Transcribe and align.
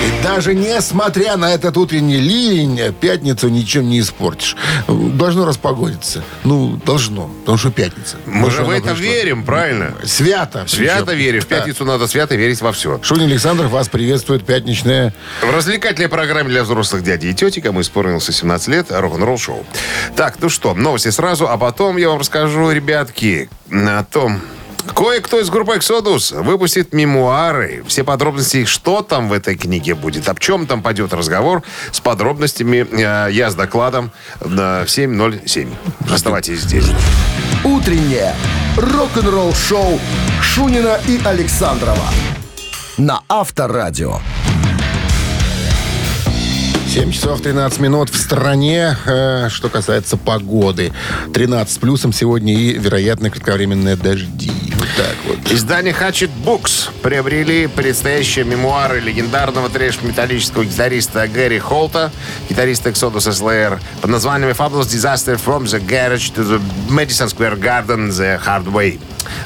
И 0.00 0.22
даже 0.22 0.54
несмотря 0.54 1.36
на 1.36 1.52
этот 1.52 1.76
утренний 1.76 2.16
ливень, 2.18 2.80
пятницу 3.00 3.48
ничем 3.48 3.88
не 3.88 4.00
испортишь. 4.00 4.56
Должно 4.88 5.44
распогодиться. 5.44 6.22
Ну, 6.44 6.80
должно, 6.86 7.28
потому 7.40 7.58
что 7.58 7.70
пятница. 7.70 8.16
Мы 8.26 8.50
же 8.50 8.62
в 8.62 8.70
это 8.70 8.94
пришла. 8.94 8.94
верим, 9.02 9.44
правильно? 9.44 9.94
Свято. 10.04 10.64
Свято 10.66 11.04
причем. 11.06 11.18
верим. 11.18 11.40
В 11.42 11.48
Да. 11.48 11.56
пятницу 11.56 11.84
надо 11.84 12.06
свято 12.06 12.34
верить 12.34 12.60
во 12.62 12.72
все. 12.72 12.98
Шунин 13.02 13.30
Александров 13.30 13.70
вас 13.70 13.88
приветствует. 13.88 14.44
Пятничная. 14.46 15.12
В 15.42 15.50
развлекательной 15.54 16.08
программе 16.08 16.48
для 16.48 16.62
взрослых 16.64 17.02
дядей 17.02 17.30
и 17.30 17.34
тети, 17.34 17.60
кому 17.60 17.80
исполнился 17.82 18.32
17 18.32 18.68
лет, 18.68 18.86
рок-н-ролл 18.90 19.38
шоу. 19.38 19.66
Так, 20.16 20.36
ну 20.40 20.48
что, 20.48 20.74
новости 20.74 21.10
сразу, 21.10 21.48
а 21.48 21.58
потом 21.58 21.96
я 21.98 22.08
вам 22.08 22.20
расскажу, 22.20 22.70
ребятки, 22.70 23.50
о 23.70 24.04
том, 24.04 24.40
Кое-кто 24.82 25.40
из 25.40 25.50
группы 25.50 25.76
Exodus 25.76 26.42
выпустит 26.42 26.92
мемуары. 26.92 27.84
Все 27.86 28.04
подробности, 28.04 28.64
что 28.64 29.02
там 29.02 29.28
в 29.28 29.32
этой 29.32 29.56
книге 29.56 29.94
будет, 29.94 30.28
об 30.28 30.38
чем 30.38 30.66
там 30.66 30.82
пойдет 30.82 31.12
разговор, 31.12 31.62
с 31.92 32.00
подробностями 32.00 32.86
э, 32.90 33.32
я 33.32 33.50
с 33.50 33.54
докладом 33.54 34.10
на 34.44 34.82
7.07. 34.82 35.68
Оставайтесь 36.12 36.60
здесь. 36.60 36.86
«Утреннее 37.64 38.34
рок-н-ролл-шоу» 38.76 40.00
Шунина 40.42 40.98
и 41.06 41.20
Александрова 41.24 42.08
на 43.00 43.22
Авторадио. 43.28 44.20
7 46.90 47.12
часов 47.12 47.40
13 47.40 47.78
минут 47.78 48.10
в 48.10 48.16
стране. 48.16 48.96
Э, 49.06 49.48
что 49.48 49.68
касается 49.68 50.16
погоды. 50.16 50.92
13 51.32 51.72
с 51.72 51.78
плюсом 51.78 52.12
сегодня 52.12 52.52
и, 52.52 52.72
вероятно, 52.72 53.30
кратковременные 53.30 53.94
дожди. 53.94 54.50
Вот 54.74 54.88
так 54.96 55.16
вот. 55.28 55.52
Издание 55.52 55.94
Hatchet 55.94 56.30
Books 56.44 56.90
приобрели 57.00 57.68
предстоящие 57.68 58.44
мемуары 58.44 58.98
легендарного 58.98 59.68
трэш-металлического 59.68 60.64
гитариста 60.64 61.28
Гэри 61.28 61.60
Холта, 61.60 62.10
гитариста 62.48 62.88
Exodus 62.88 63.30
Slayer, 63.30 63.78
под 64.00 64.10
названием 64.10 64.50
Fabulous 64.50 64.88
Disaster 64.88 65.40
from 65.40 65.66
the 65.66 65.80
Garage 65.80 66.34
to 66.34 66.42
the 66.42 66.60
Madison 66.88 67.28
Square 67.28 67.60
Garden 67.60 68.08
the 68.08 68.44
Hard 68.44 68.66
Way. 68.66 68.98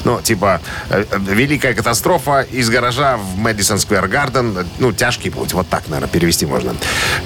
Ну, 0.03 0.21
типа, 0.21 0.61
э, 0.89 1.05
э, 1.09 1.17
великая 1.19 1.73
катастрофа 1.73 2.41
из 2.41 2.69
гаража 2.69 3.17
в 3.17 3.37
Мэдисон 3.37 3.79
Сквер 3.79 4.07
Гарден. 4.07 4.65
Ну, 4.79 4.91
тяжкий 4.91 5.29
путь. 5.29 5.53
Вот 5.53 5.67
так, 5.67 5.87
наверное, 5.87 6.09
перевести 6.09 6.45
можно. 6.45 6.75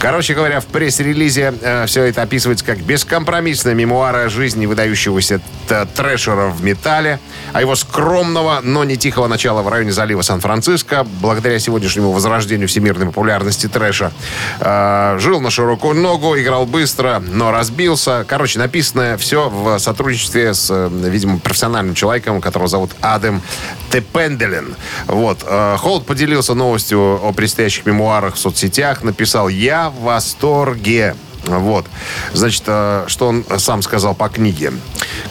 Короче 0.09 0.33
говоря, 0.33 0.59
в 0.59 0.65
пресс-релизе 0.65 1.53
э, 1.61 1.85
все 1.85 2.05
это 2.05 2.23
описывается 2.23 2.65
как 2.65 2.79
бескомпромиссная 2.79 3.75
мемуара 3.75 4.27
жизни 4.27 4.65
выдающегося 4.65 5.39
трэшера 5.95 6.47
в 6.47 6.63
металле, 6.63 7.19
а 7.53 7.61
его 7.61 7.75
скромного, 7.75 8.59
но 8.63 8.83
не 8.83 8.97
тихого 8.97 9.27
начала 9.27 9.61
в 9.61 9.67
районе 9.67 9.91
залива 9.91 10.23
Сан-Франциско, 10.23 11.05
благодаря 11.21 11.59
сегодняшнему 11.59 12.11
возрождению 12.11 12.67
всемирной 12.67 13.05
популярности 13.05 13.67
трэша. 13.67 14.11
Э, 14.59 15.17
жил 15.19 15.41
на 15.41 15.51
широкую 15.51 15.93
ногу, 15.93 16.35
играл 16.35 16.65
быстро, 16.65 17.21
но 17.31 17.51
разбился. 17.51 18.25
Короче, 18.27 18.57
написано 18.57 19.15
все 19.19 19.47
в 19.47 19.77
сотрудничестве 19.77 20.55
с, 20.55 20.71
э, 20.71 20.89
видимо, 20.91 21.37
профессиональным 21.37 21.93
человеком, 21.93 22.41
которого 22.41 22.67
зовут 22.67 22.89
Адам 23.01 23.43
Тепенделен. 23.91 24.75
Вот. 25.05 25.43
Э, 25.45 25.75
Холд 25.77 26.07
поделился 26.07 26.55
новостью 26.55 27.23
о 27.23 27.31
предстоящих 27.31 27.85
мемуарах 27.85 28.33
в 28.33 28.39
соцсетях. 28.39 29.03
Написал 29.03 29.49
«Я 29.49 29.91
в 29.99 30.03
восторге». 30.03 31.15
Вот. 31.45 31.85
Значит, 32.33 32.63
э, 32.67 33.05
что 33.07 33.27
он 33.27 33.45
сам 33.57 33.81
сказал 33.81 34.15
по 34.15 34.29
книге. 34.29 34.73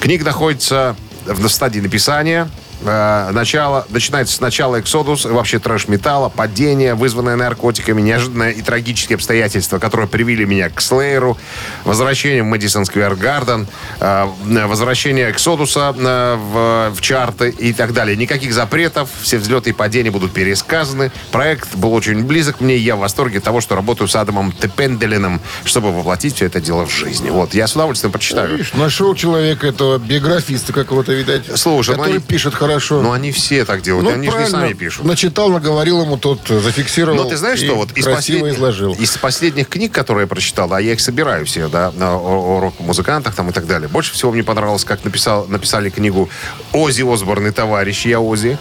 Книга 0.00 0.24
находится 0.24 0.96
в 1.26 1.46
стадии 1.48 1.80
написания. 1.80 2.48
Э, 2.82 3.30
Начало, 3.32 3.86
начинается 3.90 4.36
с 4.36 4.40
начала 4.40 4.80
Эксодус, 4.80 5.24
вообще 5.24 5.58
трэш-металла, 5.58 6.28
падение, 6.28 6.94
вызванное 6.94 7.36
наркотиками, 7.36 8.00
неожиданное 8.00 8.50
и 8.50 8.62
трагические 8.62 9.16
обстоятельства, 9.16 9.78
которые 9.78 10.08
привели 10.08 10.44
меня 10.44 10.70
к 10.70 10.80
Слееру, 10.80 11.36
возвращение 11.84 12.42
в 12.42 12.46
Мэдисон 12.46 12.84
Сквер 12.84 13.14
Гарден, 13.16 13.66
э, 14.00 14.26
возвращение 14.66 15.30
Эксодуса 15.30 15.94
э, 15.98 16.36
в, 16.36 16.94
в 16.94 17.00
чарты 17.00 17.50
и 17.50 17.72
так 17.72 17.92
далее. 17.92 18.16
Никаких 18.16 18.52
запретов, 18.52 19.08
все 19.22 19.38
взлеты 19.38 19.70
и 19.70 19.72
падения 19.72 20.10
будут 20.10 20.32
пересказаны. 20.32 21.10
Проект 21.32 21.74
был 21.74 21.92
очень 21.94 22.24
близок 22.24 22.60
мне, 22.60 22.76
и 22.76 22.80
я 22.80 22.96
в 22.96 23.00
восторге 23.00 23.40
того, 23.40 23.60
что 23.60 23.74
работаю 23.74 24.08
с 24.08 24.14
Адамом 24.16 24.52
Тепенделином, 24.52 25.40
чтобы 25.64 25.92
воплотить 25.92 26.36
все 26.36 26.46
это 26.46 26.60
дело 26.60 26.86
в 26.86 26.90
жизни. 26.90 27.30
Вот, 27.30 27.54
я 27.54 27.66
с 27.66 27.74
удовольствием 27.74 28.12
прочитаю. 28.12 28.52
Видишь, 28.52 28.72
нашел 28.74 29.14
человека 29.14 29.66
этого 29.66 29.98
биографиста 29.98 30.72
какого-то, 30.72 31.12
видать. 31.12 31.44
Слушай, 31.56 31.96
ну 31.96 32.02
который 32.02 32.16
они- 32.16 32.24
пишет 32.24 32.54
хорошо. 32.54 32.67
Ну, 33.02 33.12
они 33.12 33.32
все 33.32 33.64
так 33.64 33.82
делают, 33.82 34.04
Ну, 34.04 34.10
они 34.10 34.18
же 34.22 34.26
не 34.26 34.30
правильно. 34.30 34.58
сами 34.60 34.72
пишут. 34.72 35.04
Начитал, 35.04 35.48
наговорил 35.50 36.02
ему, 36.02 36.16
тот 36.16 36.46
зафиксировал. 36.48 37.16
Но 37.24 37.28
ты 37.28 37.36
знаешь, 37.36 37.58
что 37.60 37.74
вот 37.74 37.92
из, 37.92 38.04
последних- 38.06 38.54
изложил. 38.54 38.92
из 38.94 39.16
последних 39.16 39.68
книг, 39.68 39.92
которые 39.92 40.22
я 40.24 40.26
прочитал, 40.28 40.72
а 40.72 40.80
я 40.80 40.92
их 40.92 41.00
собираю 41.00 41.44
все, 41.46 41.68
да, 41.68 41.92
на- 41.96 42.16
о, 42.16 42.56
о 42.56 42.60
рок-музыкантах 42.60 43.34
там 43.34 43.50
и 43.50 43.52
так 43.52 43.66
далее. 43.66 43.88
Больше 43.88 44.12
всего 44.12 44.32
мне 44.32 44.42
понравилось, 44.42 44.84
как 44.84 45.04
написал, 45.04 45.46
написали 45.48 45.90
книгу 45.90 46.28
Ози 46.72 47.02
Осборн 47.02 47.46
и 47.46 47.50
товарищ 47.50 48.06
Я 48.06 48.20
Ози. 48.20 48.58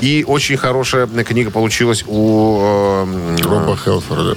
И 0.00 0.24
очень 0.28 0.56
хорошая 0.56 1.08
книга 1.08 1.50
получилась 1.50 2.04
у... 2.06 2.60
э, 2.62 3.36
Роба 3.42 3.76
Хелфорда. 3.76 4.36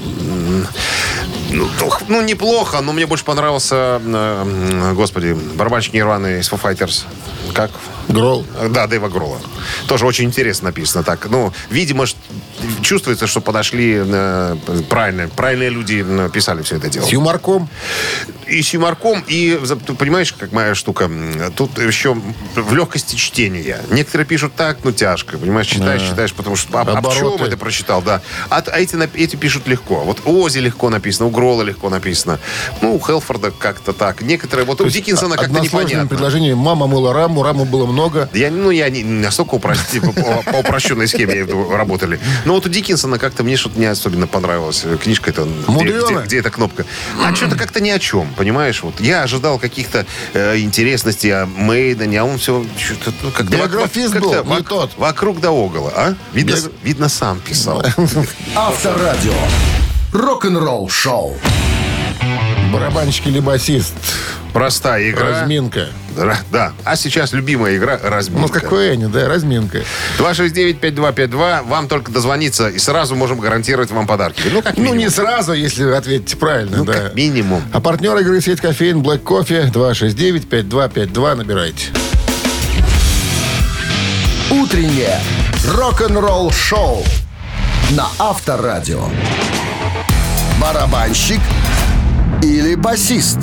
ну, 1.52 1.68
ну, 1.80 1.92
ну, 2.08 2.22
неплохо, 2.22 2.82
но 2.82 2.94
мне 2.94 3.06
больше 3.06 3.24
понравился, 3.26 4.02
э, 4.04 4.94
господи, 4.96 5.34
барабанщик 5.56 5.94
Нирваны 5.94 6.40
из 6.40 6.50
Foo 6.52 6.60
Fighters. 6.60 7.04
Как? 7.54 7.70
Грол. 8.12 8.46
Да, 8.70 8.88
Дэйва 8.88 9.10
Грола. 9.10 9.40
Тоже 9.88 10.06
очень 10.06 10.26
интересно 10.26 10.68
написано 10.68 11.04
так. 11.04 11.28
Ну, 11.30 11.54
видимо, 11.70 12.06
чувствуется, 12.82 13.28
что 13.28 13.42
подошли 13.42 14.02
э, 14.04 14.56
правильные, 14.90 15.28
правильные 15.28 15.70
люди 15.70 16.06
писали 16.34 16.62
все 16.62 16.78
это 16.78 16.90
дело. 16.90 17.06
С 17.06 17.10
юморком. 17.10 17.70
И 18.48 18.62
с 18.62 18.74
юморком, 18.74 19.24
и, 19.28 19.58
понимаешь, 19.98 20.34
как 20.34 20.52
моя 20.52 20.76
штука, 20.76 21.10
тут 21.56 21.78
еще 21.80 22.18
в 22.56 22.74
легкости 22.74 23.16
чтения. 23.16 23.80
Некоторые 23.90 24.28
пишут 24.28 24.54
так, 24.56 24.80
ну, 24.84 24.92
тяжко, 24.92 25.38
понимаешь, 25.38 25.68
читаешь, 25.68 26.02
читаешь, 26.02 26.34
потому 26.34 26.58
что 26.58 26.78
а, 26.78 26.82
об 26.82 27.14
чем 27.14 27.42
это 27.42 27.56
прочитал, 27.56 28.02
да. 28.02 28.22
А, 28.50 28.62
а 28.66 28.80
эти, 28.80 28.98
эти 29.18 29.36
пишут 29.38 29.68
легко. 29.68 30.02
Вот 30.02 30.20
у 30.26 30.42
Ози 30.42 30.60
легко 30.60 30.90
написано, 30.90 31.28
у 31.28 31.30
Грола 31.30 31.62
легко 31.62 31.90
написано. 31.90 32.40
Ну, 32.82 32.96
у 32.96 33.00
Хелфорда 33.00 33.52
как-то 33.52 33.94
так. 33.94 34.22
Некоторые, 34.22 34.66
вот 34.66 34.82
у 34.82 34.90
Диккенсона 34.90 35.38
как-то 35.38 35.60
непонятно. 35.60 36.08
предложением. 36.08 36.58
Мама 36.58 36.88
мыла 36.88 37.14
раму, 37.14 37.44
раму 37.44 37.66
было 37.66 37.86
много. 37.86 38.01
Я, 38.34 38.52
ну, 38.52 38.70
я 38.72 38.90
не 38.90 39.04
не 39.04 39.22
настолько 39.22 39.56
упрости- 39.56 40.00
по, 40.00 40.52
по 40.52 40.58
упрощенной 40.58 41.08
схеме 41.08 41.46
работали. 41.76 42.20
Но 42.46 42.54
вот 42.54 42.66
у 42.66 42.70
Диккенсона 42.70 43.18
как-то 43.20 43.44
мне 43.44 43.58
что-то 43.58 43.80
не 43.80 43.86
особенно 43.86 44.28
понравилось. 44.28 44.86
Книжка 45.04 45.32
это... 45.32 45.48
где-. 45.68 45.92
Где, 45.92 46.26
где 46.26 46.40
эта 46.40 46.50
кнопка? 46.50 46.86
А 47.24 47.34
что-то 47.36 47.56
как-то 47.56 47.80
ни 47.82 47.90
о 47.90 48.00
чем, 48.00 48.34
понимаешь? 48.36 48.84
Вот 48.84 49.00
я 49.00 49.24
ожидал 49.24 49.60
каких-то 49.60 50.06
э, 50.34 50.58
интересностей 50.60 51.32
о 51.32 51.46
Мейдене, 51.46 52.22
а 52.22 52.24
он 52.26 52.38
все... 52.38 52.66
ну, 53.24 53.32
как-то 53.32 53.52
Биографист 53.56 54.16
был, 54.16 54.44
не 54.46 54.62
тот. 54.62 54.92
Вокруг 54.98 55.40
да 55.40 55.52
около, 55.52 55.92
а? 55.96 56.16
Видно, 56.34 56.52
Без- 56.52 56.70
видно 56.84 57.10
сам 57.10 57.40
писал. 57.40 57.84
Авторадио. 58.56 59.34
Рок-н-ролл-шоу. 60.14 61.38
Барабанщик 62.72 63.28
или 63.28 63.40
басист. 63.40 63.94
Простая 64.54 65.10
игра. 65.10 65.42
Разминка. 65.42 65.88
Да, 66.16 66.38
Да. 66.52 66.74
А 66.84 66.96
сейчас 66.98 67.32
любимая 67.32 67.78
игра 67.78 67.98
«Разминка». 68.04 68.42
Ну, 68.42 68.50
какой 68.62 68.92
они, 68.94 69.06
да, 69.06 69.30
разминка. 69.30 69.80
269-5252. 70.20 71.64
Вам 71.64 71.88
только 71.88 72.12
дозвониться, 72.12 72.68
и 72.68 72.78
сразу 72.80 73.16
можем 73.16 73.40
гарантировать 73.40 73.92
вам 73.92 74.08
подарки. 74.08 74.42
Ну, 74.52 74.62
как 74.62 74.76
Ну, 74.76 74.84
минимум. 74.84 75.00
не 75.00 75.10
сразу, 75.10 75.54
если 75.54 75.86
вы 75.86 75.96
ответите 75.96 76.36
правильно, 76.36 76.78
Ну, 76.78 76.86
да. 76.86 76.94
как 76.94 77.16
минимум. 77.16 77.62
А 77.72 77.80
партнер 77.80 78.18
игры 78.18 78.42
сеть 78.42 78.60
кофеин 78.60 79.02
Black 79.02 79.24
Coffee 79.24 79.72
269-5252 79.72 81.36
набирайте. 81.36 81.86
Утреннее 84.50 85.18
рок-н-ролл-шоу 85.66 87.06
на 87.92 88.08
Авторадио. 88.20 89.06
Барабанщик 90.60 91.40
или 92.42 92.76
басист? 92.76 93.40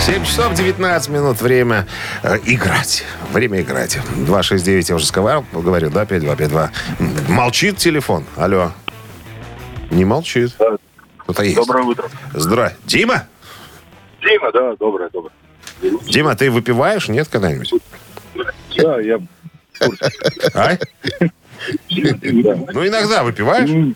7 0.00 0.24
часов 0.24 0.54
19 0.54 1.08
минут. 1.10 1.40
Время 1.40 1.86
э, 2.22 2.38
играть. 2.44 3.04
Время 3.32 3.60
играть. 3.60 3.98
269, 4.16 4.88
я 4.88 4.94
уже 4.96 5.06
сказал, 5.06 5.44
говорю, 5.52 5.90
да, 5.90 6.04
5252. 6.04 6.70
М, 6.98 7.34
Молчит 7.34 7.76
телефон. 7.76 8.24
Алло. 8.36 8.72
Не 9.90 10.04
молчит. 10.04 10.54
Да. 10.58 10.76
Кто-то 11.18 11.44
есть. 11.44 11.56
Доброе 11.56 11.84
утро. 11.84 12.08
Здравствуй. 12.34 12.80
Дима? 12.86 13.28
Дима, 14.22 14.50
да, 14.52 14.74
доброе, 14.78 15.08
доброе. 15.10 15.32
Дима, 16.08 16.34
ты 16.34 16.50
выпиваешь? 16.50 17.08
Нет 17.08 17.28
когда-нибудь? 17.28 17.72
Да, 18.76 19.00
я... 19.00 19.18
А? 20.54 20.76
Ну, 21.90 22.86
иногда 22.86 23.22
выпиваешь? 23.22 23.94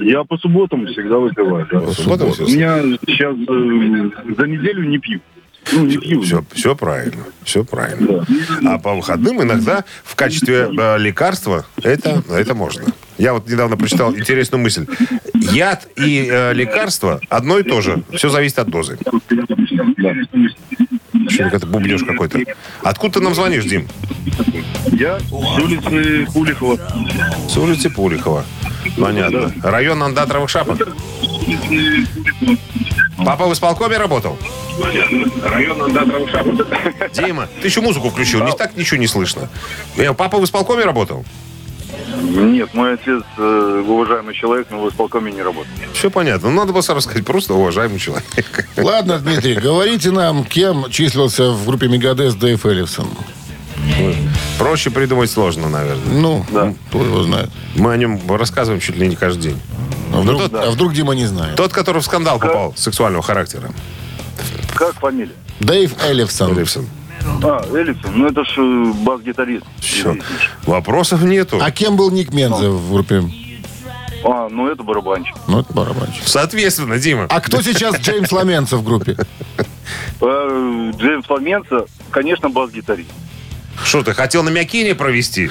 Я 0.00 0.24
по 0.24 0.36
субботам 0.38 0.86
всегда 0.86 1.18
выпиваю. 1.18 1.66
да. 1.70 1.80
По 1.80 1.92
субботам 1.92 2.28
У 2.28 2.48
меня 2.48 2.82
сейчас 3.06 3.34
э, 3.36 4.34
за 4.36 4.46
неделю 4.46 4.84
не 4.88 4.98
пью. 4.98 5.20
Ну, 5.72 5.84
не 5.86 5.96
пью. 5.96 6.22
Все, 6.22 6.44
все 6.52 6.74
правильно, 6.74 7.24
все 7.44 7.64
правильно. 7.64 8.26
А 8.66 8.78
по 8.78 8.94
выходным 8.94 9.42
иногда 9.42 9.84
в 10.02 10.14
качестве 10.16 10.68
э, 10.76 10.98
лекарства 10.98 11.66
это, 11.82 12.22
это 12.30 12.54
можно. 12.54 12.84
Я 13.18 13.34
вот 13.34 13.48
недавно 13.48 13.76
прочитал 13.76 14.14
интересную 14.14 14.62
мысль. 14.62 14.86
Яд 15.34 15.86
и 15.96 16.28
э, 16.30 16.52
лекарство 16.54 17.20
одно 17.28 17.58
и 17.58 17.62
то 17.62 17.80
же. 17.80 18.02
Все 18.12 18.28
зависит 18.28 18.58
от 18.58 18.68
дозы. 18.70 18.98
Что 21.28 21.44
это 21.44 21.66
бубнеж 21.66 22.02
какой-то. 22.04 22.40
Откуда 22.82 23.14
ты 23.14 23.20
нам 23.20 23.34
звонишь, 23.34 23.64
Дим? 23.64 23.86
Я 24.92 25.20
с 25.20 25.32
улицы 25.32 26.26
Куликова. 26.32 26.78
С 27.48 27.56
улицы 27.56 27.90
Пулихова. 27.90 28.44
Понятно. 28.98 29.52
Район 29.62 30.02
андатровых 30.02 30.50
шапок. 30.50 30.78
Папа 33.24 33.46
в 33.46 33.52
исполкоме 33.52 33.96
работал? 33.98 34.36
Район 35.44 35.82
Андатровых 35.82 36.30
шапок. 36.30 36.66
Дима, 37.12 37.48
ты 37.60 37.68
еще 37.68 37.80
музыку 37.80 38.10
включил, 38.10 38.42
не 38.44 38.52
так 38.52 38.76
ничего 38.76 38.98
не 38.98 39.06
слышно. 39.06 39.48
Э, 39.96 40.12
Папа 40.14 40.38
в 40.38 40.44
исполкоме 40.44 40.84
работал? 40.84 41.24
Нет, 42.22 42.72
мой 42.74 42.94
отец 42.94 43.22
э, 43.36 43.84
уважаемый 43.86 44.34
человек, 44.34 44.68
но 44.70 44.82
в 44.82 44.88
исполкоме 44.88 45.32
не 45.32 45.42
работает. 45.42 45.76
Все 45.92 46.10
понятно. 46.10 46.50
Ну, 46.50 46.56
надо 46.60 46.72
было 46.72 46.80
сразу 46.80 47.02
сказать, 47.02 47.24
просто 47.24 47.54
уважаемый 47.54 47.98
человек. 47.98 48.24
Ладно, 48.76 49.18
Дмитрий, 49.18 49.54
говорите 49.54 50.10
нам, 50.10 50.44
кем 50.44 50.90
числился 50.90 51.50
в 51.50 51.66
группе 51.66 51.88
Мегадес 51.88 52.34
Дэйв 52.34 52.64
Эллифсон. 52.64 53.08
Проще 54.58 54.90
придумать 54.90 55.30
сложно, 55.30 55.68
наверное. 55.68 56.12
Ну, 56.20 56.44
кто 56.88 57.04
его 57.04 57.22
знает. 57.22 57.50
Мы 57.74 57.92
о 57.92 57.96
нем 57.96 58.20
рассказываем 58.28 58.80
чуть 58.80 58.96
ли 58.96 59.08
не 59.08 59.16
каждый 59.16 59.42
день. 59.50 59.60
А 60.14 60.20
вдруг, 60.20 60.42
тот- 60.42 60.54
а 60.54 60.70
вдруг 60.70 60.92
Дима 60.92 61.14
не 61.14 61.26
знает? 61.26 61.56
Тот, 61.56 61.72
который 61.72 62.00
в 62.02 62.04
скандал 62.04 62.38
попал 62.38 62.74
сексуального 62.76 63.22
характера. 63.22 63.70
Как 64.74 64.94
фамилия? 64.94 65.32
Дэйв 65.60 65.94
Эллифсон. 66.04 66.52
Эллифсон. 66.52 66.86
А, 67.42 67.64
Эллисон, 67.72 68.10
ну 68.18 68.26
это 68.26 68.44
ж 68.44 68.48
э, 68.58 68.92
бас-гитарист. 69.04 69.64
Все. 69.78 70.16
Вопросов 70.66 71.22
нету. 71.22 71.58
А 71.62 71.70
кем 71.70 71.96
был 71.96 72.10
Ник 72.10 72.32
Мензе 72.32 72.68
в 72.68 72.92
группе? 72.92 73.22
А, 74.24 74.48
ну 74.48 74.68
это 74.68 74.82
барабанщик. 74.82 75.34
Ну, 75.48 75.60
это 75.60 75.72
барабанщик. 75.72 76.22
Соответственно, 76.26 76.98
Дима. 76.98 77.26
А 77.28 77.40
кто 77.40 77.62
сейчас 77.62 77.96
Джеймс 78.00 78.30
Ламенцев 78.32 78.80
в 78.80 78.84
группе? 78.84 79.16
Э, 80.20 80.92
Джеймс 80.96 81.28
Ламенца, 81.28 81.86
конечно, 82.10 82.48
бас-гитарист. 82.48 83.10
Что 83.84 84.02
ты, 84.02 84.14
хотел 84.14 84.42
на 84.42 84.50
Мякине 84.50 84.94
провести, 84.94 85.50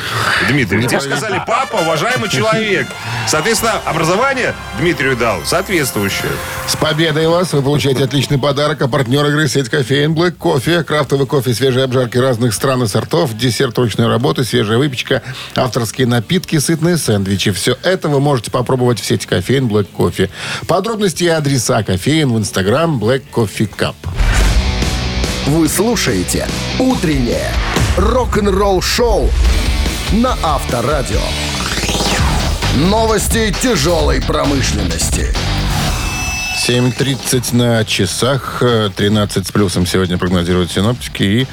Дмитрий? 0.49 0.87
Тебе 0.87 1.01
сказали, 1.01 1.41
папа, 1.45 1.77
уважаемый 1.77 2.29
человек. 2.29 2.87
Соответственно, 3.27 3.73
образование 3.85 4.53
Дмитрию 4.79 5.15
дал 5.17 5.43
соответствующее. 5.45 6.31
С 6.67 6.75
победой 6.75 7.27
вас! 7.27 7.53
Вы 7.53 7.61
получаете 7.61 8.03
отличный 8.03 8.37
подарок. 8.37 8.81
А 8.81 8.87
партнер 8.87 9.25
игры 9.25 9.47
сеть 9.47 9.69
кофеин 9.69 10.13
Black 10.13 10.31
Кофе. 10.31 10.83
Крафтовый 10.83 11.27
кофе, 11.27 11.53
свежие 11.53 11.83
обжарки 11.83 12.17
разных 12.17 12.53
стран 12.53 12.83
и 12.83 12.87
сортов, 12.87 13.35
десерт 13.35 13.77
ручной 13.77 14.07
работы, 14.07 14.43
свежая 14.43 14.77
выпечка, 14.77 15.21
авторские 15.55 16.07
напитки, 16.07 16.57
сытные 16.59 16.97
сэндвичи. 16.97 17.51
Все 17.51 17.77
это 17.83 18.07
вы 18.07 18.19
можете 18.19 18.51
попробовать 18.51 18.99
в 18.99 19.05
сети 19.05 19.27
кофеин 19.27 19.67
Black 19.67 19.87
Кофе. 19.91 20.29
Подробности 20.67 21.25
и 21.25 21.27
адреса 21.27 21.83
кофеин 21.83 22.33
в 22.33 22.37
инстаграм 22.37 22.97
Black 22.97 23.23
Coffee 23.31 23.69
Cup. 23.69 23.95
Вы 25.47 25.67
слушаете 25.67 26.47
«Утреннее 26.79 27.51
рок-н-ролл 28.01 28.81
шоу 28.81 29.29
на 30.11 30.35
Авторадио. 30.41 31.21
Новости 32.75 33.53
тяжелой 33.61 34.21
промышленности. 34.21 35.33
7.30 36.67 37.55
на 37.55 37.85
часах, 37.85 38.57
э, 38.61 38.89
13 38.95 39.47
с 39.47 39.51
плюсом 39.51 39.85
сегодня 39.85 40.17
прогнозируют 40.17 40.71
синоптики. 40.71 41.23
И 41.23 41.47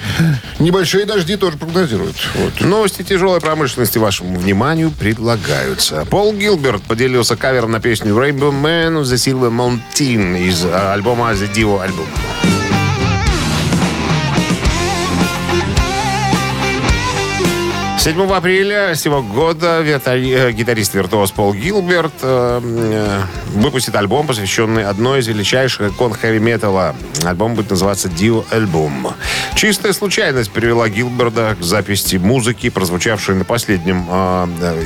небольшие 0.59 1.05
дожди 1.05 1.37
тоже 1.37 1.59
прогнозируют. 1.59 2.17
Вот. 2.35 2.61
Новости 2.61 3.03
тяжелой 3.03 3.41
промышленности 3.41 3.99
вашему 3.99 4.39
вниманию 4.39 4.91
предлагаются. 4.91 6.07
Пол 6.11 6.33
Гилберт 6.33 6.83
поделился 6.83 7.37
кавером 7.37 7.73
на 7.73 7.81
песню 7.81 8.15
Rainbow 8.15 8.53
Man 8.53 9.01
of 9.01 9.03
the 9.03 9.17
Silver 9.17 9.51
Mountain 9.51 10.49
из 10.49 10.65
э, 10.65 10.93
альбома 10.93 11.33
The 11.33 11.53
Dio 11.53 11.83
альбома. 11.83 12.09
7 18.09 18.33
апреля 18.33 18.95
сего 18.95 19.23
года 19.23 19.83
э, 19.85 20.53
гитарист-виртуоз 20.53 21.31
Пол 21.31 21.53
Гилберт 21.53 22.15
э, 22.23 22.61
э, 22.63 23.21
выпустит 23.49 23.95
альбом, 23.97 24.27
посвященный 24.27 24.87
одной 24.87 25.21
из 25.21 25.27
величайших 25.27 25.93
икон 25.93 26.15
хэви-металла. 26.15 26.97
Альбом 27.27 27.55
будет 27.55 27.69
называться 27.69 28.09
«Dio 28.09 28.47
Album». 28.51 29.13
Чистая 29.55 29.93
случайность 29.93 30.51
привела 30.51 30.89
Гилберда 30.89 31.59
к 31.61 31.63
записи 31.63 32.17
музыки, 32.17 32.71
прозвучавшей 32.71 33.35
на 33.35 33.45
последнем 33.45 34.07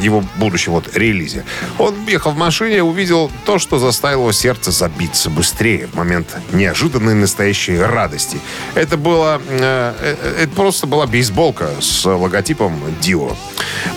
его 0.01 0.25
будущем 0.39 0.73
вот 0.73 0.97
релизе. 0.97 1.45
Он 1.79 1.95
ехал 2.09 2.33
в 2.33 2.37
машине, 2.37 2.79
и 2.79 2.81
увидел 2.81 3.31
то, 3.45 3.61
что 3.61 3.79
заставило 3.79 4.23
его 4.23 4.33
сердце 4.33 4.73
забиться 4.73 5.31
быстрее 5.31 5.87
в 5.87 5.95
момент 5.95 6.35
неожиданной 6.53 7.15
настоящей 7.15 7.79
радости. 7.79 8.41
Это 8.75 8.97
было... 8.97 9.41
Это 9.51 10.51
просто 10.57 10.87
была 10.87 11.07
бейсболка 11.07 11.71
с 11.81 12.05
логотипом 12.07 12.81
Dio 13.03 13.12
Дио. 13.13 13.37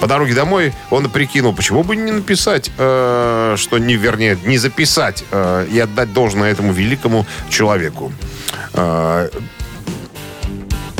По 0.01 0.07
дороге 0.07 0.33
домой 0.33 0.73
он 0.89 1.09
прикинул, 1.09 1.53
почему 1.53 1.83
бы 1.83 1.95
не 1.95 2.11
написать, 2.11 2.71
э, 2.77 3.55
что 3.57 3.77
не, 3.77 3.95
вернее, 3.95 4.37
не 4.45 4.57
записать 4.57 5.23
э, 5.31 5.67
и 5.71 5.79
отдать 5.79 6.11
должное 6.13 6.51
этому 6.51 6.73
великому 6.73 7.25
человеку. 7.49 8.11
Э, 8.73 9.29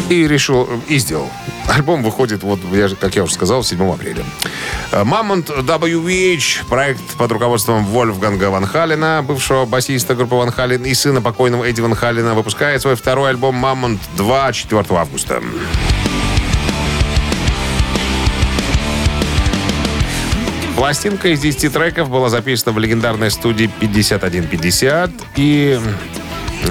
и 0.09 0.27
решил, 0.27 0.69
и 0.87 0.99
сделал. 0.99 1.29
Альбом 1.67 2.03
выходит, 2.03 2.43
вот, 2.43 2.59
я, 2.71 2.89
как 2.89 3.15
я 3.15 3.23
уже 3.23 3.33
сказал, 3.33 3.63
7 3.63 3.91
апреля. 3.91 4.23
Э, 4.91 5.03
Мамонт 5.03 5.49
WVH, 5.49 6.67
проект 6.69 7.01
под 7.17 7.31
руководством 7.31 7.85
Вольфганга 7.85 8.49
Ван 8.49 8.65
Халена, 8.65 9.23
бывшего 9.27 9.65
басиста 9.65 10.15
группы 10.15 10.35
Ван 10.35 10.51
Хален 10.51 10.85
и 10.85 10.93
сына 10.93 11.21
покойного 11.21 11.65
Эдди 11.65 11.81
Ван 11.81 11.95
Халена, 11.95 12.33
выпускает 12.33 12.81
свой 12.81 12.95
второй 12.95 13.31
альбом 13.31 13.55
«Мамонт 13.55 13.99
2» 14.17 14.53
4 14.53 14.85
августа. 14.91 15.41
Пластинка 20.75 21.29
из 21.29 21.39
10 21.39 21.71
треков 21.71 22.09
была 22.09 22.29
записана 22.29 22.73
в 22.73 22.79
легендарной 22.79 23.31
студии 23.31 23.69
5150 23.79 25.09
и 25.37 25.79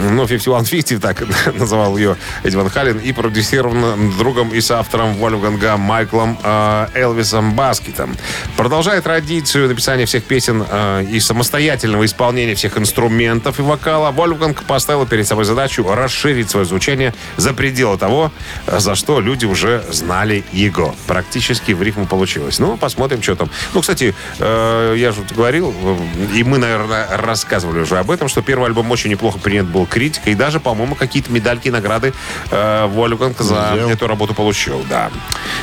ну, 0.00 0.26
5150, 0.26 1.00
так 1.00 1.24
называл 1.58 1.96
ее 1.96 2.17
Эдди 2.43 2.56
Ван 2.56 2.69
Хален, 2.69 2.98
и 2.98 3.13
продюсирована 3.13 3.96
другом 4.19 4.51
и 4.51 4.60
соавтором 4.60 5.15
Вольфганга 5.15 5.77
Майклом 5.77 6.39
э, 6.43 6.86
Элвисом 6.94 7.55
Баскетом. 7.55 8.17
Продолжает 8.56 9.05
традицию 9.05 9.69
написания 9.69 10.06
всех 10.06 10.24
песен 10.24 10.65
э, 10.69 11.05
и 11.10 11.20
самостоятельного 11.20 12.05
исполнения 12.05 12.55
всех 12.55 12.79
инструментов 12.79 13.58
и 13.58 13.63
вокала. 13.63 14.10
Вольфганг 14.10 14.63
поставил 14.65 15.06
перед 15.06 15.27
собой 15.27 15.44
задачу 15.44 15.86
расширить 15.89 16.51
свое 16.51 16.67
звучание 16.67 17.15
за 17.36 17.53
пределы 17.55 17.98
того, 17.98 18.32
за 18.67 18.94
что 18.94 19.20
люди 19.20 19.44
уже 19.44 19.84
знали 19.91 20.44
его. 20.53 20.94
Практически 21.06 21.72
в 21.72 21.82
рифму 21.82 22.06
получилось. 22.06 22.58
Ну, 22.58 22.77
посмотрим, 22.77 23.22
что 23.22 23.36
там. 23.36 23.51
Ну, 23.72 23.81
кстати, 23.81 24.15
э, 24.39 24.94
я 24.96 25.13
же 25.13 25.22
говорил, 25.34 25.74
э, 25.82 26.36
и 26.36 26.44
мы, 26.44 26.58
наверное, 26.58 27.08
рассказывали 27.17 27.81
уже 27.81 27.98
об 27.98 28.10
этом, 28.10 28.29
что 28.29 28.43
первый 28.43 28.67
альбом 28.67 28.91
очень 28.91 29.10
неплохо 29.10 29.39
принят 29.39 29.67
был 29.67 29.83
критикой, 29.86 30.32
и 30.32 30.36
даже, 30.36 30.60
по-моему, 30.60 30.94
какие-то 30.94 31.31
медальки 31.31 31.69
и 31.69 31.70
награды 31.70 32.12
э, 32.50 32.86
Вольфганг 32.86 33.38
за 33.38 33.72
Взял. 33.74 33.91
эту 33.91 34.06
работу 34.06 34.34
получил, 34.34 34.84
да. 34.88 35.10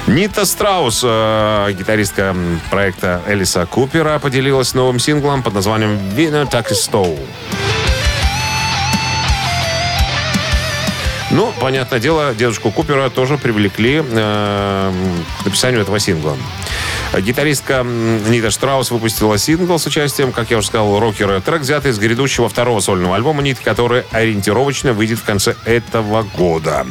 Нита 0.07 0.45
Страус, 0.45 1.01
э, 1.03 1.73
гитаристка 1.73 2.35
проекта 2.69 3.21
Элиса 3.27 3.65
Купера, 3.65 4.19
поделилась 4.19 4.73
новым 4.73 4.99
синглом 4.99 5.43
под 5.43 5.53
названием 5.53 5.97
«Winner 6.15 6.49
Taxi 6.49 6.73
Stole». 6.73 7.19
Ну, 11.31 11.53
понятное 11.61 11.99
дело, 11.99 12.33
дедушку 12.33 12.71
Купера 12.71 13.09
тоже 13.09 13.37
привлекли 13.37 14.03
э, 14.05 14.91
к 15.41 15.45
написанию 15.45 15.81
этого 15.81 15.97
сингла. 15.97 16.35
Гитаристка 17.19 17.83
Нита 17.83 18.51
Штраус 18.51 18.89
выпустила 18.89 19.37
сингл 19.37 19.77
с 19.77 19.85
участием, 19.85 20.31
как 20.31 20.49
я 20.49 20.57
уже 20.57 20.67
сказал, 20.67 20.97
рокера. 20.99 21.41
Трек 21.41 21.61
взятый 21.61 21.91
из 21.91 21.99
грядущего 21.99 22.47
второго 22.47 22.79
сольного 22.79 23.17
альбома 23.17 23.41
Ниты, 23.41 23.61
который 23.63 24.03
ориентировочно 24.11 24.93
выйдет 24.93 25.19
в 25.19 25.25
конце 25.25 25.55
этого 25.65 26.23
года. 26.23 26.87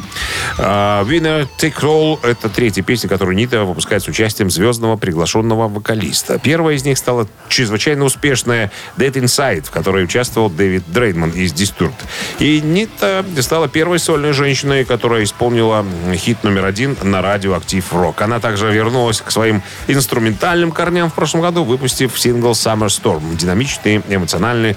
А, 0.59 1.03
Winner 1.05 1.47
Take 1.59 1.79
Roll— 1.81 2.19
это 2.23 2.49
третья 2.49 2.83
песня, 2.83 3.09
которую 3.09 3.35
Нита 3.35 3.63
выпускает 3.63 4.03
с 4.03 4.07
участием 4.07 4.51
звездного 4.51 4.95
приглашенного 4.95 5.67
вокалиста. 5.67 6.37
Первая 6.37 6.75
из 6.75 6.85
них 6.85 6.99
стала 6.99 7.27
чрезвычайно 7.49 8.05
успешная 8.05 8.71
Dead 8.97 9.13
Inside, 9.13 9.63
в 9.63 9.71
которой 9.71 10.03
участвовал 10.03 10.51
Дэвид 10.51 10.83
Дрейдман 10.87 11.31
из 11.31 11.51
Disturbed. 11.51 11.93
И 12.37 12.61
Нита 12.61 13.25
стала 13.39 13.67
первой 13.67 13.97
сольной 13.97 14.33
женщиной, 14.33 14.85
которая 14.85 15.23
исполнила 15.23 15.83
хит 16.13 16.43
номер 16.43 16.65
один 16.65 16.95
на 17.01 17.23
радио 17.23 17.55
«Актив 17.55 17.91
Рок». 17.91 18.21
Она 18.21 18.39
также 18.39 18.71
вернулась 18.71 19.19
к 19.19 19.31
своим 19.31 19.63
инструментам 19.87 20.10
инструментальным 20.11 20.73
корням 20.73 21.09
в 21.09 21.13
прошлом 21.13 21.39
году, 21.39 21.63
выпустив 21.63 22.19
сингл 22.19 22.51
Summer 22.51 22.87
Storm. 22.87 23.37
Динамичный, 23.37 24.01
эмоциональный 24.09 24.75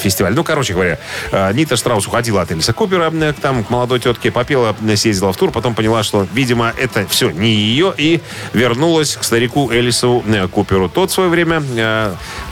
фестиваль. 0.00 0.32
Ну, 0.32 0.44
короче 0.44 0.74
говоря, 0.74 1.00
э, 1.32 1.52
Нита 1.54 1.76
Штраус 1.76 2.06
уходила 2.06 2.42
от 2.42 2.52
Элиса 2.52 2.72
Купера 2.72 3.10
э, 3.12 3.32
там, 3.32 3.64
к 3.64 3.70
молодой 3.70 3.98
тетке, 3.98 4.30
попела, 4.30 4.76
э, 4.80 4.96
съездила 4.96 5.32
в 5.32 5.36
тур, 5.36 5.50
потом 5.50 5.74
поняла, 5.74 6.04
что, 6.04 6.24
видимо, 6.32 6.72
это 6.78 7.04
все 7.08 7.30
не 7.30 7.52
ее, 7.52 7.92
и 7.96 8.20
вернулась 8.52 9.16
к 9.16 9.24
старику 9.24 9.72
Элису 9.72 10.22
Куперу. 10.52 10.88
Тот 10.88 11.10
в 11.10 11.14
свое 11.14 11.30
время 11.30 11.64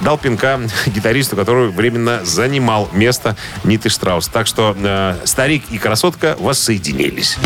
дал 0.01 0.19
пинка 0.19 0.61
гитаристу, 0.87 1.37
который 1.37 1.69
временно 1.69 2.25
занимал 2.25 2.89
место 2.93 3.37
Ниты 3.63 3.91
Штраус. 3.91 4.27
Так 4.27 4.49
что 4.49 4.77
старик 5.25 5.67
и 5.71 5.79
красотка 5.79 6.35
воссоединились 6.41 7.39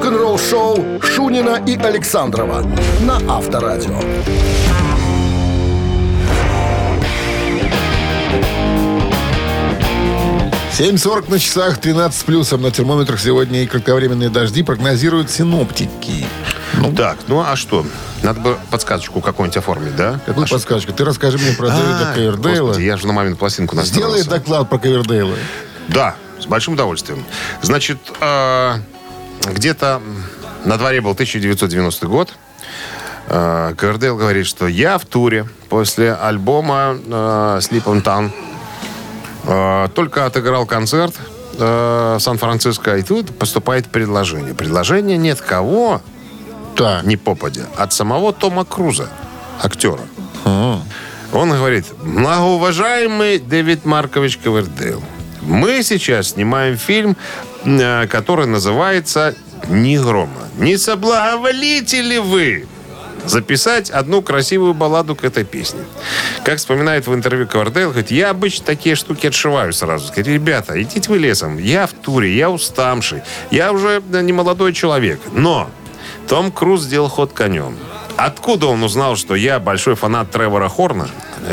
рок-н-ролл 0.00 0.38
шоу 0.38 1.00
Шунина 1.02 1.62
и 1.66 1.76
Александрова 1.76 2.62
на 3.02 3.16
Авторадио. 3.28 4.00
7.40 10.78 11.30
на 11.30 11.38
часах, 11.38 11.76
13 11.78 12.24
плюсом 12.24 12.62
на 12.62 12.70
термометрах 12.70 13.20
сегодня 13.20 13.62
и 13.62 13.66
кратковременные 13.66 14.30
дожди 14.30 14.62
прогнозируют 14.62 15.30
синоптики. 15.30 16.24
Ну, 16.78 16.94
так, 16.94 17.18
ну 17.26 17.42
а 17.46 17.54
что? 17.54 17.84
Надо 18.22 18.40
бы 18.40 18.56
подсказочку 18.70 19.20
какую-нибудь 19.20 19.58
оформить, 19.58 19.96
да? 19.96 20.18
Какую 20.24 20.46
а 20.46 20.48
подсказочку? 20.48 20.94
Ты 20.94 21.04
расскажи 21.04 21.36
мне 21.36 21.52
про 21.52 21.68
Дэвида 21.68 22.12
Ковердейла. 22.14 22.78
я 22.78 22.96
же 22.96 23.06
на 23.06 23.12
мамину 23.12 23.36
пластинку 23.36 23.76
настроился. 23.76 24.22
Сделай 24.22 24.38
доклад 24.38 24.70
про 24.70 24.78
Ковердейла. 24.78 25.36
Да, 25.88 26.14
с 26.40 26.46
большим 26.46 26.72
удовольствием. 26.72 27.22
Значит, 27.60 27.98
э, 28.22 28.76
где-то 29.46 30.00
на 30.64 30.76
дворе 30.76 31.00
был 31.00 31.12
1990 31.12 32.06
год. 32.06 32.32
Э, 33.28 33.74
Ковердейл 33.76 34.16
говорит, 34.16 34.46
что 34.46 34.66
я 34.66 34.98
в 34.98 35.04
туре 35.04 35.48
после 35.68 36.14
альбома 36.14 36.98
э, 37.06 37.60
Sleep 37.60 37.84
on 37.84 38.02
Town 38.02 38.30
Э, 39.44 39.88
только 39.94 40.26
отыграл 40.26 40.66
концерт 40.66 41.14
э, 41.58 42.16
в 42.18 42.20
Сан-Франциско, 42.20 42.96
и 42.96 43.02
тут 43.02 43.36
поступает 43.36 43.86
предложение. 43.86 44.54
Предложение 44.54 45.16
нет 45.16 45.40
кого, 45.40 46.02
да. 46.76 47.00
не 47.04 47.16
попадя, 47.16 47.64
от 47.76 47.92
самого 47.92 48.32
Тома 48.32 48.64
Круза, 48.64 49.08
актера. 49.60 50.02
А. 50.44 50.80
Он 51.32 51.50
говорит, 51.50 51.86
многоуважаемый 52.02 53.38
Дэвид 53.38 53.84
Маркович 53.84 54.38
Ковердейл, 54.38 55.02
мы 55.42 55.82
сейчас 55.82 56.30
снимаем 56.30 56.76
фильм, 56.76 57.12
э, 57.12 57.49
который 57.64 58.46
называется 58.46 59.34
«Ни 59.68 59.96
грома». 59.98 60.48
Не 60.58 60.76
соблаговолите 60.76 62.02
ли 62.02 62.18
вы 62.18 62.66
записать 63.26 63.90
одну 63.90 64.22
красивую 64.22 64.74
балладу 64.74 65.14
к 65.14 65.24
этой 65.24 65.44
песне. 65.44 65.80
Как 66.44 66.58
вспоминает 66.58 67.06
в 67.06 67.14
интервью 67.14 67.46
Квардейл, 67.46 67.90
говорит, 67.90 68.10
я 68.10 68.30
обычно 68.30 68.64
такие 68.64 68.94
штуки 68.94 69.26
отшиваю 69.26 69.72
сразу. 69.72 70.06
Говорит, 70.06 70.26
ребята, 70.26 70.80
идите 70.80 71.10
вы 71.10 71.18
лесом, 71.18 71.58
я 71.58 71.86
в 71.86 71.92
туре, 71.92 72.34
я 72.34 72.50
уставший, 72.50 73.22
я 73.50 73.72
уже 73.72 74.02
не 74.10 74.32
молодой 74.32 74.72
человек. 74.72 75.20
Но 75.32 75.68
том 76.28 76.50
Круз 76.50 76.82
сделал 76.82 77.08
ход 77.08 77.32
конем. 77.32 77.76
Откуда 78.16 78.66
он 78.66 78.82
узнал, 78.82 79.16
что 79.16 79.34
я 79.34 79.58
большой 79.58 79.96
фанат 79.96 80.30
Тревора 80.30 80.68
Хорна, 80.68 81.08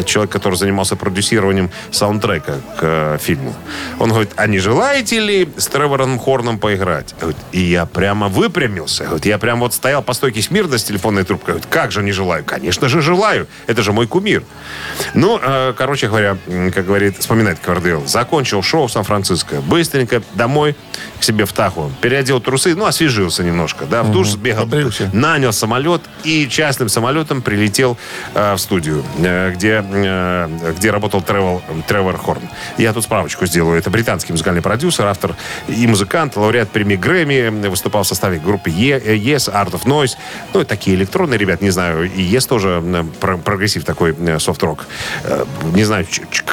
человек, 0.06 0.32
который 0.32 0.56
занимался 0.56 0.96
продюсированием 0.96 1.70
саундтрека 1.92 2.54
к 2.78 2.82
э, 2.82 3.18
фильму? 3.22 3.56
Он 4.00 4.10
говорит, 4.10 4.32
а 4.36 4.48
не 4.48 4.60
желаете 4.60 5.20
ли 5.20 5.50
с 5.58 5.68
Тревором 5.68 6.20
Хорном 6.20 6.60
поиграть? 6.60 7.16
Говорит, 7.20 7.38
и 7.52 7.62
я 7.62 7.86
прямо 7.86 8.28
выпрямился. 8.28 9.06
Говорит, 9.06 9.26
я 9.26 9.38
прямо 9.38 9.62
вот 9.62 9.74
стоял 9.74 10.02
по 10.02 10.14
стойке 10.14 10.42
смирно 10.42 10.78
с 10.78 10.84
телефонной 10.84 11.24
трубкой. 11.24 11.56
Говорит, 11.56 11.68
как 11.70 11.92
же 11.92 12.04
не 12.04 12.12
желаю? 12.12 12.44
Конечно 12.44 12.90
же 12.90 13.02
желаю. 13.02 13.48
Это 13.68 13.82
же 13.82 13.94
мой 13.94 14.08
кумир. 14.08 14.44
Ну, 15.14 15.40
э, 15.42 15.74
короче 15.78 16.08
говоря, 16.08 16.38
как 16.74 16.86
говорит, 16.86 17.18
вспоминает 17.20 17.60
Квардейл, 17.60 18.06
закончил 18.08 18.62
шоу 18.62 18.88
в 18.88 18.92
Сан-Франциско. 18.92 19.62
Быстренько 19.62 20.22
домой 20.34 20.76
к 21.20 21.24
себе 21.24 21.46
в 21.46 21.54
Таху. 21.54 21.92
Переодел 22.02 22.40
трусы, 22.40 22.76
ну, 22.76 22.86
освежился 22.86 23.44
немножко, 23.44 23.86
да, 23.86 24.04
в 24.04 24.12
душ 24.12 24.30
сбегал, 24.30 24.64
Побрился. 24.64 25.10
нанял 25.14 25.54
самолет 25.54 26.02
и 26.24 26.48
частным 26.50 26.90
самолетом 26.90 27.42
прилетел 27.42 27.98
э, 28.34 28.54
в 28.54 28.58
студию, 28.58 29.04
э, 29.20 29.52
где, 29.54 29.77
э, 29.84 30.74
где 30.78 30.92
работал 30.92 31.22
Тревор, 31.22 31.62
Тревор 31.88 32.18
Хорн. 32.18 32.50
Я 32.78 32.94
тут 32.94 33.04
справочку 33.04 33.46
сделаю. 33.46 33.80
Это 33.80 33.90
британский 33.90 34.34
музыкальный 34.34 34.62
продюсер, 34.62 35.06
автор 35.06 35.36
и 35.68 35.88
музыкант, 35.88 36.36
лауреат 36.36 36.70
премии 36.70 36.96
Грэмми, 36.96 37.68
выступал 37.68 38.04
в 38.04 38.08
составе 38.08 38.40
группы 38.40 38.70
Yes, 38.70 39.52
Art 39.52 39.72
of 39.72 39.86
Noise. 39.86 40.18
Ну, 40.54 40.64
такие 40.64 40.96
электронные 40.96 41.38
ребят, 41.38 41.62
не 41.62 41.70
знаю. 41.70 42.12
И 42.12 42.22
Yes 42.22 42.48
тоже 42.48 42.82
э, 42.84 43.04
прогрессив 43.44 43.84
такой, 43.84 44.16
э, 44.18 44.40
софт-рок. 44.40 44.86
Э, 45.24 45.46
не 45.74 45.84
знаю, 45.84 46.06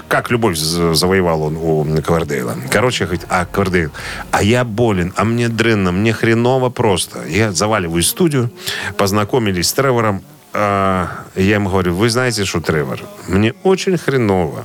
как 0.09 0.31
любовь 0.31 0.57
завоевал 0.57 1.43
он 1.43 1.57
у 1.57 2.03
Ковердейла. 2.03 2.57
Короче, 2.71 3.05
говорит, 3.05 3.27
а, 3.29 3.47
Ковердейл, 3.47 3.91
а 4.31 4.43
я 4.43 4.65
болен, 4.65 5.13
а 5.17 5.25
мне 5.25 5.49
дрянно, 5.49 5.93
мне 5.93 6.13
хреново 6.13 6.71
просто. 6.71 7.25
Я 7.27 7.53
заваливаю 7.53 8.03
студию, 8.03 8.51
познакомились 8.97 9.69
с 9.69 9.73
Тревором, 9.73 10.23
я 10.55 11.25
ему 11.35 11.69
говорю, 11.69 11.95
вы 11.95 12.11
знаете, 12.11 12.45
что, 12.45 12.61
Тревор, 12.61 13.01
мне 13.27 13.55
очень 13.63 13.99
хреново. 13.99 14.65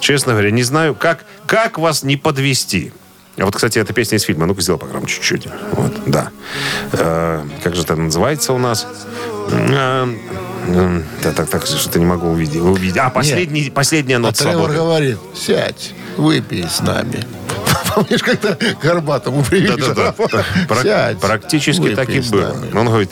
Честно 0.00 0.32
говоря, 0.32 0.50
не 0.50 0.62
знаю, 0.62 0.94
как, 0.94 1.24
как 1.46 1.78
вас 1.78 2.02
не 2.02 2.16
подвести. 2.16 2.92
А 3.38 3.46
вот, 3.46 3.54
кстати, 3.54 3.78
эта 3.78 3.92
песня 3.92 4.18
из 4.18 4.22
фильма. 4.22 4.46
Ну-ка, 4.46 4.60
сделай 4.60 4.78
погромче 4.78 5.16
чуть-чуть. 5.16 5.48
Вот, 5.72 5.92
да. 6.06 6.30
Э, 6.92 7.44
как 7.62 7.74
же 7.74 7.82
это 7.82 7.96
называется 7.96 8.52
у 8.52 8.58
нас? 8.58 8.86
Э, 9.50 10.06
э, 10.68 11.02
так, 11.22 11.34
так, 11.34 11.48
так, 11.48 11.66
что-то 11.66 11.98
не 11.98 12.04
могу 12.04 12.28
увидеть. 12.28 12.60
увидеть. 12.60 12.98
А, 12.98 13.08
последний, 13.08 13.64
Нет. 13.64 13.74
последняя 13.74 14.18
нота 14.18 14.36
а 14.38 14.52
свободы. 14.52 14.74
говорит, 14.74 15.18
сядь, 15.34 15.94
выпей 16.18 16.68
с 16.68 16.80
нами. 16.80 17.24
Помнишь, 17.94 18.22
когда 18.22 18.56
Горбатому 18.82 19.42
привели? 19.44 19.80
Да, 19.80 19.94
да, 19.94 20.14
да. 20.68 20.82
Сядь, 20.82 21.18
Практически 21.18 21.94
так 21.94 22.10
и 22.10 22.20
было. 22.20 22.54
Он 22.74 22.86
говорит, 22.86 23.10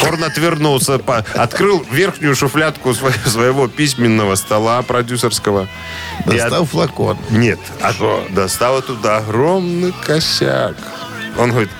Хорн 0.00 0.24
отвернулся, 0.24 1.00
открыл 1.34 1.84
верхнюю 1.90 2.34
шуфлядку 2.36 2.94
своего 2.94 3.68
письменного 3.68 4.34
стола 4.34 4.82
продюсерского. 4.82 5.68
Достал 6.26 6.64
от... 6.64 6.68
флакон. 6.68 7.18
Нет, 7.30 7.58
а 7.80 7.92
что? 7.92 8.24
достал 8.30 8.82
туда 8.82 9.18
огромный 9.18 9.92
косяк. 10.04 10.76
Он 11.38 11.50
говорит, 11.50 11.70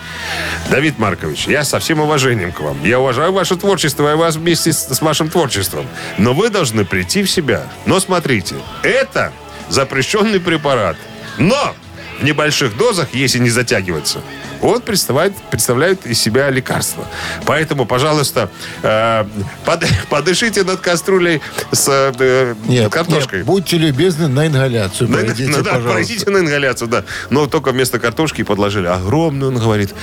Давид 0.71 0.99
Маркович, 0.99 1.47
я 1.47 1.65
со 1.65 1.79
всем 1.79 2.01
уважением 2.01 2.53
к 2.53 2.61
вам. 2.61 2.83
Я 2.83 2.99
уважаю 2.99 3.33
ваше 3.33 3.57
творчество 3.57 4.13
и 4.13 4.17
вас 4.17 4.37
вместе 4.37 4.73
с, 4.73 4.89
с 4.89 5.01
вашим 5.01 5.29
творчеством. 5.29 5.87
Но 6.19 6.35
вы 6.35 6.51
должны 6.51 6.85
прийти 6.85 7.23
в 7.23 7.31
себя. 7.31 7.65
Но 7.87 8.01
смотрите, 8.01 8.57
это 8.83 9.33
запрещенный 9.69 10.41
препарат. 10.41 10.97
Но 11.39 11.75
в 12.21 12.25
небольших 12.25 12.77
дозах, 12.77 13.09
если 13.13 13.39
не 13.39 13.51
затягиваться, 13.51 14.21
он 14.63 14.81
представляет, 14.81 15.35
представляет 15.51 16.07
из 16.07 16.19
себя 16.21 16.49
лекарство. 16.51 17.07
Поэтому, 17.45 17.87
пожалуйста, 17.87 18.51
э, 18.83 19.25
под, 19.65 19.85
подышите 20.11 20.63
над 20.63 20.81
кастрюлей 20.81 21.41
с 21.73 22.13
э, 22.19 22.55
нет, 22.67 22.91
картошкой. 22.91 23.41
Нет, 23.41 23.47
будьте 23.47 23.77
любезны 23.77 24.29
на 24.29 24.47
ингаляцию. 24.47 25.11
На, 25.11 25.19
пройдите, 25.19 25.51
ну, 25.51 25.63
да, 25.63 25.79
пройдите 25.79 26.31
на 26.31 26.39
ингаляцию, 26.39 26.89
да. 26.89 27.05
Но 27.31 27.47
только 27.47 27.73
вместо 27.73 27.99
картошки 27.99 28.43
подложили 28.43 28.87
огромную, 28.87 29.53
он 29.53 29.59
говорит. 29.59 29.95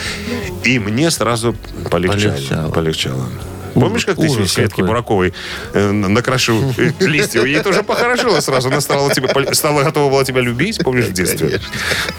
И 0.64 0.80
мне 0.80 1.10
сразу 1.12 1.56
полегчало. 1.90 2.34
Полегчало. 2.34 2.72
полегчало. 2.72 3.26
Помнишь, 3.74 4.06
как 4.06 4.18
ты 4.18 4.30
Светке 4.48 4.84
Бураковой 4.84 5.34
э, 5.74 5.92
э, 5.92 6.92
листья? 7.00 7.44
Ей 7.44 7.62
тоже 7.62 7.84
похорошило 7.84 8.40
сразу. 8.40 8.70
Она 8.70 8.82
стала, 8.82 9.14
тебя, 9.14 9.54
стала 9.54 9.84
готова 9.84 10.10
была 10.10 10.24
тебя 10.24 10.42
любить, 10.42 10.80
помнишь, 10.84 11.06
в 11.06 11.14
детстве? 11.14 11.60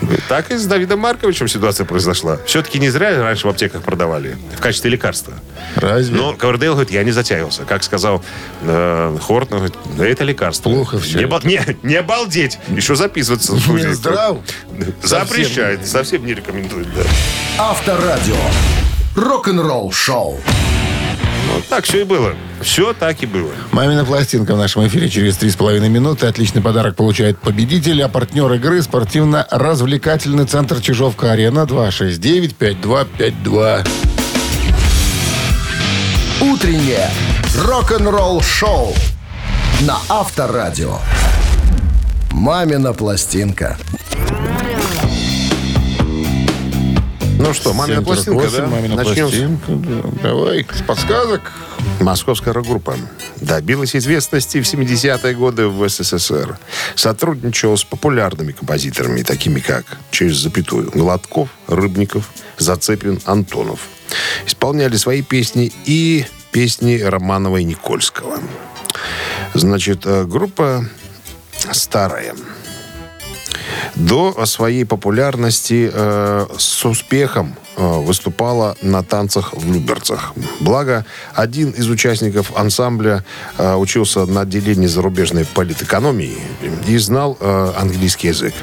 Конечно. 0.00 0.23
Так 0.28 0.50
и 0.50 0.56
с 0.56 0.66
Давидом 0.66 1.00
Марковичем 1.00 1.49
ситуация 1.49 1.85
произошла. 1.85 2.38
Все-таки 2.47 2.78
не 2.78 2.90
зря 2.90 3.23
раньше 3.23 3.47
в 3.47 3.50
аптеках 3.50 3.82
продавали 3.82 4.37
в 4.56 4.61
качестве 4.61 4.90
лекарства. 4.90 5.35
Разве? 5.76 6.16
Но 6.16 6.35
Ковердейл 6.35 6.73
говорит, 6.73 6.92
я 6.92 7.04
не 7.04 7.11
затягивался. 7.11 7.64
Как 7.64 7.82
сказал 7.82 8.25
э, 8.62 9.16
Хортон, 9.21 9.59
говорит, 9.59 9.76
да 9.97 10.06
это 10.06 10.25
лекарство. 10.25 10.71
Плохо 10.71 10.99
все. 10.99 11.18
Не, 11.18 11.47
не, 11.47 11.76
не 11.82 11.97
обалдеть. 11.97 12.59
Еще 12.68 12.94
записываться. 12.94 13.52
Не 13.52 13.94
здрав. 13.94 14.38
Запрещает. 15.02 15.80
Совсем, 15.80 16.04
совсем 16.04 16.26
не 16.26 16.35
рекомендует. 16.35 16.87
Да. 16.94 17.02
Авторадио. 17.59 18.37
Рок-н-ролл 19.14 19.92
шоу. 19.92 20.40
Вот 21.62 21.69
так 21.69 21.85
все 21.85 22.00
и 22.00 22.04
было. 22.04 22.35
Все 22.61 22.92
так 22.92 23.23
и 23.23 23.26
было. 23.26 23.52
Мамина 23.71 24.04
пластинка 24.04 24.57
в 24.57 24.59
нашем 24.59 24.85
эфире 24.88 25.09
через 25.09 25.38
3,5 25.38 25.88
минуты. 25.88 26.26
Отличный 26.26 26.61
подарок 26.61 26.97
получает 26.97 27.38
победитель, 27.38 28.02
а 28.02 28.09
партнер 28.09 28.52
игры 28.54 28.83
спортивно-развлекательный 28.83 30.45
центр 30.45 30.81
Чижовка-Арена 30.81 31.61
269-5252. 31.61 33.88
Утреннее 36.40 37.09
рок-н-ролл 37.57 38.42
шоу 38.42 38.92
на 39.83 39.99
Авторадио. 40.09 40.99
Мамина 42.33 42.92
пластинка. 42.92 43.78
Ну 47.43 47.53
что, 47.55 47.73
«Мамина 47.73 48.03
пластинка», 48.03 48.45
7.48, 48.47 48.57
да? 48.57 48.67
«Мамина 48.69 48.95
Начнем 48.97 49.15
с- 49.29 49.31
пластинка». 49.31 49.73
да. 49.73 50.29
Давай, 50.29 50.67
с 50.73 50.83
подсказок. 50.83 51.41
Московская 52.01 52.53
рок-группа 52.53 52.97
добилась 53.41 53.97
известности 53.97 54.63
в 54.63 54.65
70-е 54.65 55.35
годы 55.35 55.67
в 55.67 55.89
СССР. 55.89 56.57
Сотрудничала 56.95 57.75
с 57.75 57.83
популярными 57.85 58.53
композиторами, 58.53 59.23
такими 59.23 59.59
как, 59.59 59.85
через 60.13 60.37
запятую, 60.37 60.91
Гладков, 60.93 61.49
Рыбников, 61.67 62.31
Зацепин, 62.59 63.21
Антонов. 63.25 63.81
Исполняли 64.47 64.97
свои 64.97 65.23
песни 65.23 65.73
и 65.85 66.25
песни 66.53 67.01
Романова 67.01 67.57
и 67.57 67.65
Никольского. 67.65 68.39
Значит, 69.55 70.03
э, 70.05 70.25
группа 70.25 70.87
старая. 71.73 72.35
До 73.95 74.47
своей 74.47 74.85
популярности 74.85 75.91
э, 75.93 76.47
с 76.57 76.85
успехом 76.85 77.55
выступала 77.76 78.76
на 78.83 79.02
танцах 79.02 79.55
в 79.55 79.73
Люберцах. 79.73 80.33
Благо, 80.61 81.05
один 81.35 81.71
из 81.71 81.88
участников 81.88 82.52
ансамбля 82.57 83.25
э, 83.59 83.75
учился 83.75 84.26
на 84.26 84.43
отделении 84.43 84.87
зарубежной 84.87 85.45
политэкономии 85.45 86.37
и 86.87 86.99
знал 86.99 87.37
э, 87.41 87.73
английский 87.76 88.29
язык. 88.29 88.55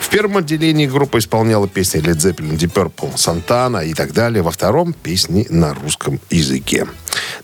В 0.00 0.08
первом 0.08 0.38
отделении 0.38 0.86
группа 0.86 1.18
исполняла 1.18 1.68
песни 1.68 2.02
Led 2.02 2.16
Zeppelin, 2.16 2.56
Deep 2.56 2.72
Purple, 2.72 3.14
Santana 3.14 3.86
и 3.86 3.94
так 3.94 4.12
далее. 4.12 4.42
Во 4.42 4.50
втором– 4.50 4.92
песни 5.02 5.46
на 5.50 5.74
русском 5.74 6.20
языке. 6.30 6.86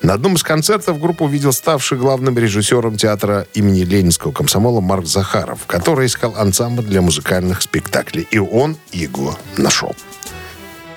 На 0.03 0.15
одном 0.15 0.35
из 0.35 0.43
концертов 0.43 1.01
группу 1.01 1.25
увидел 1.25 1.53
ставший 1.53 1.99
главным 1.99 2.39
режиссером 2.39 2.97
театра 2.97 3.47
имени 3.55 3.81
Ленинского 3.81 4.33
комсомола 4.33 4.81
Марк 4.81 5.07
Захаров, 5.07 5.67
который 5.67 6.07
искал 6.07 6.35
ансамбль 6.37 6.85
для 6.85 7.03
музыкальных 7.03 7.63
спектаклей. 7.63 8.27
И 8.31 8.39
он 8.39 8.77
его 8.93 9.37
нашел. 9.57 9.95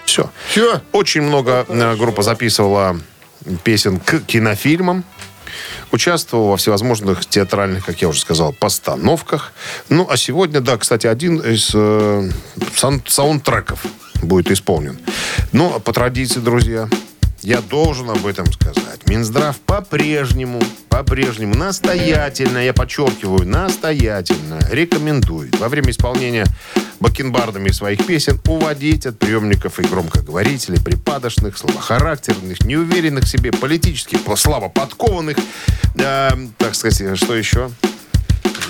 Все. 0.09 0.31
Все. 0.49 0.81
Очень 0.91 1.21
много 1.21 1.67
э, 1.69 1.95
группа 1.95 2.23
записывала 2.23 2.99
песен 3.63 3.99
к 3.99 4.21
кинофильмам. 4.21 5.03
Участвовал 5.91 6.47
во 6.47 6.57
всевозможных 6.57 7.27
театральных, 7.27 7.85
как 7.85 8.01
я 8.01 8.07
уже 8.09 8.19
сказал, 8.19 8.51
постановках. 8.51 9.53
Ну, 9.87 10.07
а 10.09 10.17
сегодня, 10.17 10.61
да, 10.61 10.77
кстати, 10.77 11.05
один 11.05 11.37
из 11.37 11.69
э, 11.75 12.27
саундтреков 13.05 13.85
будет 14.23 14.49
исполнен. 14.49 14.97
Но 15.51 15.79
по 15.79 15.93
традиции, 15.93 16.39
друзья, 16.39 16.89
я 17.41 17.61
должен 17.61 18.09
об 18.09 18.25
этом 18.25 18.51
сказать. 18.51 19.07
Минздрав 19.07 19.57
по-прежнему, 19.59 20.61
по-прежнему 20.89 21.55
настоятельно, 21.55 22.59
я 22.59 22.73
подчеркиваю, 22.73 23.47
настоятельно 23.47 24.59
рекомендует 24.71 25.57
во 25.59 25.69
время 25.69 25.91
исполнения 25.91 26.45
бакенбардами 26.99 27.69
своих 27.69 28.05
песен 28.05 28.39
уводить 28.47 29.05
от 29.05 29.17
приемников 29.17 29.79
и 29.79 29.83
громкоговорителей 29.83 30.81
припадочных, 30.81 31.57
слабохарактерных, 31.57 32.61
неуверенных 32.63 33.23
в 33.23 33.27
себе, 33.27 33.51
политически 33.51 34.17
слабо 34.35 34.69
подкованных, 34.69 35.37
э, 35.95 36.29
так 36.57 36.75
сказать, 36.75 37.17
что 37.17 37.35
еще? 37.35 37.69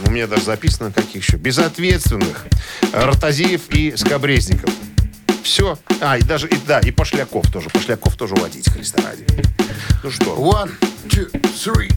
У 0.06 0.12
меня 0.12 0.28
даже 0.28 0.44
записано, 0.46 0.92
каких 0.92 1.24
еще? 1.28 1.38
Безответственных, 1.38 2.46
ротозеев 2.94 3.70
и 3.70 3.96
скобрезников. 3.98 4.74
Все. 5.44 5.78
А, 6.02 6.18
и 6.18 6.22
даже, 6.22 6.48
и, 6.48 6.56
да, 6.68 6.80
и 6.80 6.92
Пошляков 6.92 7.52
тоже. 7.52 7.70
Пошляков 7.70 8.16
тоже 8.16 8.36
уводить, 8.36 8.70
Христа 8.70 9.02
ради. 9.04 9.26
Ну 10.04 10.12
что? 10.12 10.36
One, 10.36 10.72
two, 11.08 11.30
three. 11.32 11.92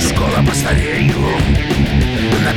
Скоро 0.00 0.44
постарею, 0.46 1.14
на 2.44 2.52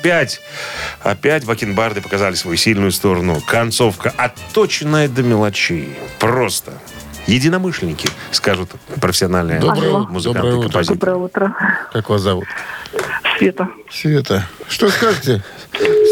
Опять, 0.00 0.40
опять, 1.02 1.44
бакенбарды 1.44 2.00
показали 2.00 2.34
свою 2.34 2.56
сильную 2.56 2.92
сторону. 2.92 3.40
Концовка 3.46 4.12
отточенная 4.16 5.08
до 5.08 5.22
мелочей. 5.22 5.88
Просто. 6.18 6.72
Единомышленники, 7.26 8.08
скажут 8.30 8.70
профессиональные 9.00 9.60
Доброе, 9.60 9.98
музыканты, 10.08 10.40
доброе 10.40 10.56
утро. 10.56 10.62
композиторы. 10.62 10.98
Доброе 10.98 11.16
утро. 11.16 11.54
Как 11.92 12.08
вас 12.08 12.20
зовут? 12.22 12.46
Света. 13.36 13.68
Света. 13.90 14.46
Что 14.68 14.88
скажете, 14.88 15.42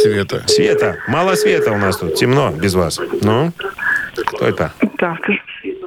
Света? 0.02 0.42
Света, 0.46 0.98
мало 1.08 1.34
света 1.34 1.72
у 1.72 1.78
нас 1.78 1.96
тут, 1.96 2.16
темно 2.16 2.50
без 2.50 2.74
вас. 2.74 3.00
Ну, 3.22 3.52
кто 4.14 4.46
это? 4.46 4.72
Так, 4.98 5.20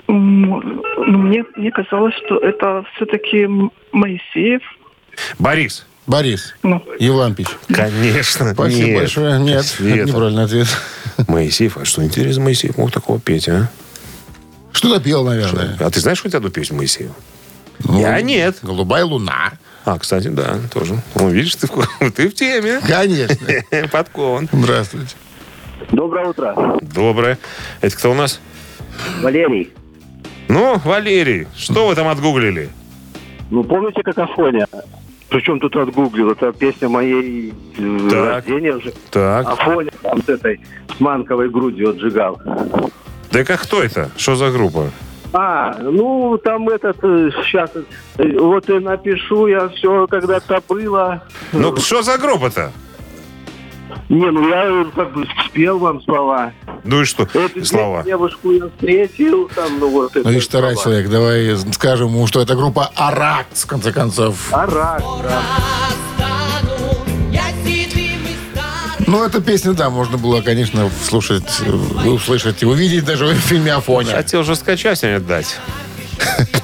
ну, 0.07 0.61
мне, 1.05 1.45
мне 1.55 1.71
казалось, 1.71 2.15
что 2.25 2.39
это 2.39 2.83
все-таки 2.95 3.47
Моисеев. 3.91 4.61
Борис. 5.37 5.85
Борис 6.09 6.55
Ну, 6.63 6.83
Евлампич. 6.97 7.47
Конечно. 7.71 8.53
Спасибо 8.53 8.87
Нет. 8.87 8.97
большое. 8.97 9.39
Нет, 9.39 9.63
Света. 9.63 9.99
это 9.99 10.09
неправильный 10.09 10.43
ответ. 10.43 10.67
Моисеев. 11.27 11.77
А 11.77 11.85
что 11.85 12.03
интересно, 12.03 12.43
Моисеев 12.45 12.77
мог 12.79 12.91
такого 12.91 13.19
петь, 13.19 13.47
а? 13.47 13.69
Что-то 14.71 14.99
пел, 15.03 15.23
наверное. 15.23 15.77
А 15.79 15.91
ты 15.91 15.99
знаешь 15.99 16.19
хоть 16.19 16.33
одну 16.33 16.49
песню 16.49 16.77
Моисеева? 16.77 17.13
Ну, 17.83 17.99
Я 18.01 18.19
нет. 18.21 18.57
Голубая 18.63 19.05
луна. 19.05 19.51
А, 19.85 19.99
кстати, 19.99 20.29
да, 20.29 20.57
тоже. 20.73 20.99
Ну, 21.13 21.29
видишь, 21.29 21.55
ты 21.55 21.67
в, 21.67 22.11
ты 22.15 22.27
в 22.29 22.33
теме. 22.33 22.81
Конечно. 22.87 23.87
Подкован. 23.91 24.49
Здравствуйте. 24.51 25.15
Доброе 25.91 26.25
утро. 26.29 26.79
Доброе. 26.81 27.37
Это 27.81 27.95
кто 27.95 28.11
у 28.11 28.15
нас? 28.15 28.39
Валерий. 29.21 29.71
Ну, 30.47 30.81
Валерий, 30.83 31.47
что 31.55 31.87
вы 31.87 31.93
там 31.93 32.07
отгуглили? 32.07 32.69
Ну, 33.51 33.63
помните 33.63 34.01
какофония? 34.01 34.67
Причем 35.29 35.59
тут 35.59 35.75
отгуглил, 35.75 36.31
это 36.31 36.51
песня 36.51 36.89
моей 36.89 37.53
э, 37.77 38.09
Так. 38.09 38.27
рождения 38.47 38.73
уже. 38.75 38.91
Так. 39.11 39.47
Афоня 39.47 39.91
там 40.01 40.21
с 40.23 40.29
этой 40.29 40.59
с 40.95 40.99
манковой 40.99 41.49
грудью 41.49 41.91
отжигал. 41.91 42.41
Да 43.31 43.43
как 43.45 43.61
кто 43.61 43.83
это? 43.83 44.09
Что 44.17 44.35
за 44.35 44.49
группа? 44.51 44.89
А, 45.31 45.77
ну, 45.79 46.39
там 46.43 46.67
этот, 46.69 46.97
сейчас, 47.01 47.69
вот 48.17 48.67
и 48.69 48.79
напишу 48.79 49.45
я 49.45 49.69
все, 49.69 50.07
когда-то 50.07 50.63
было. 50.67 51.21
Ну, 51.53 51.75
что 51.77 52.01
за 52.01 52.17
группа-то? 52.17 52.71
Не, 54.09 54.31
ну 54.31 54.49
я 54.49 54.65
э, 54.65 54.85
как 54.95 55.13
бы 55.13 55.27
спел 55.45 55.77
вам 55.77 56.01
слова. 56.01 56.51
Ну 56.83 57.01
и 57.01 57.05
что? 57.05 57.23
Эту 57.31 57.63
Слова. 57.63 58.01
девушку 58.03 58.51
я 58.51 58.67
встретил, 58.67 59.47
там, 59.49 59.79
ну 59.79 59.89
вот 59.89 60.15
это. 60.15 60.25
Ну, 60.25 60.31
видишь, 60.31 60.45
старый 60.45 60.73
слова. 60.73 60.83
человек. 60.83 61.11
Давай 61.11 61.73
скажем 61.73 62.07
ему, 62.07 62.25
что 62.25 62.41
это 62.41 62.55
группа 62.55 62.91
Аракс, 62.95 63.63
в 63.63 63.67
конце 63.67 63.91
концов. 63.91 64.51
Арак, 64.51 65.03
да. 65.21 65.41
Ну, 69.05 69.23
эту 69.23 69.41
песню, 69.41 69.73
да, 69.73 69.89
можно 69.89 70.17
было, 70.17 70.41
конечно, 70.41 70.89
слушать, 71.03 71.61
э, 71.65 71.71
услышать 72.07 72.61
и 72.61 72.65
увидеть 72.65 73.05
даже 73.05 73.25
в 73.25 73.33
фильме 73.33 73.73
«Афоня». 73.73 74.15
Хотел 74.15 74.43
же 74.43 74.55
скачать, 74.55 75.03
а 75.03 75.13
не 75.13 75.19
дать. 75.19 75.57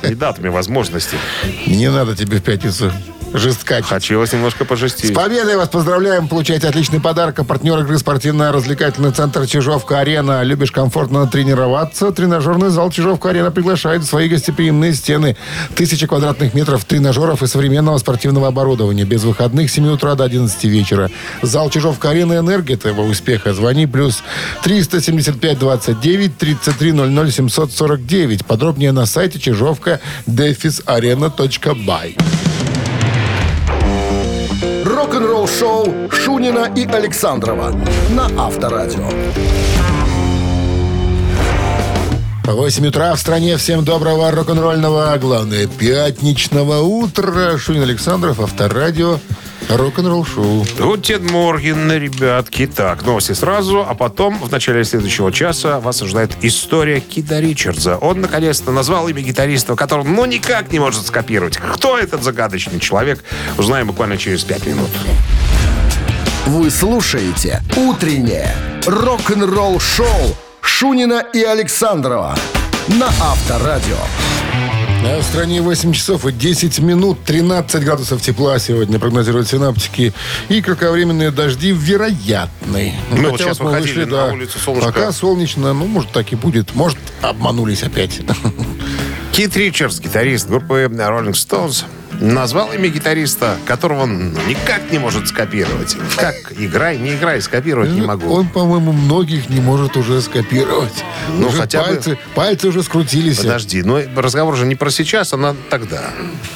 И 0.04 0.14
датами 0.14 0.50
возможности. 0.50 1.18
Не 1.66 1.90
надо 1.90 2.16
тебе 2.16 2.38
в 2.38 2.44
пятницу 2.44 2.92
жесткать. 3.38 3.86
Хотелось 3.86 4.34
немножко 4.34 4.64
С 4.64 4.68
пожестить. 4.68 5.14
победой 5.14 5.58
вас 5.58 5.70
поздравляем. 5.70 6.28
Получайте 6.28 6.68
отличный 6.68 7.00
подарок. 7.00 7.40
А 7.40 7.44
партнер 7.44 7.80
игры 7.80 7.98
спортивно-развлекательный 7.98 9.12
центр 9.12 9.46
«Чижовка-арена». 9.46 10.44
Любишь 10.44 10.72
комфортно 10.72 11.28
тренироваться? 11.28 12.12
Тренажерный 12.12 12.70
зал 12.70 12.90
«Чижовка-арена» 12.92 13.52
приглашает 13.52 14.02
в 14.04 14.06
свои 14.06 14.28
гостеприимные 14.30 14.94
стены. 14.94 15.38
Тысяча 15.76 16.08
квадратных 16.08 16.54
метров 16.54 16.86
тренажеров 16.86 17.44
и 17.44 17.48
современного 17.48 17.98
спортивного 17.98 18.48
оборудования. 18.48 19.04
Без 19.04 19.24
выходных 19.24 19.70
с 19.70 19.74
7 19.74 19.88
утра 19.88 20.16
до 20.16 20.24
11 20.24 20.64
вечера. 20.66 21.10
Зал 21.42 21.70
«Чижовка-арена» 21.70 22.38
«Энергия» 22.40 22.78
твоего 22.78 23.04
успеха. 23.04 23.54
Звони 23.54 23.88
плюс 23.88 24.24
375 24.64 25.60
29 25.60 26.38
33 26.38 26.92
00 26.92 27.32
749. 27.32 28.46
Подробнее 28.46 28.92
на 28.92 29.06
сайте 29.06 29.40
чижовка-арена.бай. 35.06 35.16
Рок-н-ролл-шоу 35.16 36.10
Шунина 36.12 36.72
и 36.76 36.86
Александрова 36.86 37.72
на 38.10 38.26
Авторадио. 38.38 39.08
8 42.46 42.88
утра 42.88 43.14
в 43.16 43.20
стране. 43.20 43.58
Всем 43.58 43.84
доброго 43.84 44.32
рок-н-ролльного, 44.32 45.14
а 45.14 45.18
главное, 45.18 45.68
пятничного 45.68 46.82
утра. 46.82 47.58
Шунин 47.58 47.84
Александров, 47.84 48.40
Авторадио, 48.40 49.20
рок-н-ролл 49.70 50.26
шоу. 50.26 50.66
Guten 50.80 51.26
Morgen, 51.32 51.92
ребятки. 51.92 52.68
Так, 52.68 53.04
новости 53.04 53.34
сразу, 53.34 53.86
а 53.88 53.94
потом 53.94 54.40
в 54.40 54.52
начале 54.52 54.84
следующего 54.84 55.32
часа 55.32 55.80
вас 55.80 56.02
ожидает 56.02 56.32
история 56.42 57.00
Кита 57.00 57.40
Ричардса. 57.40 57.98
Он, 57.98 58.22
наконец-то, 58.22 58.72
назвал 58.72 59.08
имя 59.08 59.22
гитариста, 59.22 59.76
которого 59.76 60.08
ну 60.08 60.26
никак 60.26 60.72
не 60.72 60.80
может 60.80 61.06
скопировать. 61.06 61.58
Кто 61.58 61.98
этот 61.98 62.24
загадочный 62.24 62.80
человек, 62.80 63.24
узнаем 63.58 63.88
буквально 63.88 64.18
через 64.18 64.44
пять 64.44 64.66
минут. 64.66 64.90
Вы 66.46 66.70
слушаете 66.70 67.64
«Утреннее 67.76 68.56
рок-н-ролл-шоу» 68.86 70.36
Шунина 70.62 71.24
и 71.34 71.42
Александрова 71.42 72.36
на 72.88 73.08
Авторадио. 73.08 73.98
А 75.08 75.20
в 75.20 75.24
стране 75.24 75.62
8 75.62 75.94
часов 75.94 76.26
и 76.26 76.32
10 76.32 76.80
минут, 76.80 77.20
13 77.26 77.84
градусов 77.84 78.24
тепла 78.24 78.58
сегодня 78.58 78.98
прогнозируют 78.98 79.48
синаптики. 79.48 80.14
И 80.50 80.62
кратковременные 80.64 81.30
дожди 81.30 81.72
вероятны. 81.72 82.96
Мы 83.12 83.30
вот 83.30 83.34
Хотя 83.34 83.44
сейчас 83.44 83.60
мы 83.60 83.66
выходили 83.68 84.00
вышли, 84.00 84.10
на 84.10 84.18
да, 84.18 84.34
улицу, 84.34 84.58
солнышко. 84.58 84.92
Пока 84.92 85.12
солнечно, 85.12 85.74
ну, 85.74 85.86
может, 85.86 86.12
так 86.12 86.34
и 86.34 86.36
будет. 86.36 86.74
Может, 86.74 86.98
обманулись 87.22 87.84
опять. 87.84 88.22
Кит 89.32 89.56
Ричардс, 89.56 90.00
гитарист 90.00 90.50
группы 90.50 90.90
Rolling 90.92 91.34
Stones, 91.34 91.86
назвал 92.20 92.72
имя 92.74 92.90
гитариста, 92.90 93.58
которого 93.66 94.04
он 94.04 94.34
никак 94.48 94.92
не 94.92 95.00
может 95.00 95.28
скопировать. 95.28 95.96
Как 96.18 96.36
играй, 96.58 96.98
не 96.98 97.16
играй, 97.16 97.42
скопировать 97.42 97.92
не 97.92 98.02
могу. 98.02 98.32
Он, 98.34 98.48
по-моему, 98.48 98.92
многих 98.92 99.50
не 99.50 99.60
может 99.60 99.98
уже 99.98 100.22
скопировать. 100.22 101.04
Ну, 101.30 101.48
Уже 101.48 101.58
хотя 101.58 101.80
бы- 101.82 101.88
пальцы, 101.88 102.18
пальцы 102.36 102.68
уже 102.68 102.84
скрутились. 102.84 103.38
Подожди, 103.38 103.82
но 103.84 104.00
разговор 104.16 104.56
же 104.56 104.66
не 104.66 104.76
про 104.76 104.90
сейчас, 104.92 105.34
а 105.34 105.38
на 105.38 105.56
тогда. 105.70 106.04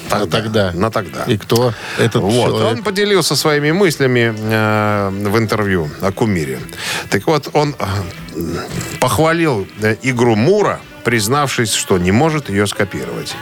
А 0.10 0.26
тогда? 0.26 0.72
На 0.74 0.90
тогда. 0.92 1.24
И 1.26 1.38
кто 1.38 1.74
этот 1.98 2.22
Вот, 2.24 2.48
человек? 2.48 2.78
он 2.78 2.84
поделился 2.84 3.36
своими 3.36 3.72
мыслями 3.72 4.34
э, 4.36 5.10
в 5.12 5.38
интервью 5.38 5.90
о 6.02 6.12
кумире. 6.12 6.60
Так 7.10 7.28
вот, 7.28 7.50
он 7.54 7.76
э, 7.80 7.86
похвалил 9.00 9.68
э, 9.82 9.96
игру 10.02 10.36
Мура, 10.36 10.80
признавшись, 11.10 11.74
что 11.74 11.98
не 11.98 12.12
может 12.12 12.52
ее 12.52 12.68
скопировать. 12.68 13.34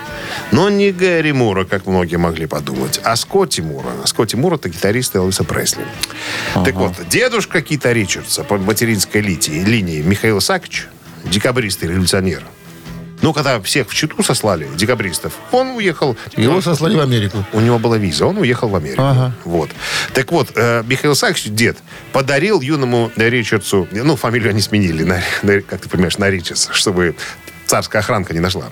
Но 0.53 0.69
не 0.69 0.93
Гэри 0.93 1.34
Мура, 1.34 1.65
как 1.65 1.86
многие 1.86 2.15
могли 2.15 2.45
подумать, 2.45 3.01
а 3.03 3.17
Скотти 3.17 3.60
Мура. 3.60 3.89
Скотти 4.06 4.38
Мур 4.38 4.53
это 4.53 4.69
гитарист 4.69 5.17
Элвиса 5.17 5.43
Пресли. 5.43 5.84
Так 6.63 6.75
вот, 6.75 6.93
дедушка 7.10 7.62
Кита 7.62 7.91
Ричардса 7.91 8.45
по 8.45 8.58
материнской 8.58 9.19
линии, 9.19 9.65
линии 9.65 10.01
Михаил 10.01 10.39
Сакич, 10.39 10.88
декабрист 11.25 11.84
и 11.84 11.88
революционер. 11.89 12.43
Ну, 13.21 13.34
когда 13.34 13.60
всех 13.60 13.89
в 13.89 13.93
Читу 13.95 14.23
сослали, 14.23 14.69
декабристов, 14.77 15.34
он 15.51 15.71
уехал... 15.71 16.15
Его 16.38 16.62
сослали 16.62 16.95
в 16.95 17.01
Америку. 17.01 17.43
У 17.51 17.60
него 17.60 17.80
была 17.80 17.97
виза, 17.97 18.27
он 18.27 18.38
уехал 18.38 18.69
в 18.69 18.75
Америку. 18.77 19.01
Ага. 19.01 19.34
Вот. 19.43 19.71
Так 20.13 20.32
вот, 20.32 20.51
э, 20.56 20.84
Михаил 20.88 21.15
Саакович, 21.15 21.47
дед, 21.47 21.77
подарил 22.13 22.62
юному 22.62 23.12
Ричардсу, 23.17 23.88
ну, 23.91 24.15
фамилию 24.15 24.51
они 24.51 24.62
сменили, 24.62 25.03
на, 25.03 25.21
на- 25.41 25.62
как 25.62 25.82
ты 25.82 25.89
понимаешь, 25.89 26.17
на 26.19 26.30
Ричардс, 26.30 26.69
чтобы 26.71 27.15
царская 27.67 28.01
охранка 28.01 28.34
не 28.34 28.39
нашла. 28.39 28.65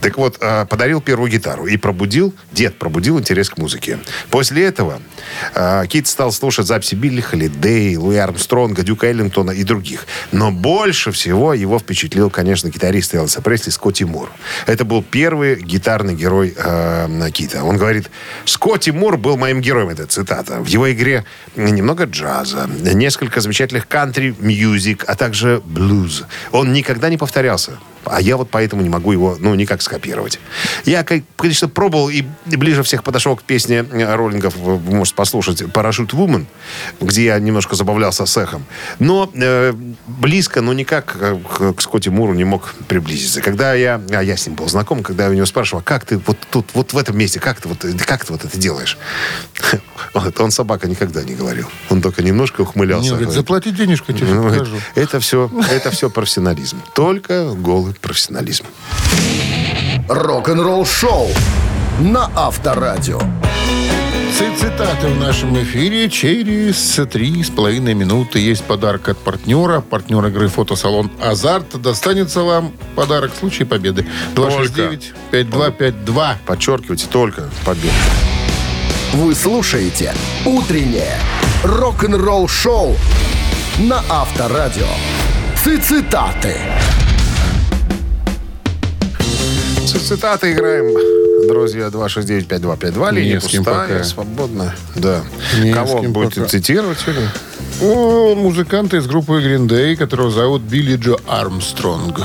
Так 0.00 0.16
вот, 0.16 0.38
э, 0.40 0.66
подарил 0.66 1.00
первую 1.00 1.30
гитару 1.30 1.66
и 1.66 1.76
пробудил, 1.76 2.34
дед 2.52 2.78
пробудил 2.78 3.18
интерес 3.18 3.50
к 3.50 3.58
музыке. 3.58 3.98
После 4.30 4.64
этого 4.64 5.00
э, 5.54 5.84
Кит 5.88 6.06
стал 6.06 6.32
слушать 6.32 6.66
записи 6.66 6.94
Билли 6.94 7.20
Холидей, 7.20 7.96
Луи 7.96 8.16
Армстронга, 8.16 8.82
Дюка 8.82 9.08
Эллингтона 9.08 9.50
и 9.50 9.64
других. 9.64 10.06
Но 10.32 10.50
больше 10.50 11.12
всего 11.12 11.54
его 11.54 11.78
впечатлил, 11.78 12.30
конечно, 12.30 12.68
гитарист 12.68 13.14
Элвиса 13.14 13.42
Пресли 13.42 13.70
Скотти 13.70 14.04
Мур. 14.04 14.30
Это 14.66 14.84
был 14.84 15.02
первый 15.02 15.60
гитарный 15.60 16.14
герой 16.14 16.54
э, 16.56 17.30
Кита. 17.32 17.64
Он 17.64 17.76
говорит, 17.76 18.10
Скотти 18.44 18.90
Мур 18.90 19.16
был 19.16 19.36
моим 19.36 19.60
героем, 19.60 19.88
это 19.88 20.06
цитата. 20.06 20.60
В 20.60 20.66
его 20.66 20.90
игре 20.92 21.24
немного 21.56 22.04
джаза, 22.04 22.68
несколько 22.68 23.40
замечательных 23.40 23.88
кантри-мьюзик, 23.88 25.04
а 25.06 25.14
также 25.14 25.62
блюз. 25.64 26.24
Он 26.52 26.72
никогда 26.72 27.08
не 27.08 27.16
повторялся. 27.16 27.78
А 28.04 28.20
я 28.20 28.36
вот 28.36 28.48
поэтому 28.50 28.82
не 28.82 28.88
могу 28.88 29.12
его, 29.12 29.36
ну, 29.38 29.54
никак 29.54 29.82
скопировать. 29.82 30.38
Я, 30.84 31.04
конечно, 31.36 31.68
пробовал 31.68 32.08
и 32.08 32.24
ближе 32.46 32.82
всех 32.82 33.04
подошел 33.04 33.36
к 33.36 33.42
песне 33.42 33.84
э, 33.90 34.14
роллингов, 34.14 34.56
вы 34.56 34.78
можете 34.78 35.16
послушать, 35.16 35.72
«Парашют 35.72 36.12
Вумен», 36.12 36.46
где 37.00 37.26
я 37.26 37.38
немножко 37.38 37.74
забавлялся 37.74 38.26
с 38.26 38.36
эхом. 38.36 38.64
Но 38.98 39.30
э, 39.34 39.74
близко, 40.06 40.60
но 40.60 40.72
никак 40.72 41.16
э, 41.20 41.38
к, 41.38 41.74
к 41.74 41.80
Скотти 41.82 42.08
Муру 42.08 42.34
не 42.34 42.44
мог 42.44 42.74
приблизиться. 42.88 43.40
Когда 43.42 43.74
я, 43.74 44.00
а 44.10 44.22
я 44.22 44.36
с 44.36 44.46
ним 44.46 44.56
был 44.56 44.68
знаком, 44.68 45.02
когда 45.02 45.24
я 45.24 45.30
у 45.30 45.34
него 45.34 45.46
спрашивал, 45.46 45.82
как 45.82 46.04
ты 46.04 46.18
вот 46.18 46.38
тут, 46.50 46.70
вот 46.74 46.92
в 46.92 46.98
этом 46.98 47.18
месте, 47.18 47.40
как 47.40 47.60
ты 47.60 47.68
вот, 47.68 47.84
как 48.06 48.24
ты 48.24 48.32
вот 48.32 48.44
это 48.44 48.58
делаешь? 48.58 48.98
Он, 50.14 50.50
собака 50.50 50.88
никогда 50.88 51.22
не 51.22 51.34
говорил. 51.34 51.68
Он 51.90 52.00
только 52.00 52.22
немножко 52.22 52.62
ухмылялся. 52.62 53.04
Не, 53.04 53.10
говорит, 53.10 53.30
заплати 53.30 53.70
денежку, 53.70 54.12
тебе 54.12 54.34
ну, 54.34 54.50
покажу. 54.50 54.76
это 54.94 55.20
все, 55.20 55.50
это 55.70 55.90
все 55.90 56.10
профессионализм. 56.10 56.82
Только 56.94 57.52
голый 57.54 57.89
профессионализм. 57.98 58.64
Рок-н-ролл-шоу 60.08 61.28
на 62.00 62.30
Авторадио. 62.34 63.20
Ци- 64.38 64.56
Цитаты 64.58 65.08
в 65.08 65.18
нашем 65.20 65.60
эфире 65.62 66.08
через 66.08 66.98
три 67.10 67.42
с 67.44 67.50
половиной 67.50 67.94
минуты. 67.94 68.38
Есть 68.38 68.64
подарок 68.64 69.08
от 69.08 69.18
партнера. 69.18 69.80
Партнер 69.80 70.24
игры 70.26 70.48
фотосалон 70.48 71.10
«Азарт». 71.22 71.80
Достанется 71.80 72.42
вам 72.42 72.72
подарок 72.96 73.32
в 73.34 73.38
случае 73.38 73.66
победы. 73.66 74.06
269-5252. 74.34 76.36
Подчеркивайте, 76.46 77.06
только 77.06 77.50
победа. 77.64 77.94
Вы 79.12 79.34
слушаете 79.34 80.14
«Утреннее 80.46 81.18
рок-н-ролл-шоу» 81.64 82.96
на 83.78 84.02
Авторадио. 84.08 84.86
Цитаты. 85.56 86.56
С 86.96 86.99
цитаты 89.98 90.52
играем. 90.52 90.94
Друзья, 91.48 91.86
269-5252. 91.88 93.12
Линия 93.12 93.34
Не 93.34 93.40
с 93.40 93.46
кем 93.46 93.64
пустая, 93.64 93.88
пока. 93.88 94.04
свободно. 94.04 94.74
Да. 94.96 95.22
Не 95.58 95.72
с 95.72 95.74
Кого 95.74 96.00
кем 96.00 96.12
будете 96.12 96.40
пока. 96.40 96.48
цитировать 96.50 96.98
сегодня? 96.98 97.28
О, 97.82 98.34
музыканта 98.34 98.98
из 98.98 99.06
группы 99.06 99.32
Green 99.42 99.66
Day, 99.66 99.96
которого 99.96 100.30
зовут 100.30 100.62
Билли 100.62 100.96
Джо 100.96 101.16
Армстронг. 101.26 102.20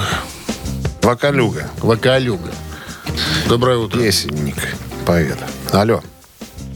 Вокалюга. 1.01 1.67
Вокалюга. 1.82 2.49
Доброе 3.47 3.78
утро. 3.78 3.99
Песенник, 3.99 4.56
поэт. 5.06 5.38
Алло. 5.71 6.01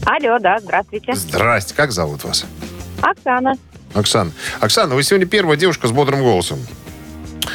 Алло, 0.06 0.38
да, 0.38 0.58
здравствуйте. 0.60 1.14
Здрасте. 1.14 1.74
Как 1.74 1.92
зовут 1.92 2.24
вас? 2.24 2.44
Оксана. 3.02 3.54
Оксана. 3.92 4.30
Оксана, 4.60 4.94
вы 4.94 5.02
сегодня 5.02 5.26
первая 5.26 5.56
девушка 5.58 5.88
с 5.88 5.90
бодрым 5.90 6.20
голосом. 6.22 6.58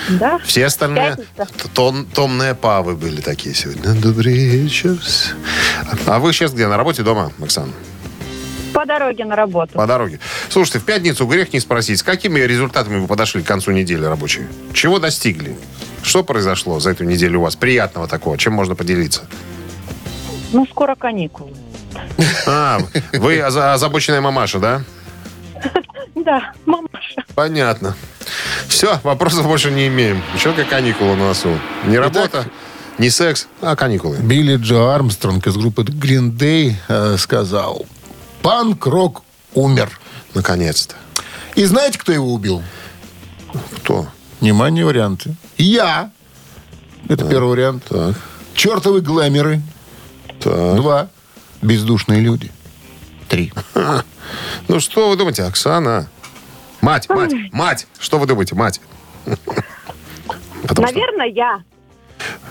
Да? 0.09 0.39
Все 0.45 0.65
остальные 0.65 1.17
тон, 1.73 2.05
томные 2.13 2.55
павы 2.55 2.95
были 2.95 3.21
такие 3.21 3.55
сегодня. 3.55 3.93
Добрый 3.93 4.33
вечер. 4.33 4.97
А 6.05 6.19
вы 6.19 6.33
сейчас 6.33 6.53
где? 6.53 6.67
На 6.67 6.77
работе 6.77 7.03
дома, 7.03 7.31
Оксана? 7.41 7.71
По 8.73 8.85
дороге 8.85 9.23
на 9.23 9.35
работу. 9.35 9.73
По 9.73 9.87
дороге. 9.87 10.19
Слушайте, 10.49 10.79
в 10.79 10.83
пятницу 10.83 11.25
грех 11.25 11.53
не 11.53 11.59
спросить, 11.61 11.99
с 11.99 12.03
какими 12.03 12.41
результатами 12.41 12.99
вы 12.99 13.07
подошли 13.07 13.41
к 13.41 13.47
концу 13.47 13.71
недели 13.71 14.03
рабочей? 14.03 14.43
Чего 14.73 14.99
достигли? 14.99 15.55
Что 16.03 16.23
произошло 16.23 16.79
за 16.79 16.91
эту 16.91 17.03
неделю 17.05 17.39
у 17.39 17.43
вас? 17.43 17.55
Приятного 17.55 18.07
такого, 18.07 18.37
чем 18.37 18.53
можно 18.53 18.75
поделиться? 18.75 19.21
Ну, 20.51 20.65
скоро 20.69 20.95
каникулы. 20.95 21.51
А, 22.45 22.79
вы 23.13 23.37
оза- 23.39 23.73
озабоченная 23.73 24.21
мамаша, 24.21 24.59
да? 24.59 24.81
Да, 26.25 26.53
мамаша. 26.65 27.23
Понятно. 27.35 27.95
Все, 28.67 28.99
вопросов 29.03 29.45
больше 29.45 29.69
не 29.69 29.87
имеем. 29.87 30.23
Еще 30.33 30.53
как 30.53 30.67
каникулы 30.69 31.15
на 31.15 31.27
носу. 31.27 31.59
Не 31.85 31.99
работа, 31.99 32.47
не 32.97 33.11
секс, 33.11 33.47
а 33.61 33.75
каникулы. 33.75 34.17
Билли 34.17 34.57
Джо 34.57 34.95
Армстронг 34.95 35.45
из 35.45 35.55
группы 35.55 35.83
Green 35.83 36.31
Day 36.35 36.73
э, 36.87 37.17
сказал, 37.17 37.85
панк-рок 38.41 39.21
умер. 39.53 39.99
Наконец-то. 40.33 40.95
И 41.53 41.63
знаете, 41.65 41.99
кто 41.99 42.11
его 42.11 42.33
убил? 42.33 42.63
Кто? 43.77 44.07
Внимание, 44.41 44.83
варианты. 44.83 45.35
Я. 45.57 46.09
Это 47.07 47.23
первый 47.29 47.51
вариант. 47.51 47.83
Так, 47.87 48.15
Чертовы 48.55 49.01
глэмеры. 49.01 49.61
так. 50.39 50.75
Два. 50.75 51.07
Бездушные 51.61 52.19
люди. 52.19 52.51
Три. 53.29 53.53
Ну, 54.67 54.79
что 54.79 55.09
вы 55.09 55.15
думаете, 55.17 55.43
Оксана? 55.43 56.09
Мать, 56.85 57.09
мать, 57.09 57.31
мать. 57.51 57.87
Что 57.99 58.19
вы 58.19 58.27
думаете, 58.27 58.53
мать? 58.53 58.79
Потому 59.25 60.87
что- 60.87 60.95
Наверное, 60.95 61.25
я. 61.25 61.63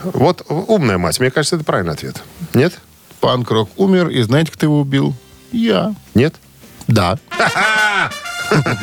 Вот 0.02 0.44
умная 0.48 0.98
мать. 0.98 1.20
Мне 1.20 1.30
кажется, 1.30 1.54
это 1.54 1.64
правильный 1.64 1.92
ответ. 1.94 2.20
Нет? 2.52 2.80
Панк-рок 3.20 3.70
умер. 3.76 4.08
И 4.08 4.20
знаете, 4.22 4.50
кто 4.50 4.66
его 4.66 4.80
убил? 4.80 5.14
Я. 5.52 5.94
Нет? 6.14 6.34
Да. 6.88 7.16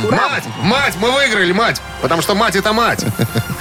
Мать! 0.09 0.43
Мать! 0.63 0.95
Мы 1.01 1.11
выиграли, 1.11 1.51
мать! 1.51 1.81
Потому 2.01 2.21
что 2.21 2.33
мать 2.33 2.55
это 2.55 2.71
мать. 2.71 3.05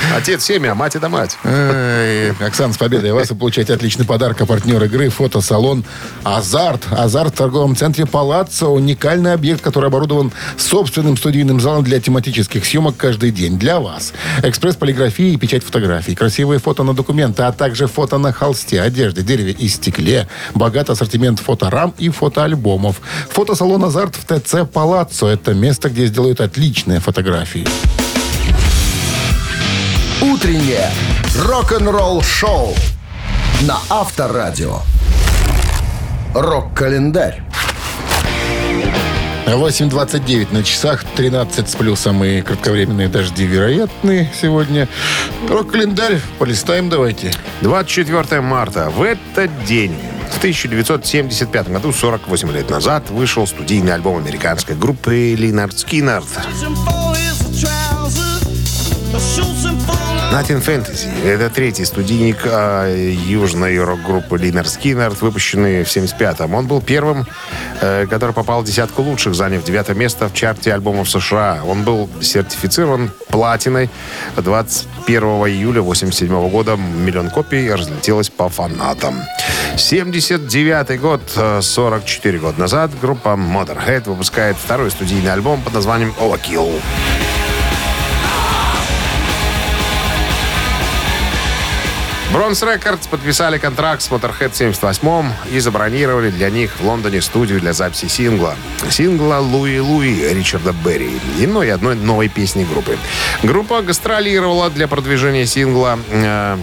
Отец 0.16 0.44
семя, 0.44 0.72
а 0.72 0.74
мать 0.74 0.96
это 0.96 1.08
мать. 1.08 1.36
Эй, 1.44 2.32
Оксана, 2.32 2.72
с 2.72 2.78
победой 2.78 3.12
вас 3.12 3.30
вы 3.30 3.36
получаете 3.36 3.74
отличный 3.74 4.04
подарок. 4.04 4.40
А 4.40 4.46
партнер 4.46 4.82
игры 4.84 5.10
фотосалон 5.10 5.84
«Азарт». 6.24 6.86
«Азарт» 6.90 7.34
в 7.34 7.36
торговом 7.36 7.76
центре 7.76 8.06
«Палаццо». 8.06 8.68
Уникальный 8.68 9.32
объект, 9.32 9.60
который 9.60 9.88
оборудован 9.88 10.32
собственным 10.56 11.16
студийным 11.16 11.60
залом 11.60 11.84
для 11.84 12.00
тематических 12.00 12.64
съемок 12.64 12.96
каждый 12.96 13.30
день. 13.30 13.58
Для 13.58 13.80
вас. 13.80 14.12
Экспресс-полиграфия 14.42 15.34
и 15.34 15.36
печать 15.36 15.64
фотографий. 15.64 16.14
Красивые 16.14 16.60
фото 16.60 16.82
на 16.82 16.94
документы, 16.94 17.42
а 17.42 17.52
также 17.52 17.86
фото 17.86 18.18
на 18.18 18.32
холсте, 18.32 18.80
одежде, 18.80 19.22
дереве 19.22 19.52
и 19.52 19.68
стекле. 19.68 20.28
Богат 20.54 20.90
ассортимент 20.90 21.40
фоторам 21.40 21.94
и 21.98 22.08
фотоальбомов. 22.08 23.00
Фотосалон 23.30 23.84
«Азарт» 23.84 24.16
в 24.16 24.24
ТЦ 24.24 24.68
«Палаццо». 24.70 25.26
Это 25.26 25.54
место, 25.54 25.90
где 25.90 26.06
сделают 26.06 26.40
отличные 26.40 27.00
фотографии. 27.00 27.66
Утреннее 30.40 30.88
рок-н-ролл-шоу 31.36 32.74
на 33.64 33.78
Авторадио. 33.90 34.78
Рок-календарь. 36.34 37.42
8.29 39.44 40.54
на 40.54 40.64
часах, 40.64 41.04
13 41.14 41.68
с 41.68 41.74
плюсом 41.74 42.24
и 42.24 42.40
кратковременные 42.40 43.08
дожди 43.08 43.44
вероятны 43.44 44.30
сегодня. 44.40 44.88
Рок-календарь, 45.46 46.22
полистаем 46.38 46.88
давайте. 46.88 47.34
24 47.60 48.40
марта. 48.40 48.88
В 48.88 49.02
этот 49.02 49.50
день, 49.66 49.94
в 50.32 50.38
1975 50.38 51.68
году, 51.68 51.92
48 51.92 52.50
лет 52.50 52.70
назад, 52.70 53.10
вышел 53.10 53.46
студийный 53.46 53.92
альбом 53.92 54.16
американской 54.16 54.74
группы 54.74 55.34
Линард 55.34 55.78
Скиннерд. 55.78 56.24
Nothing 60.32 60.64
Fantasy. 60.64 61.08
Это 61.26 61.50
третий 61.50 61.84
студийник 61.84 62.38
э, 62.44 63.12
южной 63.26 63.82
рок-группы 63.82 64.38
Линер 64.38 64.68
Скиннерд, 64.68 65.20
выпущенный 65.20 65.82
в 65.82 65.88
75-м. 65.88 66.54
Он 66.54 66.68
был 66.68 66.80
первым, 66.80 67.26
э, 67.80 68.06
который 68.08 68.32
попал 68.32 68.62
в 68.62 68.64
десятку 68.64 69.02
лучших, 69.02 69.34
заняв 69.34 69.64
девятое 69.64 69.96
место 69.96 70.28
в 70.28 70.32
чарте 70.32 70.72
альбомов 70.72 71.10
США. 71.10 71.62
Он 71.66 71.82
был 71.82 72.08
сертифицирован 72.20 73.10
платиной 73.28 73.90
21 74.36 75.22
июля 75.48 75.82
87 75.82 76.48
года. 76.48 76.76
Миллион 76.76 77.30
копий 77.30 77.68
разлетелось 77.68 78.30
по 78.30 78.48
фанатам. 78.48 79.16
79 79.76 81.00
год, 81.00 81.22
э, 81.36 81.60
44 81.60 82.38
года 82.38 82.60
назад, 82.60 82.92
группа 83.02 83.30
Motorhead 83.30 84.08
выпускает 84.08 84.56
второй 84.56 84.92
студийный 84.92 85.32
альбом 85.32 85.60
под 85.60 85.74
названием 85.74 86.14
«Overkill». 86.20 86.80
Бронз 92.32 92.62
Рекордс 92.62 93.08
подписали 93.08 93.58
контракт 93.58 94.02
с 94.02 94.08
Motorhead 94.08 94.50
в 94.50 94.60
78-м 94.60 95.32
и 95.52 95.58
забронировали 95.58 96.30
для 96.30 96.48
них 96.48 96.78
в 96.78 96.86
Лондоне 96.86 97.22
студию 97.22 97.60
для 97.60 97.72
записи 97.72 98.06
сингла. 98.06 98.54
Сингла 98.88 99.38
«Луи 99.40 99.80
Луи» 99.80 100.32
Ричарда 100.32 100.72
Берри 100.72 101.20
и 101.40 101.46
ну, 101.48 101.60
одной 101.60 101.96
новой 101.96 102.28
песни 102.28 102.64
группы. 102.64 102.96
Группа 103.42 103.82
гастролировала 103.82 104.70
для 104.70 104.86
продвижения 104.86 105.44
сингла 105.44 105.98
э, 106.08 106.56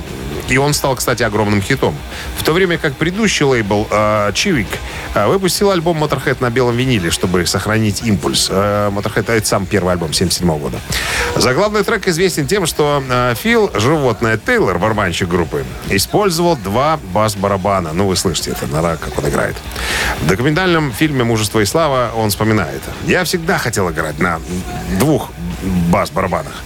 и 0.49 0.57
он 0.57 0.73
стал, 0.73 0.95
кстати, 0.95 1.23
огромным 1.23 1.62
хитом. 1.62 1.95
В 2.38 2.43
то 2.43 2.53
время 2.53 2.77
как 2.77 2.95
предыдущий 2.95 3.45
лейбл 3.45 3.88
э, 3.89 4.31
Чивик 4.33 4.67
э, 5.13 5.27
выпустил 5.27 5.71
альбом 5.71 6.03
Motorhead 6.03 6.38
на 6.39 6.49
белом 6.49 6.75
виниле, 6.75 7.12
чтобы 7.12 7.45
сохранить 7.45 8.03
импульс. 8.03 8.47
Э, 8.49 8.89
Motorhead 8.91 9.31
это 9.31 9.47
сам 9.47 9.65
первый 9.65 9.93
альбом 9.93 10.13
77 10.13 10.47
года. 10.60 10.79
Заглавный 11.36 11.83
трек 11.83 12.07
известен 12.07 12.47
тем, 12.47 12.65
что 12.65 13.03
э, 13.07 13.36
Фил, 13.36 13.71
животное 13.73 14.38
Тейлор, 14.38 14.79
барабанщик 14.79 15.27
группы, 15.27 15.65
использовал 15.89 16.55
два 16.55 16.99
бас-барабана. 17.13 17.93
Ну, 17.93 18.07
вы 18.07 18.15
слышите 18.15 18.51
это, 18.51 18.67
наверное, 18.67 18.97
как 18.97 19.17
он 19.17 19.27
играет. 19.29 19.55
В 20.21 20.27
документальном 20.27 20.91
фильме 20.91 21.23
«Мужество 21.23 21.60
и 21.60 21.65
слава» 21.65 22.12
он 22.15 22.29
вспоминает. 22.29 22.81
«Я 23.05 23.23
всегда 23.23 23.57
хотел 23.57 23.89
играть 23.89 24.19
на 24.19 24.39
двух 24.99 25.31
бас-барабанах. 25.62 26.63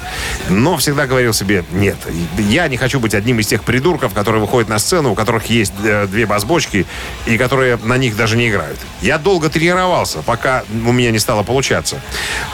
Но 0.49 0.77
всегда 0.77 1.07
говорил 1.07 1.33
себе, 1.33 1.63
нет, 1.71 1.97
я 2.37 2.67
не 2.67 2.77
хочу 2.77 2.99
быть 2.99 3.13
одним 3.13 3.39
из 3.39 3.47
тех 3.47 3.63
придурков, 3.63 4.13
которые 4.13 4.41
выходят 4.41 4.69
на 4.69 4.79
сцену, 4.79 5.11
у 5.11 5.15
которых 5.15 5.45
есть 5.45 5.73
э, 5.83 6.07
две 6.07 6.25
бас-бочки, 6.25 6.85
и 7.25 7.37
которые 7.37 7.77
на 7.77 7.97
них 7.97 8.15
даже 8.15 8.37
не 8.37 8.49
играют. 8.49 8.79
Я 9.01 9.17
долго 9.17 9.49
тренировался, 9.49 10.21
пока 10.21 10.63
у 10.71 10.91
меня 10.91 11.11
не 11.11 11.19
стало 11.19 11.43
получаться. 11.43 11.99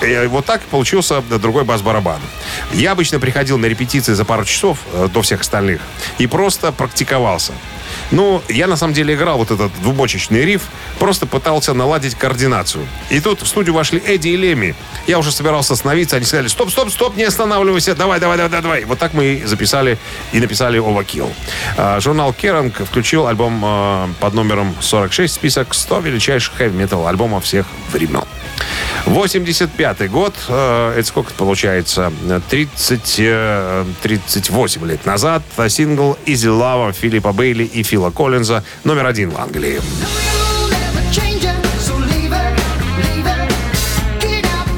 И 0.02 0.28
вот 0.28 0.46
так 0.46 0.62
получился 0.62 1.22
другой 1.22 1.64
бас-барабан. 1.64 2.20
Я 2.74 2.92
обычно 2.92 3.20
приходил 3.20 3.58
на 3.58 3.66
репетиции 3.66 4.14
за 4.14 4.26
пару 4.26 4.46
часов 4.46 4.80
э, 4.94 5.08
до 5.12 5.22
всех 5.22 5.42
остальных 5.42 5.82
и 6.18 6.28
просто 6.28 6.72
практиковался. 6.72 7.54
Ну, 8.12 8.42
я 8.48 8.68
на 8.68 8.78
самом 8.78 8.94
деле 8.94 9.16
играл 9.16 9.38
вот 9.38 9.52
этот 9.52 9.72
двубочечный 9.82 10.46
риф, 10.46 10.64
просто 11.00 11.26
пытался 11.26 11.74
наладить 11.74 12.16
координацию. 12.16 12.88
И 13.10 13.20
тут 13.20 13.42
в 13.42 13.48
студию 13.48 13.76
вошли 13.76 14.02
Эдди 14.06 14.30
и 14.30 14.38
Леми. 14.38 14.76
Я 15.08 15.20
уже 15.20 15.32
собирался 15.32 15.74
остановиться, 15.74 16.16
они 16.16 16.26
сказали, 16.26 16.48
стоп, 16.48 16.72
стоп, 16.72 16.90
стоп, 16.90 17.18
не 17.18 17.24
останавливайся, 17.24 17.96
давай, 17.96 18.20
давай, 18.20 18.38
давай, 18.38 18.62
давай. 18.62 18.84
Вот 18.86 19.00
так 19.00 19.14
мы 19.14 19.26
и 19.26 19.46
записали 19.46 19.98
и 20.32 20.40
написали 20.40 20.80
Overkill. 20.80 21.32
А, 21.76 22.00
журнал 22.00 22.34
Керанг 22.34 22.76
включил 22.86 23.28
альбом 23.28 23.62
а, 23.64 24.10
под 24.20 24.34
номером 24.34 24.76
46 24.80 25.34
список 25.34 25.74
100 25.74 26.00
величайших 26.00 26.56
хэви-метал 26.56 27.08
альбомов 27.08 27.44
всех 27.44 27.66
времен. 27.92 28.24
85 29.08 30.10
год, 30.10 30.34
э, 30.50 30.94
это 30.98 31.08
сколько 31.08 31.34
получается? 31.34 32.12
30, 32.50 33.16
э, 33.20 33.86
38 34.02 34.86
лет 34.86 35.06
назад. 35.06 35.44
Сингл 35.70 36.18
«Easy 36.26 36.50
Love» 36.50 36.94
Филиппа 36.94 37.32
Бейли 37.32 37.64
и 37.64 37.84
Фила 37.84 38.12
Коллинза 38.12 38.64
номер 38.84 39.06
один 39.06 39.32
в 39.32 39.40
Англии. 39.40 39.80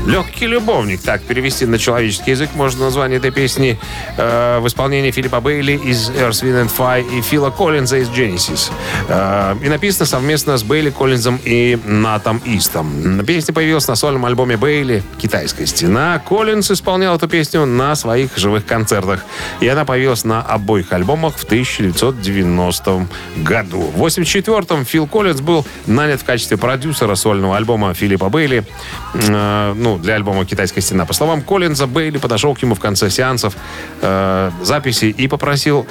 Легкий 0.10 0.48
любовник, 0.48 1.02
так 1.02 1.22
перевести 1.22 1.68
на 1.68 1.78
человеческий 1.78 2.32
язык 2.32 2.50
можно 2.56 2.86
название 2.86 3.20
этой 3.20 3.30
песни 3.30 3.78
э, 4.18 4.58
в 4.60 4.66
исполнении 4.66 5.12
Филиппа 5.12 5.40
Бейли 5.40 5.74
из 5.74 6.10
Earth, 6.10 6.42
Wind 6.44 6.66
and 6.66 6.72
Fire 6.76 7.06
и 7.16 7.22
Фила 7.22 7.52
Коллинза 7.52 7.98
из 7.98 8.10
Genesis. 8.10 8.72
Э, 9.08 9.56
и 9.64 9.70
написано 9.70 10.08
совместно 10.08 10.58
с 10.58 10.64
Бейли 10.64 10.90
Коллинзом 10.90 11.40
и 11.46 11.78
Натом 11.86 12.42
Истом. 12.44 13.24
Песня 13.24 13.54
появилась 13.54 13.88
на 13.88 13.96
сольном 13.96 14.26
альбоме 14.26 14.58
Бейли 14.58 15.04
«Китайская 15.20 15.68
стена». 15.68 16.20
Коллинз 16.28 16.72
исполнял 16.72 17.16
эту 17.16 17.28
песню 17.28 17.68
на 17.68 17.94
своих 17.94 18.36
живых 18.36 18.66
концертах. 18.66 19.24
И 19.60 19.68
она 19.68 19.86
появилась 19.86 20.24
на 20.24 20.42
обоих 20.42 20.92
альбомах 20.92 21.38
в 21.38 21.44
1990 21.44 23.08
году. 23.38 23.82
В 23.96 24.04
1984-м 24.04 24.86
Фил 24.86 25.06
Коллинз 25.06 25.42
был 25.42 25.68
нанят 25.86 26.20
в 26.22 26.26
качестве 26.26 26.58
продюсера 26.58 27.14
сольного 27.14 27.56
альбома 27.58 27.94
Филиппа 27.94 28.30
Бейли. 28.30 28.66
Э, 29.14 29.74
ну, 29.76 29.99
для 30.02 30.16
альбома 30.16 30.46
«Китайская 30.46 30.82
стена». 30.82 31.06
По 31.06 31.14
словам 31.14 31.42
Коллинза, 31.42 31.88
Бейли 31.88 32.18
подошел 32.18 32.56
к 32.56 32.62
нему 32.62 32.76
в 32.76 32.80
конце 32.80 33.10
сеансов 33.10 33.56
э, 34.02 34.52
записи 34.62 35.06
и 35.06 35.28
попросил 35.28 35.86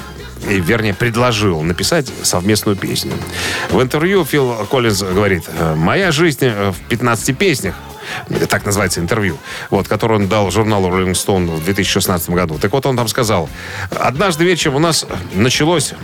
и, 0.48 0.60
вернее, 0.60 0.94
предложил 0.94 1.62
написать 1.62 2.10
совместную 2.22 2.76
песню. 2.76 3.12
В 3.70 3.82
интервью 3.82 4.24
Фил 4.24 4.66
Коллинз 4.70 5.02
говорит, 5.02 5.44
«Моя 5.76 6.12
жизнь 6.12 6.48
в 6.48 6.76
15 6.88 7.36
песнях 7.36 7.74
так 8.48 8.64
называется 8.64 9.00
интервью, 9.00 9.36
вот, 9.70 9.88
которое 9.88 10.16
он 10.16 10.28
дал 10.28 10.50
журналу 10.50 10.88
Rolling 10.88 11.12
Stone 11.12 11.56
в 11.56 11.64
2016 11.64 12.30
году. 12.30 12.58
Так 12.58 12.72
вот, 12.72 12.86
он 12.86 12.96
там 12.96 13.08
сказал, 13.08 13.48
однажды 13.90 14.44
вечером 14.44 14.76
у 14.76 14.78
нас 14.78 15.06
началось 15.34 15.94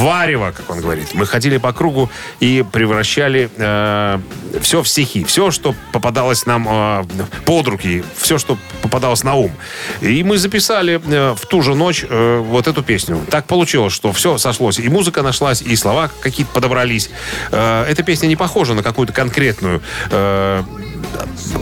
варево, 0.00 0.52
как 0.56 0.70
он 0.70 0.80
говорит. 0.80 1.14
Мы 1.14 1.26
ходили 1.26 1.58
по 1.58 1.72
кругу 1.72 2.10
и 2.40 2.64
превращали 2.70 3.50
э, 3.56 4.18
все 4.60 4.82
в 4.82 4.88
стихи. 4.88 5.24
Все, 5.24 5.50
что 5.50 5.74
попадалось 5.92 6.46
нам 6.46 6.66
э, 6.68 7.04
под 7.44 7.68
руки, 7.68 8.02
все, 8.16 8.38
что 8.38 8.58
попадалось 8.82 9.22
на 9.22 9.34
ум. 9.34 9.52
И 10.00 10.22
мы 10.22 10.38
записали 10.38 11.00
э, 11.04 11.34
в 11.34 11.46
ту 11.46 11.62
же 11.62 11.74
ночь 11.74 12.04
э, 12.08 12.38
вот 12.38 12.66
эту 12.66 12.82
песню. 12.82 13.20
Так 13.30 13.46
получилось, 13.46 13.92
что 13.92 14.12
все 14.12 14.38
сошлось. 14.38 14.78
И 14.78 14.88
музыка 14.88 15.22
нашлась, 15.22 15.62
и 15.62 15.76
слова 15.76 16.10
какие-то 16.20 16.52
подобрались. 16.52 17.10
Э, 17.50 17.84
эта 17.88 18.02
песня 18.02 18.26
не 18.26 18.36
похожа 18.36 18.74
на 18.74 18.82
какую-то 18.82 19.12
конкретную. 19.12 19.82
Э, 20.10 20.62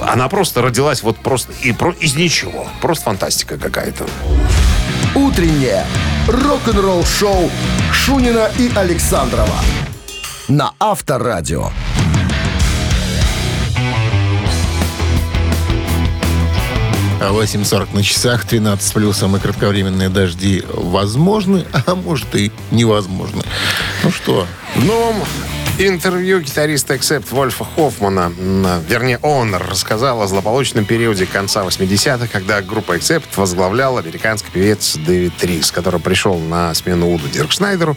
она 0.03 0.29
просто 0.29 0.63
родилась 0.63 1.03
вот 1.03 1.17
просто 1.19 1.53
и 1.63 1.73
про, 1.73 1.93
из 1.93 2.15
ничего. 2.17 2.67
Просто 2.81 3.05
фантастика 3.05 3.59
какая-то. 3.59 4.07
Утреннее 5.15 5.85
рок-н-ролл-шоу 6.29 7.51
Шунина 7.91 8.51
и 8.59 8.71
Александрова 8.77 9.61
на 10.49 10.73
Авторадио. 10.79 11.71
А 17.21 17.33
8.40 17.33 17.95
на 17.95 18.03
часах, 18.03 18.45
13 18.45 18.87
с 18.87 18.93
плюсом 18.93 19.37
и 19.37 19.41
кратковременные 19.41 20.11
дожди 20.11 20.63
возможны, 20.69 21.65
а 21.87 21.95
может 21.95 22.35
и 22.37 22.53
невозможны. 22.71 23.43
Ну 24.05 24.11
что, 24.11 24.47
В 24.77 24.85
новом 24.85 25.17
Интервью 25.81 26.41
гитариста 26.41 26.95
Accept 26.95 27.27
Вольфа 27.31 27.65
Хоффмана, 27.65 28.33
вернее, 28.89 29.21
он 29.23 29.55
рассказал 29.55 30.21
о 30.21 30.27
злополучном 30.27 30.85
периоде 30.85 31.25
конца 31.25 31.63
80-х, 31.63 32.27
когда 32.33 32.61
группа 32.63 32.97
Accept 32.97 33.29
возглавлял 33.37 33.97
американский 33.97 34.51
певец 34.51 34.97
Дэвид 34.97 35.45
Рис, 35.45 35.71
который 35.71 36.01
пришел 36.01 36.37
на 36.41 36.75
смену 36.75 37.15
Уду 37.15 37.29
Диркшнайдеру. 37.29 37.97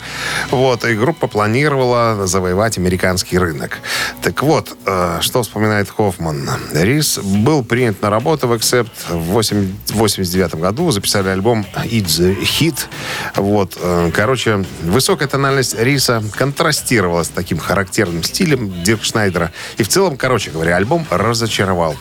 Вот, 0.52 0.86
и 0.86 0.94
группа 0.94 1.26
планировала 1.26 2.28
завоевать 2.28 2.78
американский 2.78 3.40
рынок. 3.40 3.80
Так 4.22 4.44
вот, 4.44 4.78
э, 4.86 5.18
что 5.22 5.42
вспоминает 5.42 5.90
Хоффман. 5.90 6.48
Рис 6.76 7.18
был 7.18 7.64
принят 7.64 8.00
на 8.04 8.12
работу 8.12 8.48
в 8.48 8.54
Accept 8.54 8.92
в 9.10 9.42
89 9.96 10.54
году, 10.54 10.92
записали 10.92 11.30
альбом 11.30 11.66
It's 11.86 12.20
the 12.20 12.40
Hit. 12.44 12.78
Вот, 13.38 13.76
э, 13.82 14.12
короче, 14.14 14.64
высокая 14.84 15.28
тональность 15.28 15.76
Риса 15.80 16.24
контрастировала 16.36 17.24
с 17.24 17.30
таким 17.30 17.58
характерным 17.72 18.22
стилем 18.22 18.84
Дирк 18.84 19.02
Шнайдера. 19.02 19.50
И 19.78 19.84
в 19.84 19.88
целом, 19.88 20.18
короче 20.18 20.52
говоря, 20.52 20.76
альбом 20.76 21.08
разочаровал. 21.10 21.96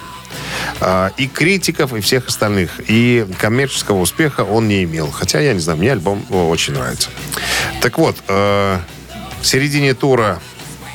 А, 0.80 1.12
И 1.16 1.28
критиков, 1.28 1.94
и 1.94 2.00
всех 2.00 2.26
остальных. 2.26 2.80
И 2.88 3.24
коммерческого 3.38 4.00
успеха 4.00 4.40
он 4.40 4.66
не 4.66 4.82
имел. 4.82 5.12
Хотя, 5.12 5.38
я 5.38 5.52
не 5.52 5.60
знаю, 5.60 5.78
мне 5.78 5.92
альбом 5.92 6.26
очень 6.28 6.74
нравится. 6.74 7.08
Так 7.80 7.98
вот, 7.98 8.16
э, 8.26 8.78
в 9.40 9.46
середине 9.46 9.94
тура 9.94 10.40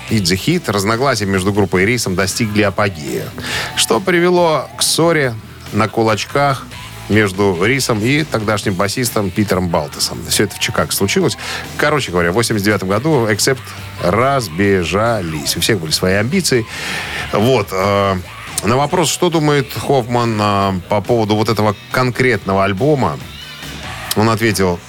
It's 0.09 0.23
the 0.23 0.35
Hit 0.35 0.69
разногласия 0.69 1.25
между 1.25 1.53
группой 1.53 1.83
и 1.83 1.85
Рисом 1.85 2.15
достигли 2.15 2.63
апогея. 2.63 3.29
Что 3.77 4.01
привело 4.01 4.69
к 4.77 4.83
ссоре 4.83 5.35
на 5.71 5.87
кулачках 5.87 6.67
между 7.09 7.57
Рисом 7.63 7.99
и 8.01 8.23
тогдашним 8.23 8.73
басистом 8.73 9.29
Питером 9.29 9.69
Балтесом. 9.69 10.19
Все 10.27 10.45
это 10.45 10.55
в 10.55 10.59
Чикаго 10.59 10.91
случилось. 10.91 11.37
Короче 11.77 12.11
говоря, 12.11 12.31
в 12.31 12.35
89 12.35 12.83
году 12.83 13.27
Accept 13.27 13.59
разбежались. 14.03 15.55
У 15.57 15.59
всех 15.61 15.79
были 15.79 15.91
свои 15.91 16.13
амбиции. 16.13 16.65
Вот. 17.31 17.69
э, 17.71 18.15
на 18.63 18.77
вопрос, 18.77 19.09
что 19.09 19.29
думает 19.29 19.71
Хоффман 19.73 20.37
э, 20.41 20.73
по 20.89 21.01
поводу 21.01 21.35
вот 21.35 21.49
этого 21.49 21.75
конкретного 21.91 22.63
альбома, 22.63 23.19
он 24.15 24.29
ответил, 24.29 24.79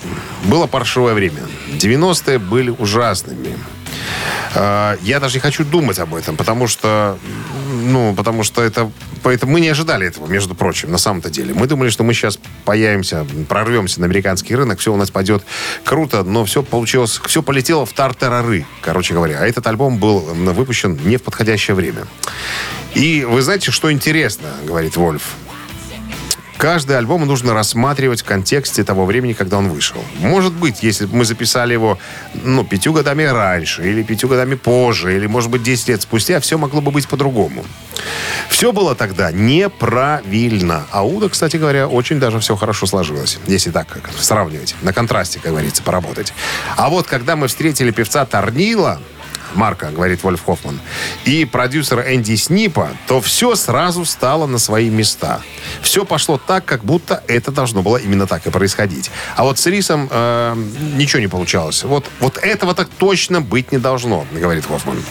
было 0.44 0.66
паршивое 0.66 1.14
время. 1.14 1.42
90-е 1.72 2.38
были 2.38 2.70
ужасными. 2.70 3.58
Э, 4.54 4.96
Я 5.02 5.20
даже 5.20 5.34
не 5.34 5.40
хочу 5.40 5.64
думать 5.64 5.98
об 5.98 6.14
этом, 6.14 6.36
потому 6.36 6.66
что, 6.68 7.18
ну, 7.76 8.14
потому 8.14 8.42
что 8.42 8.62
это, 8.62 8.90
поэтому 9.22 9.52
мы 9.52 9.60
не 9.60 9.68
ожидали 9.68 10.06
этого, 10.06 10.26
между 10.26 10.54
прочим, 10.54 10.90
на 10.90 10.98
самом-то 10.98 11.30
деле. 11.30 11.54
Мы 11.54 11.66
думали, 11.66 11.90
что 11.90 12.04
мы 12.04 12.14
сейчас 12.14 12.38
появимся, 12.64 13.26
прорвемся 13.48 14.00
на 14.00 14.06
американский 14.06 14.54
рынок, 14.54 14.78
все 14.78 14.92
у 14.92 14.96
нас 14.96 15.10
пойдет 15.10 15.44
круто, 15.84 16.22
но 16.22 16.44
все 16.44 16.62
получилось, 16.62 17.20
все 17.26 17.42
полетело 17.42 17.86
в 17.86 17.92
тартарары, 17.92 18.66
короче 18.80 19.14
говоря. 19.14 19.38
А 19.40 19.46
этот 19.46 19.66
альбом 19.66 19.98
был 19.98 20.20
выпущен 20.20 20.98
не 21.04 21.16
в 21.16 21.22
подходящее 21.22 21.74
время. 21.74 22.06
И 22.94 23.24
вы 23.24 23.42
знаете, 23.42 23.70
что 23.70 23.92
интересно, 23.92 24.48
говорит 24.66 24.96
Вольф? 24.96 25.34
Каждый 26.58 26.96
альбом 26.96 27.26
нужно 27.26 27.52
рассматривать 27.54 28.22
в 28.22 28.24
контексте 28.24 28.82
того 28.84 29.04
времени, 29.04 29.34
когда 29.34 29.58
он 29.58 29.68
вышел. 29.68 30.02
Может 30.20 30.52
быть, 30.52 30.82
если 30.82 31.06
бы 31.06 31.16
мы 31.16 31.24
записали 31.24 31.72
его 31.72 31.98
ну, 32.34 32.64
пятью 32.64 32.92
годами 32.92 33.24
раньше, 33.24 33.88
или 33.88 34.02
пятью 34.02 34.28
годами 34.28 34.54
позже, 34.54 35.14
или, 35.14 35.26
может 35.26 35.50
быть, 35.50 35.62
10 35.62 35.88
лет 35.88 36.02
спустя, 36.02 36.40
все 36.40 36.56
могло 36.56 36.80
бы 36.80 36.90
быть 36.90 37.08
по-другому. 37.08 37.64
Все 38.48 38.72
было 38.72 38.94
тогда 38.94 39.32
неправильно. 39.32 40.86
А 40.90 41.04
Уда, 41.06 41.28
кстати 41.28 41.56
говоря, 41.56 41.88
очень 41.88 42.18
даже 42.18 42.40
все 42.40 42.56
хорошо 42.56 42.86
сложилось. 42.86 43.38
Если 43.46 43.70
так 43.70 43.86
сравнивать. 44.18 44.74
На 44.82 44.92
контрасте, 44.92 45.40
как 45.40 45.52
говорится, 45.52 45.82
поработать. 45.82 46.32
А 46.76 46.88
вот 46.88 47.06
когда 47.06 47.36
мы 47.36 47.48
встретили 47.48 47.90
певца 47.90 48.24
Торнила, 48.24 49.00
Марка, 49.54 49.90
говорит 49.90 50.22
Вольф 50.22 50.44
Хоффман, 50.44 50.80
и 51.24 51.44
продюсера 51.44 52.14
Энди 52.14 52.36
Снипа, 52.36 52.90
то 53.06 53.20
все 53.20 53.54
сразу 53.54 54.04
стало 54.04 54.46
на 54.46 54.58
свои 54.58 54.90
места. 54.90 55.40
Все 55.82 56.04
пошло 56.04 56.38
так, 56.38 56.64
как 56.64 56.84
будто 56.84 57.22
это 57.28 57.52
должно 57.52 57.82
было 57.82 57.96
именно 57.96 58.26
так 58.26 58.46
и 58.46 58.50
происходить. 58.50 59.10
А 59.36 59.44
вот 59.44 59.58
с 59.58 59.66
Рисом 59.66 60.08
э, 60.10 60.54
ничего 60.94 61.20
не 61.20 61.28
получалось. 61.28 61.84
Вот, 61.84 62.06
вот 62.20 62.38
этого 62.38 62.74
так 62.74 62.88
точно 62.88 63.40
быть 63.40 63.72
не 63.72 63.78
должно, 63.78 64.26
говорит 64.32 64.66
Хоффман. 64.66 65.02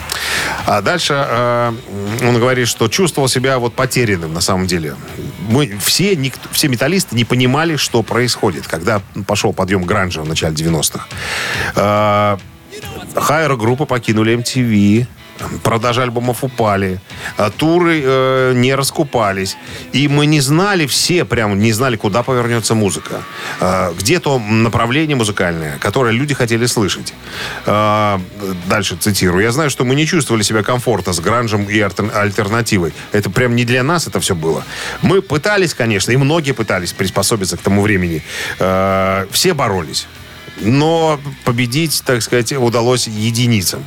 А 0.65 0.81
дальше 0.81 1.13
э, 1.15 1.73
он 2.23 2.39
говорит, 2.39 2.67
что 2.67 2.87
чувствовал 2.87 3.27
себя 3.27 3.59
вот 3.59 3.73
потерянным 3.73 4.33
на 4.33 4.41
самом 4.41 4.67
деле. 4.67 4.95
Мы 5.47 5.77
все, 5.83 6.15
никто, 6.15 6.49
все 6.51 6.67
металлисты 6.67 7.15
не 7.15 7.25
понимали, 7.25 7.75
что 7.75 8.03
происходит, 8.03 8.67
когда 8.67 9.01
пошел 9.27 9.53
подъем 9.53 9.83
гранжа 9.83 10.21
в 10.21 10.27
начале 10.27 10.55
90-х. 10.55 11.05
Э, 11.75 12.37
Хайер-группы 13.15 13.86
покинули 13.86 14.38
MTV. 14.38 15.08
Продажи 15.63 16.01
альбомов 16.01 16.45
упали. 16.45 17.01
а 17.38 17.49
Туры 17.49 18.01
э, 18.01 18.54
не 18.56 18.73
раскупались. 18.73 19.58
И 19.91 20.08
мы 20.08 20.28
не 20.28 20.39
знали 20.39 20.86
все, 20.86 21.25
прям 21.25 21.60
не 21.60 21.73
знали, 21.73 21.97
куда 21.97 22.23
повернется 22.23 22.73
музыка. 22.73 23.21
Э, 23.60 23.91
где 23.99 24.19
то 24.19 24.39
направление 24.39 25.17
музыкальное, 25.17 25.78
которое 25.80 26.13
люди 26.13 26.34
хотели 26.34 26.65
слышать. 26.67 27.13
Э, 27.65 28.17
дальше 28.67 28.95
цитирую. 28.95 29.43
Я 29.43 29.51
знаю, 29.51 29.69
что 29.69 29.84
мы 29.84 29.95
не 29.95 30.06
чувствовали 30.06 30.41
себя 30.43 30.63
комфортно 30.63 31.12
с 31.12 31.19
гранжем 31.19 31.65
и 31.65 31.80
альтер- 31.80 32.15
альтернативой. 32.15 32.93
Это 33.12 33.30
прям 33.30 33.58
не 33.58 33.65
для 33.65 33.84
нас 33.84 34.08
это 34.08 34.21
все 34.21 34.36
было. 34.36 34.63
Мы 35.01 35.21
пытались, 35.21 35.73
конечно, 35.73 36.12
и 36.13 36.17
многие 36.17 36.54
пытались 36.54 36.93
приспособиться 36.93 37.58
к 37.58 37.62
тому 37.62 37.82
времени. 37.82 38.23
Э, 38.60 39.25
все 39.32 39.54
боролись 39.54 40.08
но 40.57 41.19
победить, 41.43 42.03
так 42.05 42.21
сказать, 42.21 42.51
удалось 42.53 43.07
единицам. 43.07 43.83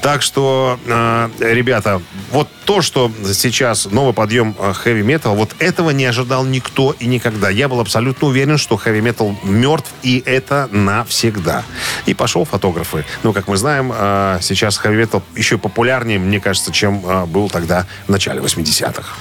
Так 0.00 0.22
что, 0.22 0.78
э, 0.86 1.28
ребята, 1.40 2.00
вот 2.30 2.48
то, 2.64 2.82
что 2.82 3.10
сейчас 3.32 3.86
новый 3.86 4.14
подъем 4.14 4.54
хэви 4.54 5.02
метал, 5.02 5.34
вот 5.34 5.54
этого 5.58 5.90
не 5.90 6.04
ожидал 6.04 6.44
никто 6.44 6.94
и 6.98 7.06
никогда. 7.06 7.50
Я 7.50 7.68
был 7.68 7.80
абсолютно 7.80 8.28
уверен, 8.28 8.58
что 8.58 8.76
хэви 8.76 9.00
метал 9.00 9.36
мертв, 9.44 9.90
и 10.02 10.22
это 10.24 10.68
навсегда. 10.70 11.62
И 12.06 12.14
пошел 12.14 12.44
фотографы. 12.44 13.04
Ну, 13.22 13.32
как 13.32 13.48
мы 13.48 13.56
знаем, 13.56 13.92
э, 13.94 14.38
сейчас 14.40 14.76
хэви 14.76 14.96
метал 14.96 15.22
еще 15.36 15.58
популярнее, 15.58 16.18
мне 16.18 16.40
кажется, 16.40 16.72
чем 16.72 17.02
э, 17.04 17.26
был 17.26 17.48
тогда 17.48 17.86
в 18.06 18.10
начале 18.10 18.40
80-х. 18.40 19.14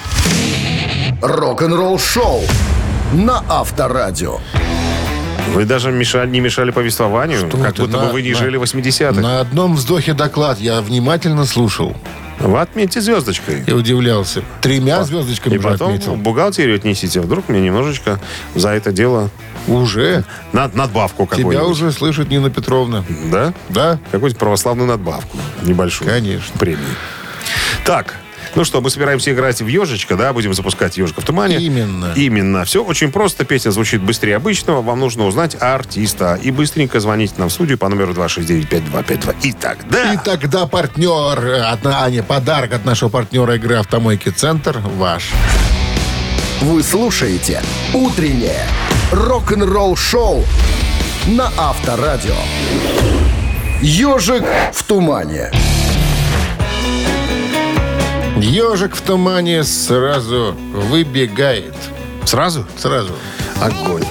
Рок-н-ролл 1.21 1.99
шоу 1.99 2.41
на 3.13 3.43
Авторадио. 3.47 4.39
Вы 5.53 5.65
даже 5.65 5.91
мешали, 5.91 6.29
не 6.29 6.39
мешали 6.39 6.71
повествованию, 6.71 7.47
Что 7.47 7.57
как 7.57 7.75
ты, 7.75 7.83
будто 7.83 7.97
на- 7.97 8.05
бы 8.07 8.13
вы 8.13 8.21
не 8.23 8.31
на- 8.31 8.37
жили 8.37 8.57
80-х. 8.57 9.21
На 9.21 9.39
одном 9.39 9.75
вздохе 9.75 10.13
доклад 10.13 10.59
я 10.59 10.81
внимательно 10.81 11.45
слушал 11.45 11.95
Вы 12.39 12.59
отметьте 12.59 12.99
звездочкой. 13.01 13.63
и 13.65 13.71
удивлялся. 13.71 14.41
Тремя 14.61 15.03
звездочками 15.03 15.55
И 15.55 15.57
потом 15.59 15.89
отметил. 15.93 16.15
бухгалтерию 16.15 16.75
отнесите. 16.75 17.21
Вдруг 17.21 17.49
мне 17.49 17.61
немножечко 17.61 18.19
за 18.55 18.69
это 18.69 18.91
дело 18.91 19.29
Уже? 19.67 20.23
над, 20.51 20.75
надбавку 20.75 21.25
какую-нибудь. 21.25 21.55
Тебя 21.55 21.65
уже 21.65 21.91
слышит 21.91 22.29
Нина 22.29 22.49
Петровна. 22.49 23.03
Да? 23.31 23.53
Да? 23.69 23.99
Какую-нибудь 24.11 24.37
православную 24.39 24.87
надбавку. 24.89 25.37
Небольшую. 25.61 26.09
Конечно. 26.09 26.57
Премию. 26.57 26.79
Так, 27.85 28.15
ну 28.55 28.63
что, 28.63 28.81
мы 28.81 28.89
собираемся 28.89 29.31
играть 29.31 29.61
в 29.61 29.67
ежечка, 29.67 30.15
да? 30.15 30.31
Будем 30.33 30.53
запускать 30.53 30.97
ежика 30.97 31.21
в 31.21 31.25
тумане. 31.25 31.57
Именно. 31.57 32.13
Именно. 32.15 32.65
Все 32.65 32.83
очень 32.83 33.11
просто. 33.11 33.45
Песня 33.45 33.71
звучит 33.71 34.01
быстрее 34.01 34.35
обычного. 34.35 34.81
Вам 34.81 34.99
нужно 34.99 35.25
узнать 35.25 35.57
артиста. 35.59 36.39
И 36.41 36.51
быстренько 36.51 36.99
звоните 36.99 37.33
нам 37.37 37.49
в 37.49 37.53
студию 37.53 37.77
по 37.77 37.89
номеру 37.89 38.13
269-5252. 38.13 39.35
Итак, 39.43 39.77
да. 39.89 40.13
И 40.13 40.17
тогда 40.17 40.67
партнер, 40.67 41.63
от, 41.65 41.85
а, 41.85 42.09
не, 42.09 42.21
подарок 42.21 42.73
от 42.73 42.85
нашего 42.85 43.09
партнера 43.09 43.55
игры 43.55 43.75
«Автомойки 43.75 44.29
Центр» 44.29 44.79
ваш. 44.97 45.31
Вы 46.61 46.83
слушаете 46.83 47.61
«Утреннее 47.93 48.67
рок-н-ролл-шоу» 49.11 50.45
на 51.27 51.51
Авторадио. 51.57 52.35
«Ежик 53.81 54.43
в 54.73 54.83
тумане». 54.83 55.51
Ежик 58.43 58.93
в 58.93 59.01
тумане 59.01 59.63
сразу 59.63 60.53
выбегает. 60.73 61.75
Сразу? 62.25 62.65
Сразу. 62.77 63.13
Огонь. 63.61 64.03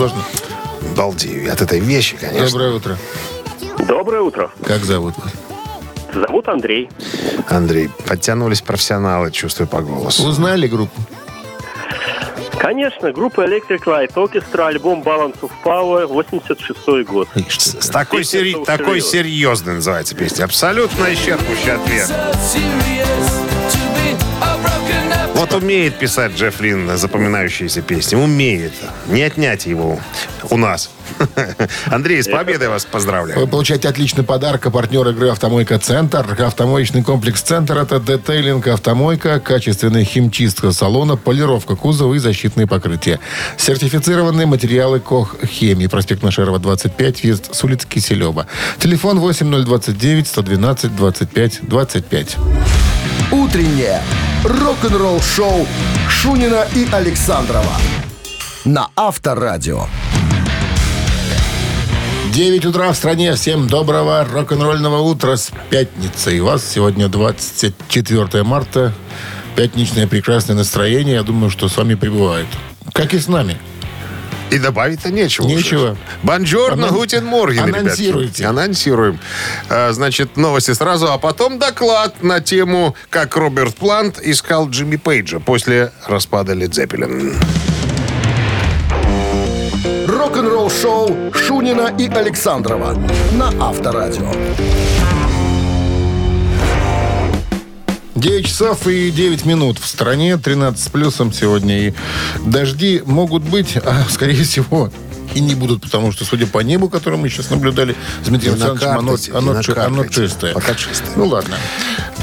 Несложно? 0.00 0.22
Балдею 0.96 1.52
от 1.52 1.60
этой 1.60 1.78
вещи, 1.78 2.16
конечно. 2.16 2.46
Доброе 2.48 2.72
утро. 2.72 2.96
Доброе 3.86 4.22
утро. 4.22 4.50
Как 4.64 4.82
зовут? 4.82 5.14
Зовут 6.14 6.48
Андрей. 6.48 6.88
Андрей, 7.50 7.90
подтянулись 8.06 8.62
профессионалы, 8.62 9.30
чувствую 9.30 9.68
по 9.68 9.82
голосу. 9.82 10.26
Узнали 10.26 10.68
группу? 10.68 10.98
Конечно, 12.58 13.12
группа 13.12 13.42
Electric 13.46 13.84
Light 13.84 14.14
Orchestra, 14.14 14.68
альбом 14.68 15.02
Balance 15.02 15.38
of 15.40 15.50
Power, 15.64 16.06
86 16.06 17.04
год. 17.06 17.28
С 17.48 17.88
такой, 17.90 18.24
сери- 18.24 18.54
«So 18.54 18.64
такой 18.64 18.98
Serious». 19.00 19.10
серьезной 19.10 19.74
называется 19.74 20.14
песня. 20.14 20.44
Абсолютно 20.44 21.04
исчерпывающий 21.12 21.74
ответ. 21.74 22.10
Вот 25.40 25.54
умеет 25.54 25.98
писать 25.98 26.32
Джефф 26.32 26.60
Лин 26.60 26.98
запоминающиеся 26.98 27.80
песни. 27.80 28.14
Умеет. 28.14 28.74
Не 29.08 29.22
отнять 29.22 29.64
его 29.64 29.98
у 30.50 30.58
нас. 30.58 30.90
Андрей, 31.86 32.22
с 32.22 32.28
победой 32.28 32.68
вас 32.68 32.84
поздравляю. 32.84 33.40
Вы 33.40 33.46
получаете 33.46 33.88
отличный 33.88 34.22
подарок. 34.22 34.66
А 34.66 34.70
партнер 34.70 35.08
игры 35.08 35.30
«Автомойка 35.30 35.78
Центр». 35.78 36.26
Автомоечный 36.42 37.02
комплекс 37.02 37.40
«Центр»— 37.40 37.78
это 37.78 37.98
детейлинг 37.98 38.66
«Автомойка», 38.66 39.40
качественная 39.40 40.04
химчистка 40.04 40.72
салона, 40.72 41.16
полировка 41.16 41.74
кузова 41.74 42.12
и 42.12 42.18
защитные 42.18 42.66
покрытия. 42.66 43.18
Сертифицированные 43.56 44.44
материалы 44.44 45.00
«Кох 45.00 45.36
Хемии». 45.42 45.86
Проспект 45.86 46.22
Нашерова, 46.22 46.58
25, 46.58 47.22
въезд 47.22 47.54
с 47.54 47.64
улицы 47.64 47.88
Киселева. 47.88 48.46
Телефон 48.78 49.18
8029 49.20 50.28
112 50.28 50.94
25 50.94 51.60
25. 51.62 52.36
Утреннее 53.32 54.02
рок-н-ролл-шоу 54.44 55.66
Шунина 56.08 56.66
и 56.74 56.88
Александрова 56.90 57.76
на 58.64 58.88
Авторадио. 58.96 59.84
9 62.32 62.64
утра 62.66 62.92
в 62.92 62.96
стране. 62.96 63.34
Всем 63.34 63.66
доброго 63.66 64.24
рок-н-ролльного 64.24 65.00
утра 65.00 65.36
с 65.36 65.50
пятницей. 65.68 66.40
У 66.40 66.46
вас 66.46 66.64
сегодня 66.64 67.08
24 67.08 68.42
марта. 68.42 68.94
Пятничное 69.56 70.06
прекрасное 70.06 70.56
настроение. 70.56 71.16
Я 71.16 71.22
думаю, 71.22 71.50
что 71.50 71.68
с 71.68 71.76
вами 71.76 71.94
пребывает. 71.94 72.46
Как 72.92 73.12
и 73.12 73.18
с 73.18 73.28
нами. 73.28 73.58
И 74.50 74.58
добавить-то 74.58 75.10
нечего. 75.10 75.46
Нечего. 75.46 75.96
Бонжорно, 76.22 76.86
Анон- 76.88 76.94
гутен 76.94 77.24
морген, 77.24 77.66
ребятки. 77.66 77.80
Анонсируйте. 77.86 78.46
Анонсируем. 78.46 79.18
А, 79.68 79.92
Значит, 79.92 80.36
новости 80.36 80.72
сразу, 80.72 81.10
а 81.12 81.18
потом 81.18 81.58
доклад 81.58 82.22
на 82.22 82.40
тему, 82.40 82.94
как 83.10 83.36
Роберт 83.36 83.76
Плант 83.76 84.18
искал 84.20 84.68
Джимми 84.68 84.96
Пейджа 84.96 85.38
после 85.38 85.92
распада 86.06 86.52
Лед 86.54 86.74
Зеппелин. 86.74 87.34
Рок-н-ролл-шоу 90.08 91.32
Шунина 91.34 91.94
и 91.98 92.08
Александрова 92.08 92.94
на 93.32 93.48
Авторадио. 93.68 94.32
9 98.20 98.46
часов 98.46 98.86
и 98.86 99.10
9 99.10 99.46
минут 99.46 99.78
в 99.78 99.86
стране, 99.86 100.36
13 100.36 100.78
с 100.78 100.88
плюсом 100.88 101.32
сегодня. 101.32 101.88
И 101.88 101.94
дожди 102.44 103.02
могут 103.06 103.42
быть, 103.42 103.76
а 103.76 104.04
скорее 104.10 104.44
всего 104.44 104.92
и 105.34 105.40
не 105.40 105.54
будут, 105.54 105.82
потому 105.82 106.12
что, 106.12 106.24
судя 106.24 106.46
по 106.46 106.58
небу, 106.58 106.88
которое 106.88 107.16
мы 107.16 107.28
сейчас 107.28 107.50
наблюдали 107.50 107.96
с 108.22 108.28
Дмитрием 108.28 108.54
Александровичем, 108.54 109.36
оно, 109.36 109.50
оно 109.52 109.60
оно 109.60 109.74
карточке. 109.74 110.26
чистое. 110.26 110.54
Пока 110.54 110.74
чистое. 110.74 111.10
Ну 111.16 111.26
ладно. 111.26 111.56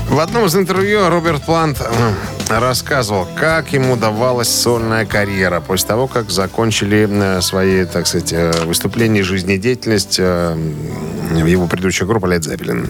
В 0.10 0.20
одном 0.20 0.46
из 0.46 0.56
интервью 0.56 1.10
Роберт 1.10 1.44
Плант 1.44 1.82
э, 1.82 2.60
рассказывал, 2.60 3.28
как 3.36 3.74
ему 3.74 3.98
давалась 3.98 4.48
сольная 4.48 5.06
карьера 5.06 5.60
после 5.60 5.90
того, 5.90 6.08
как 6.08 6.32
закончили 6.32 7.08
э, 7.10 7.42
свои, 7.42 7.84
так 7.84 8.08
сказать, 8.08 8.32
э, 8.32 8.64
выступления 8.64 9.20
и 9.20 9.24
жизнедеятельность 9.24 10.18
его 10.18 11.68
предыдущая 11.68 12.08
группа 12.08 12.26
Led 12.26 12.40
Zeppelin. 12.40 12.90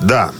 Да, 0.00 0.30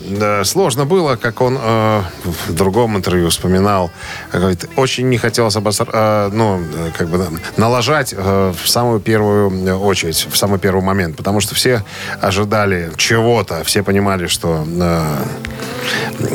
сложно 0.45 0.87
было, 0.87 1.17
как 1.17 1.43
он 1.43 1.59
в 1.59 2.53
другом 2.53 2.97
интервью 2.97 3.29
вспоминал. 3.29 3.91
Говорит, 4.33 4.65
очень 4.77 5.09
не 5.11 5.19
хотелось 5.19 5.55
обоср- 5.57 6.31
ну, 6.31 6.65
как 6.97 7.09
бы, 7.09 7.27
налажать 7.59 8.15
в 8.15 8.57
самую 8.67 9.01
первую 9.01 9.79
очередь, 9.79 10.27
в 10.31 10.37
самый 10.37 10.59
первый 10.59 10.83
момент, 10.83 11.17
потому 11.17 11.41
что 11.41 11.55
все 11.55 11.85
ожидали 12.21 12.91
чего-то, 12.97 13.63
все 13.65 13.83
понимали, 13.83 14.27
что 14.27 14.67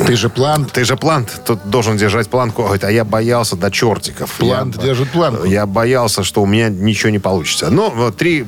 Ты 0.06 0.16
же 0.16 0.28
план. 0.28 0.64
ты 0.66 0.84
же 0.84 0.96
плант, 0.96 1.40
тут 1.46 1.60
должен 1.68 1.96
держать 1.96 2.28
планку. 2.28 2.62
Говорит, 2.62 2.84
а 2.84 2.90
я 2.90 3.04
боялся 3.04 3.56
до 3.56 3.70
чертиков. 3.70 4.30
Плант 4.38 4.76
Я- 4.76 4.82
держит 4.82 5.10
планку. 5.10 5.44
Я 5.44 5.66
боялся, 5.66 6.22
что 6.24 6.42
у 6.42 6.46
меня 6.46 6.68
ничего 6.68 7.10
не 7.10 7.18
получится. 7.18 7.70
Но 7.70 7.90
вот 7.90 8.16
три 8.16 8.44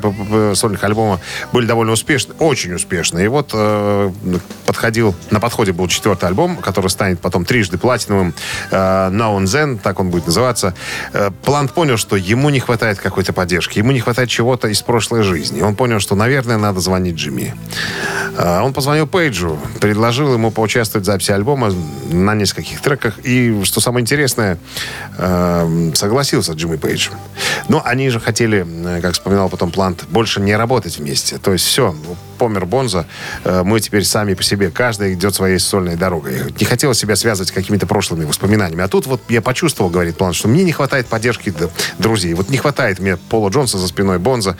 сольных 0.54 0.82
альбома 0.84 1.20
были 1.52 1.66
довольно 1.66 1.92
успешны, 1.92 2.34
очень 2.38 2.72
успешны. 2.74 3.24
И 3.24 3.28
вот 3.28 3.50
э, 3.52 4.10
подходил, 4.66 5.14
на 5.30 5.40
подходе 5.40 5.72
был 5.72 5.88
четвертый 5.88 6.26
альбом, 6.26 6.56
который 6.56 6.88
станет 6.90 7.20
потом 7.20 7.44
трижды 7.44 7.78
платиновым. 7.78 8.34
Э, 8.70 9.08
Now 9.10 9.38
and 9.38 9.44
Then, 9.44 9.78
так 9.82 10.00
он 10.00 10.10
будет 10.10 10.26
называться. 10.26 10.74
Э, 11.12 11.30
Плант 11.44 11.72
понял, 11.72 11.96
что 11.96 12.16
ему 12.16 12.50
не 12.50 12.60
хватает 12.60 12.98
какой-то 12.98 13.32
поддержки, 13.32 13.78
ему 13.78 13.92
не 13.92 14.00
хватает 14.00 14.28
чего-то 14.28 14.68
из 14.68 14.82
прошлой 14.82 15.22
жизни. 15.22 15.62
Он 15.62 15.74
понял, 15.76 16.00
что, 16.00 16.14
наверное, 16.14 16.58
надо 16.58 16.80
звонить 16.80 17.16
Джимми. 17.16 17.54
Э, 18.36 18.60
Он 18.60 18.72
позвонил 18.72 19.06
Пейджу, 19.06 19.58
предложил 19.80 20.32
ему 20.34 20.50
поучаствовать 20.50 21.05
записи 21.06 21.30
альбома 21.30 21.72
на 22.10 22.34
нескольких 22.34 22.80
треках. 22.82 23.18
И, 23.24 23.62
что 23.64 23.80
самое 23.80 24.02
интересное, 24.02 24.58
э, 25.16 25.92
согласился 25.94 26.52
Джимми 26.52 26.76
Пейдж. 26.76 27.08
Но 27.68 27.82
они 27.84 28.10
же 28.10 28.20
хотели, 28.20 28.66
э, 28.66 29.00
как 29.00 29.14
вспоминал 29.14 29.48
потом 29.48 29.70
Плант, 29.70 30.04
больше 30.08 30.40
не 30.40 30.54
работать 30.54 30.98
вместе. 30.98 31.38
То 31.38 31.52
есть 31.52 31.64
все, 31.64 31.94
помер 32.36 32.66
Бонза, 32.66 33.06
э, 33.44 33.62
мы 33.64 33.80
теперь 33.80 34.04
сами 34.04 34.34
по 34.34 34.42
себе. 34.42 34.70
Каждый 34.70 35.14
идет 35.14 35.34
своей 35.34 35.58
сольной 35.58 35.96
дорогой. 35.96 36.52
Не 36.58 36.66
хотелось 36.66 36.98
себя 36.98 37.16
связывать 37.16 37.48
с 37.48 37.52
какими-то 37.52 37.86
прошлыми 37.86 38.24
воспоминаниями. 38.24 38.84
А 38.84 38.88
тут 38.88 39.06
вот 39.06 39.20
я 39.28 39.42
почувствовал, 39.42 39.90
говорит 39.90 40.16
Плант, 40.16 40.34
что 40.34 40.48
мне 40.48 40.64
не 40.64 40.72
хватает 40.72 41.06
поддержки 41.06 41.52
друзей. 41.98 42.34
Вот 42.34 42.50
не 42.50 42.58
хватает 42.58 42.98
мне 42.98 43.16
Пола 43.16 43.50
Джонса 43.50 43.78
за 43.78 43.88
спиной 43.88 44.18
Бонза. 44.18 44.56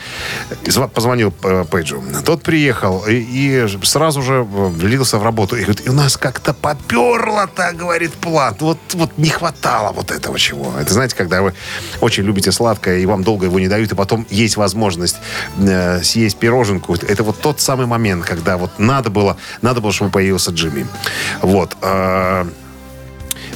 Позвонил 0.95 1.31
Пейджу. 1.31 2.03
Тот 2.25 2.43
приехал 2.43 3.05
и, 3.07 3.15
и 3.15 3.67
сразу 3.83 4.23
же 4.23 4.35
э, 4.35 4.43
влился 4.43 5.19
в 5.19 5.25
работу. 5.25 5.57
И 5.57 5.63
говорит, 5.63 5.87
и 5.87 5.91
у 5.91 5.93
нас 5.93 6.17
как-то 6.17 6.55
поперло 6.55 7.49
так, 7.55 7.77
говорит 7.77 8.13
Плант. 8.13 8.63
Вот, 8.63 8.79
вот 8.95 9.19
не 9.19 9.29
хватало 9.29 9.93
вот 9.93 10.11
этого 10.11 10.39
чего. 10.39 10.73
Это 10.81 10.93
знаете, 10.93 11.15
когда 11.17 11.43
вы 11.43 11.55
очень 12.01 12.25
любите 12.25 12.53
сладкое, 12.53 12.99
и 12.99 13.07
вам 13.07 13.23
долго 13.25 13.47
его 13.47 13.61
не 13.61 13.69
дают, 13.69 13.93
и 13.93 13.95
потом 13.95 14.27
есть 14.31 14.57
возможность 14.57 15.17
э, 15.59 16.03
съесть 16.03 16.37
пироженку. 16.37 16.95
Это 16.95 17.23
вот 17.23 17.41
тот 17.41 17.61
самый 17.67 17.87
момент, 17.87 18.25
когда 18.25 18.57
вот 18.57 18.79
надо 18.79 19.11
было, 19.11 19.37
надо 19.63 19.81
было, 19.81 19.93
чтобы 19.93 20.11
появился 20.11 20.51
Джимми. 20.53 20.87
Вот. 21.43 21.77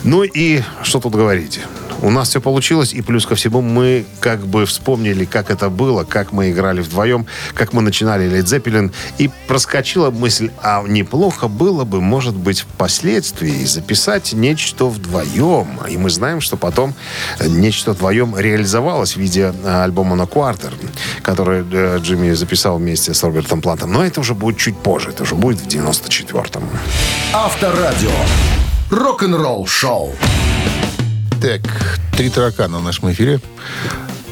Ну 0.05 0.23
и 0.23 0.63
что 0.83 1.01
тут 1.01 1.15
говорить? 1.15 1.61
У 2.03 2.09
нас 2.09 2.31
все 2.31 2.41
получилось, 2.41 2.95
и 2.95 3.03
плюс 3.03 3.27
ко 3.27 3.35
всему 3.35 3.61
мы 3.61 4.07
как 4.21 4.47
бы 4.47 4.65
вспомнили, 4.65 5.27
как 5.27 5.51
это 5.51 5.69
было, 5.69 6.05
как 6.05 6.33
мы 6.33 6.51
играли 6.51 6.81
вдвоем, 6.81 7.27
как 7.53 7.75
мы 7.75 7.83
начинали 7.83 8.27
Led 8.27 8.45
Zeppelin, 8.45 8.91
и 9.19 9.31
проскочила 9.47 10.11
мысль, 10.11 10.51
а 10.63 10.83
неплохо 10.87 11.49
было 11.49 11.85
бы, 11.85 12.01
может 12.01 12.35
быть, 12.35 12.61
впоследствии 12.61 13.65
записать 13.65 14.33
нечто 14.33 14.87
вдвоем. 14.87 15.79
И 15.91 15.99
мы 15.99 16.09
знаем, 16.09 16.41
что 16.41 16.57
потом 16.57 16.95
нечто 17.39 17.93
вдвоем 17.93 18.35
реализовалось 18.39 19.13
в 19.13 19.17
виде 19.19 19.53
э, 19.63 19.83
альбома 19.83 20.17
«На 20.17 20.23
Quarter», 20.23 20.73
который 21.21 21.67
э, 21.71 21.99
Джимми 22.01 22.33
записал 22.33 22.79
вместе 22.79 23.13
с 23.13 23.23
Робертом 23.23 23.61
Плантом. 23.61 23.93
Но 23.93 24.03
это 24.03 24.21
уже 24.21 24.35
будет 24.35 24.57
чуть 24.57 24.79
позже, 24.79 25.11
это 25.11 25.25
уже 25.25 25.35
будет 25.35 25.61
в 25.61 25.67
94-м. 25.67 26.63
Авторадио. 27.35 28.11
Рок-н-ролл-шоу. 28.91 30.13
Так, 31.41 31.61
три 32.17 32.29
таракана 32.29 32.79
в 32.79 32.83
нашем 32.83 33.13
эфире. 33.13 33.41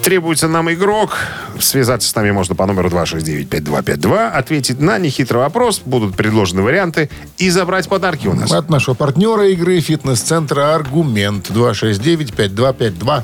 Требуется 0.03 0.49
нам 0.49 0.73
игрок. 0.73 1.17
Связаться 1.61 2.09
с 2.09 2.15
нами 2.15 2.33
можно 2.33 2.57
по 2.57 2.67
номеру 2.67 2.89
269-5252, 2.89 4.31
ответить 4.31 4.81
на 4.81 4.99
нехитрый 4.99 5.43
вопрос, 5.43 5.81
будут 5.85 6.17
предложены 6.17 6.63
варианты 6.63 7.09
и 7.37 7.51
забрать 7.51 7.89
подарки 7.89 8.27
у 8.27 8.35
нас. 8.35 8.51
От 8.51 8.69
нашего 8.69 8.95
партнера 8.95 9.49
игры 9.49 9.81
фитнес-центра 9.81 10.75
«Аргумент» 10.75 11.51
269-5252. 11.51 13.23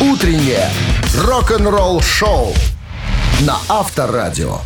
Утреннее 0.00 0.70
рок-н-ролл-шоу 1.24 2.52
на 3.42 3.58
Авторадио. 3.68 4.58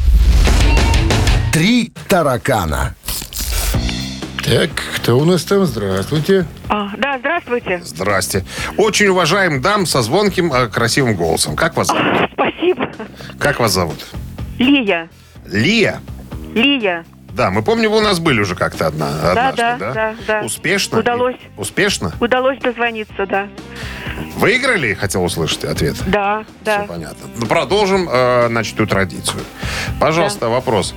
Три 1.53 1.93
таракана. 2.09 2.95
Так, 4.45 4.71
кто 4.97 5.19
у 5.19 5.25
нас 5.25 5.45
там? 5.45 5.65
Здравствуйте. 5.65 6.47
А, 6.69 6.91
да, 6.97 7.19
здравствуйте. 7.19 7.81
Здрасте. 7.85 8.45
Очень 8.77 9.09
уважаем 9.09 9.61
дам 9.61 9.87
со 9.87 10.03
звонким, 10.03 10.53
э, 10.53 10.69
красивым 10.69 11.15
голосом. 11.15 11.57
Как 11.57 11.77
вас 11.77 11.89
зовут? 11.89 12.31
Спасибо. 12.33 12.91
Как 13.39 13.61
вас 13.61 13.73
зовут? 13.73 14.07
Лия. 14.59 15.09
Лия? 15.47 16.01
Лия. 16.55 17.05
Да, 17.33 17.51
мы 17.51 17.63
помним, 17.63 17.91
вы 17.93 17.99
у 17.99 18.03
нас 18.03 18.19
были 18.19 18.41
уже 18.41 18.57
как-то 18.57 18.89
одна, 18.89 19.09
однажды, 19.31 19.57
да, 19.57 19.77
да? 19.79 19.93
да, 19.93 20.15
да. 20.27 20.41
Успешно? 20.43 20.99
Удалось. 20.99 21.37
Успешно? 21.57 22.13
Удалось 22.19 22.59
дозвониться, 22.59 23.25
да. 23.27 23.47
Выиграли? 24.37 24.95
Хотел 24.95 25.23
услышать 25.23 25.65
ответ. 25.65 25.97
Да, 26.07 26.45
да. 26.65 26.79
Все 26.81 26.89
понятно. 26.89 27.29
Ну, 27.37 27.47
продолжим, 27.47 28.09
э, 28.11 28.49
значит, 28.49 28.75
эту 28.75 28.87
традицию. 28.87 29.43
Пожалуйста, 30.01 30.49
вопрос. 30.49 30.95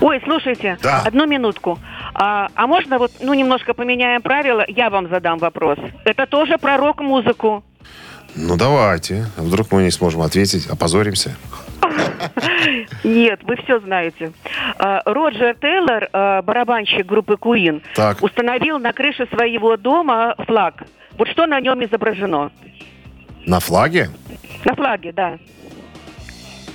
Ой, 0.00 0.20
слушайте, 0.24 0.76
Да. 0.82 1.02
одну 1.04 1.26
минутку. 1.26 1.78
А, 2.18 2.48
а 2.54 2.66
можно 2.66 2.98
вот, 2.98 3.12
ну, 3.20 3.34
немножко 3.34 3.74
поменяем 3.74 4.22
правила? 4.22 4.64
Я 4.68 4.88
вам 4.88 5.08
задам 5.10 5.38
вопрос. 5.38 5.78
Это 6.06 6.26
тоже 6.26 6.56
про 6.56 6.78
рок-музыку. 6.78 7.62
Ну, 8.34 8.56
давайте. 8.56 9.26
Вдруг 9.36 9.70
мы 9.70 9.82
не 9.82 9.90
сможем 9.90 10.22
ответить, 10.22 10.66
опозоримся. 10.66 11.36
Нет, 13.04 13.40
вы 13.42 13.56
все 13.56 13.80
знаете. 13.80 14.32
А, 14.78 15.02
Роджер 15.04 15.56
Тейлор, 15.60 16.08
а, 16.12 16.40
барабанщик 16.40 17.04
группы 17.04 17.36
Так. 17.94 18.22
установил 18.22 18.78
на 18.78 18.94
крыше 18.94 19.26
своего 19.26 19.76
дома 19.76 20.34
флаг. 20.46 20.84
Вот 21.18 21.28
что 21.28 21.46
на 21.46 21.60
нем 21.60 21.84
изображено? 21.84 22.50
На 23.44 23.60
флаге? 23.60 24.08
На 24.64 24.74
флаге, 24.74 25.12
да. 25.12 25.38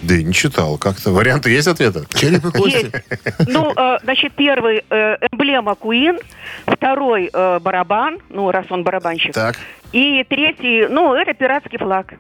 Да 0.02 0.16
и 0.16 0.24
не 0.24 0.34
читал. 0.34 0.78
Как-то 0.78 1.12
варианты 1.12 1.52
есть 1.52 1.68
ответа? 1.68 2.06
Череп 2.14 2.46
и 2.46 2.52
кости. 2.52 2.92
Есть. 2.92 3.48
Ну, 3.48 3.72
э, 3.76 4.00
значит, 4.04 4.34
первый 4.34 4.84
э, 4.90 5.18
эмблема 5.32 5.74
Queen, 5.74 6.20
второй 6.66 7.30
э, 7.32 7.60
барабан, 7.60 8.18
ну, 8.30 8.50
раз 8.52 8.66
он 8.70 8.84
барабанщик. 8.84 9.34
Так. 9.34 9.58
И 9.92 10.24
третий, 10.28 10.88
ну, 10.88 11.14
это 11.14 11.34
пиратский 11.34 11.78
флаг. 11.78 12.14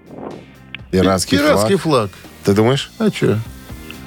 Пиратский, 0.91 1.37
Пиратский 1.37 1.77
флаг. 1.77 2.11
флаг. 2.11 2.21
Ты 2.43 2.53
думаешь? 2.53 2.91
А 2.99 3.09
что? 3.09 3.37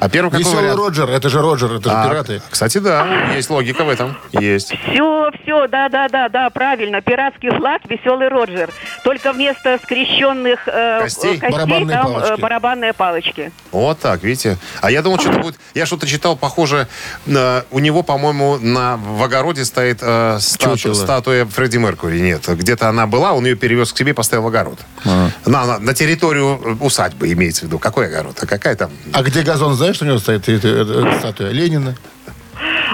А 0.04 0.08
первый 0.10 0.28
какой 0.28 0.40
Веселый 0.44 0.62
вариант? 0.64 0.78
Роджер, 0.80 1.08
это 1.08 1.28
же 1.30 1.40
Роджер, 1.40 1.72
это 1.72 1.88
же 1.88 1.96
А, 1.96 2.06
пираты. 2.08 2.42
Кстати, 2.50 2.76
да, 2.76 3.32
есть 3.34 3.48
логика 3.48 3.84
в 3.84 3.88
этом. 3.88 4.14
Есть. 4.32 4.74
Все, 4.90 5.30
все, 5.42 5.66
да, 5.66 5.88
да, 5.88 6.08
да, 6.10 6.28
да, 6.28 6.50
правильно. 6.50 7.00
Пиратский 7.00 7.48
флаг, 7.48 7.80
веселый 7.88 8.28
Роджер. 8.28 8.68
Только 9.02 9.32
вместо 9.32 9.78
скрещенных 9.82 10.68
э, 10.68 11.00
Костей? 11.00 11.38
э, 11.40 11.50
Барабанные 11.50 11.96
там 11.96 12.06
э, 12.10 12.12
палочки. 12.20 12.40
барабанные 12.42 12.92
палочки. 12.92 13.52
Вот 13.72 13.98
так, 13.98 14.22
видите. 14.22 14.58
А 14.82 14.90
я 14.90 15.00
думал, 15.00 15.18
что-то 15.18 15.38
будет... 15.38 15.58
Я 15.72 15.86
что-то 15.86 16.06
читал, 16.06 16.36
похоже, 16.36 16.86
на- 17.24 17.64
у 17.70 17.78
него, 17.78 18.02
по-моему, 18.02 18.58
на, 18.58 18.98
в 18.98 19.22
огороде 19.22 19.64
стоит 19.64 20.00
э, 20.02 20.36
стату- 20.38 20.76
Чучело. 20.76 20.92
статуя 20.92 21.46
Фредди 21.46 21.78
Меркури. 21.78 22.20
Нет, 22.20 22.46
где-то 22.46 22.90
она 22.90 23.06
была, 23.06 23.32
он 23.32 23.46
ее 23.46 23.54
перевез 23.56 23.90
к 23.90 23.96
себе, 23.96 24.12
поставил 24.12 24.42
в 24.42 24.48
огород. 24.48 24.80
А. 25.06 25.30
На, 25.46 25.64
на, 25.64 25.78
на 25.78 25.94
территорию 25.94 26.76
усадьбы 26.80 27.32
имеется 27.32 27.62
в 27.62 27.68
виду. 27.68 27.78
Какой 27.78 28.08
огород? 28.08 28.36
А 28.42 28.46
какая 28.46 28.76
там? 28.76 28.90
А 29.14 29.22
где 29.22 29.40
газон, 29.40 29.72
знаешь, 29.74 29.93
что 29.94 30.04
у 30.04 30.08
него 30.08 30.18
стоит 30.18 30.48
эта, 30.48 30.68
эта 30.68 31.18
статуя? 31.18 31.50
Ленина. 31.50 31.94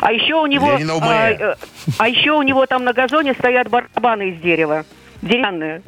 А 0.01 0.13
еще 0.13 0.35
у 0.35 0.47
него, 0.47 0.71
а, 1.03 1.31
э, 1.31 1.55
а 1.99 2.09
еще 2.09 2.33
у 2.33 2.43
него 2.43 2.65
там 2.67 2.85
на 2.85 2.93
газоне 2.93 3.35
стоят 3.35 3.69
барабаны 3.69 4.31
из 4.31 4.41
дерева, 4.41 4.85
деревянные. 5.21 5.83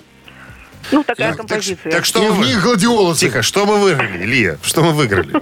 Ну, 0.90 1.02
такая 1.04 1.28
Так, 1.28 1.36
так, 1.38 1.46
композиция. 1.48 1.92
так 1.92 2.04
что 2.04 2.22
И 2.22 2.28
в 2.28 2.38
мы... 2.40 2.46
них 2.46 2.62
гладиолусы. 2.62 3.20
Тихо, 3.20 3.42
что 3.42 3.64
мы 3.64 3.78
выиграли, 3.78 4.24
Лия? 4.24 4.58
Что 4.62 4.82
мы 4.82 4.92
выиграли? 4.92 5.32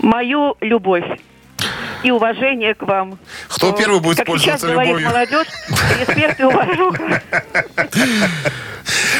Мою 0.00 0.56
любовь 0.60 1.04
и 2.02 2.10
уважение 2.10 2.74
к 2.74 2.82
вам. 2.82 3.18
Кто 3.48 3.70
Э, 3.70 3.74
первый 3.78 4.00
будет 4.00 4.18
как 4.18 4.26
сейчас 4.26 4.60
пользоваться 4.60 4.66
говорит 4.66 4.88
любовью? 4.90 5.08
молодежь, 5.08 5.46
респект 6.00 6.40
и 6.40 6.44
уважуха. 6.44 7.22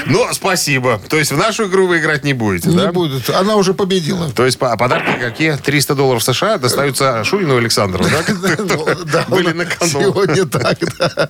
Ну, 0.07 0.27
спасибо. 0.33 1.01
То 1.09 1.19
есть 1.19 1.33
в 1.33 1.37
нашу 1.37 1.67
игру 1.69 1.87
вы 1.87 1.99
играть 1.99 2.25
не 2.25 2.33
будете, 2.33 2.69
Не 2.69 2.77
да? 2.77 2.93
будет. 2.93 3.29
Она 3.31 3.57
уже 3.57 3.75
победила. 3.75 4.31
То 4.31 4.45
есть 4.47 4.59
по- 4.59 4.77
подарки 4.77 5.19
какие? 5.21 5.57
300 5.57 5.95
долларов 5.95 6.23
США 6.23 6.59
достаются 6.59 7.25
Шурину 7.25 7.57
Александру, 7.57 8.05
да? 8.11 8.95
Да, 9.13 9.25
Были 9.29 9.53
на 9.53 9.65
кону. 9.65 9.91
Сегодня 9.91 10.45
так, 10.47 10.79
да. 10.99 11.29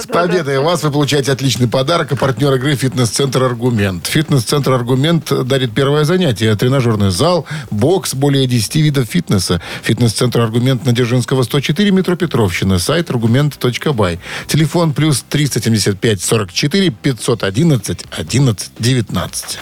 С 0.00 0.06
победой 0.06 0.58
вас 0.60 0.82
вы 0.82 0.90
получаете 0.90 1.32
отличный 1.32 1.68
подарок. 1.68 2.12
А 2.12 2.16
партнер 2.16 2.52
игры 2.54 2.76
«Фитнес-центр 2.76 3.42
Аргумент». 3.42 4.06
«Фитнес-центр 4.06 4.72
Аргумент» 4.72 5.32
дарит 5.46 5.74
первое 5.74 6.04
занятие. 6.04 6.54
Тренажерный 6.56 7.10
зал, 7.10 7.46
бокс, 7.70 8.14
более 8.14 8.46
10 8.46 8.76
видов 8.76 9.06
фитнеса. 9.08 9.60
«Фитнес-центр 9.82 10.40
Аргумент» 10.40 10.84
на 10.86 10.92
Дзержинского, 10.92 11.42
104, 11.42 11.90
метро 11.90 12.16
Петровщина. 12.16 12.78
Сайт 12.78 13.10
аргумент.бай. 13.10 14.20
Телефон 14.46 14.92
плюс 14.92 15.24
375 15.28 16.20
44 16.22 16.90
511 16.90 18.03
11 18.10 18.70
19. 18.78 19.58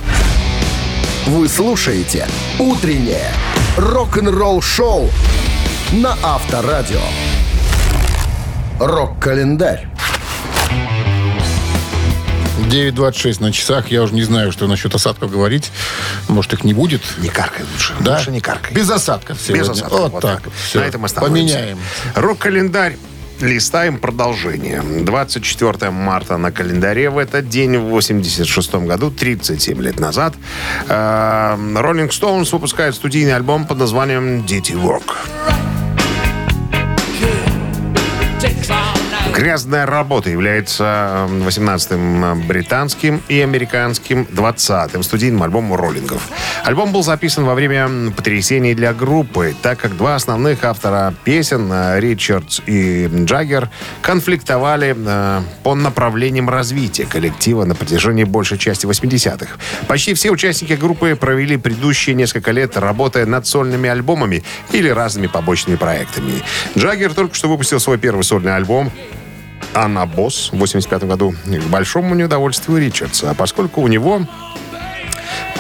Вы 1.27 1.49
слушаете 1.49 2.27
«Утреннее 2.59 3.31
рок-н-ролл-шоу» 3.77 5.11
на 5.93 6.17
Авторадио. 6.23 7.01
Рок-календарь. 8.81 9.89
9.26 12.69 13.41
на 13.43 13.53
часах. 13.53 13.89
Я 13.91 14.03
уже 14.03 14.15
не 14.15 14.23
знаю, 14.23 14.51
что 14.51 14.67
насчет 14.67 14.95
осадков 14.95 15.31
говорить. 15.31 15.71
Может, 16.29 16.55
их 16.55 16.65
не 16.65 16.73
будет. 16.75 17.03
Не 17.19 17.29
каркай 17.29 17.65
лучше. 17.73 17.93
Да? 18.01 18.17
Лучше 18.17 18.31
не 18.31 18.41
каркай. 18.41 18.73
Без 18.73 18.91
осадков 18.91 19.39
сегодня. 19.41 19.63
Без 19.63 19.71
осадков. 19.71 19.99
Вот, 20.01 20.13
Вот 20.13 20.23
так. 20.23 20.43
так. 20.43 20.53
Всё. 20.55 20.81
На 20.81 20.85
этом 20.85 21.05
остановимся. 21.05 21.55
Поменяем. 21.55 21.79
Рок-календарь. 22.15 22.97
Листаем 23.43 23.99
продолжение. 23.99 24.81
24 24.83 25.91
марта 25.91 26.37
на 26.37 26.53
календаре 26.53 27.11
в 27.11 27.19
этот 27.19 27.49
день, 27.49 27.77
в 27.77 27.91
86 27.91 28.75
году, 28.87 29.11
37 29.11 29.83
лет 29.83 29.99
назад, 29.99 30.35
э, 30.89 30.93
Rolling 30.93 32.11
Stones 32.11 32.53
выпускает 32.53 32.95
студийный 32.95 33.35
альбом 33.35 33.67
под 33.67 33.79
названием 33.79 34.47
«Dirty 34.47 34.81
Work». 34.81 35.17
«Грязная 39.35 39.87
работа» 39.87 40.29
является 40.29 41.27
18-м 41.31 42.47
британским 42.47 43.23
и 43.29 43.41
американским 43.41 44.29
20-м 44.31 45.03
студийным 45.03 45.43
альбомом 45.43 45.75
роллингов. 45.75 46.29
Альбом 46.65 46.93
был 46.93 47.03
записан 47.03 47.47
во 47.47 47.55
время 47.55 48.11
потрясений 48.15 48.75
для 48.75 48.93
группы, 48.93 49.55
так 49.63 49.81
как 49.81 49.97
два 49.97 50.17
основных 50.17 50.65
автора 50.65 51.15
песен, 51.25 51.71
э, 51.73 51.99
Ричардс 51.99 52.61
и 52.67 53.09
Джаггер, 53.25 53.71
конфликтовали 54.03 54.95
э, 54.95 55.41
по 55.63 55.75
направлениям 55.75 56.51
развития 56.51 57.07
коллектива 57.07 57.65
на 57.65 57.75
протяжении 57.75 58.25
большей 58.25 58.59
части 58.59 58.85
80-х. 58.85 59.57
Почти 59.89 60.13
все 60.13 60.31
участники 60.31 60.75
группы 60.75 61.17
провели 61.17 61.57
предыдущие 61.57 62.15
несколько 62.15 62.51
лет, 62.51 62.77
работая 62.77 63.25
над 63.25 63.47
сольными 63.47 63.89
альбомами 63.89 64.45
или 64.73 64.91
разными 64.91 65.27
побочными 65.27 65.77
проектами. 65.77 66.43
Джаггер 66.77 67.15
только 67.15 67.35
что 67.35 67.49
выпустил 67.49 67.81
свой 67.81 67.97
первый 67.97 68.25
сольный 68.25 68.55
альбом 68.55 68.93
Анна 69.75 70.07
Босс 70.07 70.51
в 70.53 70.59
85 70.59 71.05
году. 71.05 71.35
К 71.45 71.71
большому 71.71 72.15
неудовольствию 72.15 72.79
Ричардса, 72.79 73.35
поскольку 73.37 73.81
у 73.81 73.89
него 73.89 74.23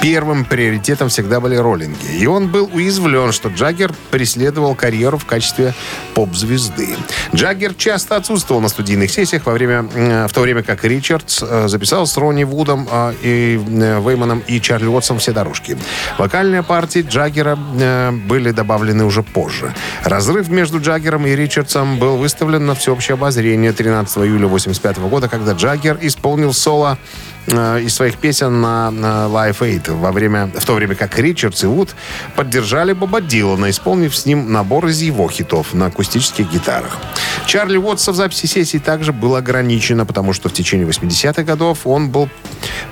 первым 0.01 0.45
приоритетом 0.45 1.09
всегда 1.09 1.41
были 1.41 1.57
роллинги. 1.57 2.07
И 2.19 2.27
он 2.27 2.49
был 2.49 2.71
уязвлен, 2.73 3.33
что 3.33 3.49
Джаггер 3.49 3.93
преследовал 4.11 4.75
карьеру 4.75 5.19
в 5.19 5.25
качестве 5.25 5.75
поп-звезды. 6.15 6.97
Джаггер 7.35 7.75
часто 7.75 8.17
отсутствовал 8.17 8.61
на 8.61 8.69
студийных 8.69 9.11
сессиях 9.11 9.47
во 9.47 9.53
время, 9.53 9.89
э, 9.95 10.27
в 10.27 10.33
то 10.33 10.41
время 10.41 10.63
как 10.63 10.85
Ричардс 10.85 11.43
э, 11.43 11.69
записал 11.69 12.07
с 12.07 12.17
Ронни 12.17 12.45
Вудом 12.45 12.89
э, 12.91 13.15
и 13.23 13.57
э, 13.59 14.01
Вейманом 14.01 14.43
и 14.47 14.61
Чарли 14.61 14.87
Уотсом 14.87 15.19
все 15.19 15.33
дорожки. 15.33 15.77
Вокальные 16.19 16.63
партии 16.63 17.05
Джаггера 17.09 17.57
были 17.57 18.51
добавлены 18.51 19.05
уже 19.05 19.23
позже. 19.23 19.75
Разрыв 20.05 20.49
между 20.49 20.81
Джаггером 20.81 21.27
и 21.27 21.35
Ричардсом 21.35 21.99
был 21.99 22.17
выставлен 22.17 22.67
на 22.67 22.75
всеобщее 22.75 23.15
обозрение 23.15 23.73
13 23.73 24.19
июля 24.19 24.47
1985 24.47 24.99
года, 25.09 25.29
когда 25.29 25.53
Джаггер 25.53 25.99
исполнил 26.01 26.53
соло 26.53 26.99
из 27.47 27.95
своих 27.95 28.19
песен 28.19 28.61
на, 28.61 28.91
Live 28.93 29.59
Aid, 29.61 29.93
во 29.93 30.13
время, 30.13 30.51
в 30.55 30.65
то 30.65 30.75
время 30.75 30.95
как 30.95 31.19
Ричардс 31.19 31.65
и 31.65 31.67
Вуд 31.67 31.91
поддержали 32.37 32.93
Боба 32.93 33.21
Дилана, 33.21 33.71
исполнив 33.71 34.17
с 34.17 34.27
ним 34.27 34.53
набор 34.53 34.87
из 34.87 35.01
его 35.01 35.29
хитов 35.29 35.75
на 35.75 35.87
акустических 35.87 36.51
гитарах. 36.51 36.99
Чарли 37.47 37.77
Уотса 37.77 38.13
в 38.13 38.17
записи 38.17 38.47
сессии 38.47 38.79
также 38.79 39.13
было 39.13 39.39
ограничено, 39.39 40.07
потому 40.07 40.33
что 40.33 40.49
в 40.49 40.53
течение 40.53 40.87
80-х 40.87 41.43
годов 41.43 41.87
он 41.87 42.11
был 42.11 42.29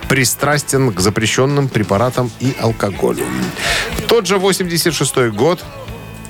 пристрастен 0.08 0.92
к 0.92 1.00
запрещенным 1.00 1.68
препаратам 1.68 2.30
и 2.40 2.54
алкоголю. 2.60 3.24
В 3.98 4.02
тот 4.02 4.26
же 4.26 4.38
86 4.38 5.30
год 5.30 5.64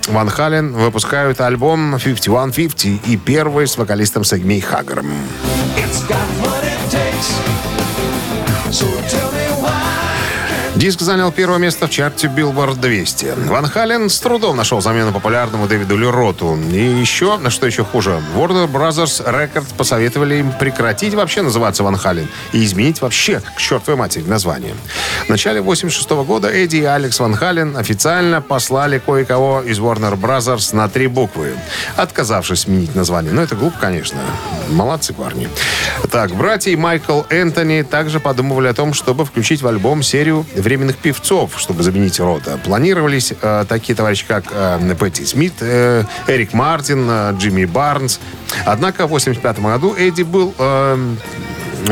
Ван 0.08 0.28
Хален 0.28 0.72
выпускают 0.72 1.40
альбом 1.40 1.98
5150 1.98 3.08
и 3.08 3.16
первый 3.16 3.66
с 3.66 3.78
вокалистом 3.78 4.24
Сегмей 4.24 4.60
Хаггером. 4.60 5.10
Диск 10.80 11.02
занял 11.02 11.30
первое 11.30 11.58
место 11.58 11.88
в 11.88 11.90
чарте 11.90 12.26
Billboard 12.26 12.80
200. 12.80 13.48
Ван 13.48 13.66
Хален 13.66 14.08
с 14.08 14.18
трудом 14.18 14.56
нашел 14.56 14.80
замену 14.80 15.12
популярному 15.12 15.68
Дэвиду 15.68 15.94
Лероту. 15.94 16.58
И 16.72 16.82
еще, 16.82 17.36
на 17.36 17.50
что 17.50 17.66
еще 17.66 17.84
хуже, 17.84 18.18
Warner 18.34 18.66
Brothers 18.66 19.22
Records 19.22 19.74
посоветовали 19.76 20.36
им 20.36 20.52
прекратить 20.52 21.12
вообще 21.12 21.42
называться 21.42 21.84
Ван 21.84 21.96
Хален 21.96 22.28
и 22.54 22.64
изменить 22.64 23.02
вообще 23.02 23.42
к 23.54 23.60
чертовой 23.60 23.98
матери 23.98 24.22
название. 24.22 24.74
В 25.26 25.28
начале 25.28 25.60
86 25.60 26.08
года 26.24 26.48
Эдди 26.48 26.76
и 26.76 26.84
Алекс 26.84 27.20
Ван 27.20 27.34
Хален 27.34 27.76
официально 27.76 28.40
послали 28.40 29.02
кое-кого 29.04 29.60
из 29.60 29.78
Warner 29.80 30.18
Brothers 30.18 30.74
на 30.74 30.88
три 30.88 31.08
буквы, 31.08 31.56
отказавшись 31.96 32.60
сменить 32.60 32.94
название. 32.94 33.34
Но 33.34 33.42
это 33.42 33.54
глупо, 33.54 33.76
конечно. 33.78 34.18
Молодцы 34.70 35.12
парни. 35.12 35.50
Так, 36.10 36.34
братья 36.34 36.74
Майкл 36.78 37.20
Энтони 37.28 37.82
также 37.82 38.18
подумывали 38.18 38.68
о 38.68 38.72
том, 38.72 38.94
чтобы 38.94 39.26
включить 39.26 39.60
в 39.60 39.66
альбом 39.66 40.02
серию 40.02 40.46
временных 40.70 40.98
певцов, 40.98 41.58
чтобы 41.58 41.82
заменить 41.82 42.20
Рота. 42.20 42.56
Планировались 42.58 43.32
э, 43.42 43.64
такие 43.68 43.96
товарищи, 43.96 44.24
как 44.26 44.44
э, 44.52 44.94
Пэтти 44.94 45.24
Смит, 45.24 45.54
э, 45.60 46.04
Эрик 46.28 46.52
Мартин, 46.52 47.08
э, 47.10 47.32
Джимми 47.36 47.64
Барнс. 47.64 48.20
Однако 48.64 49.08
в 49.08 49.12
1985 49.12 49.58
году 49.58 49.94
Эдди 49.98 50.22
был... 50.22 50.54
э, 50.56 51.14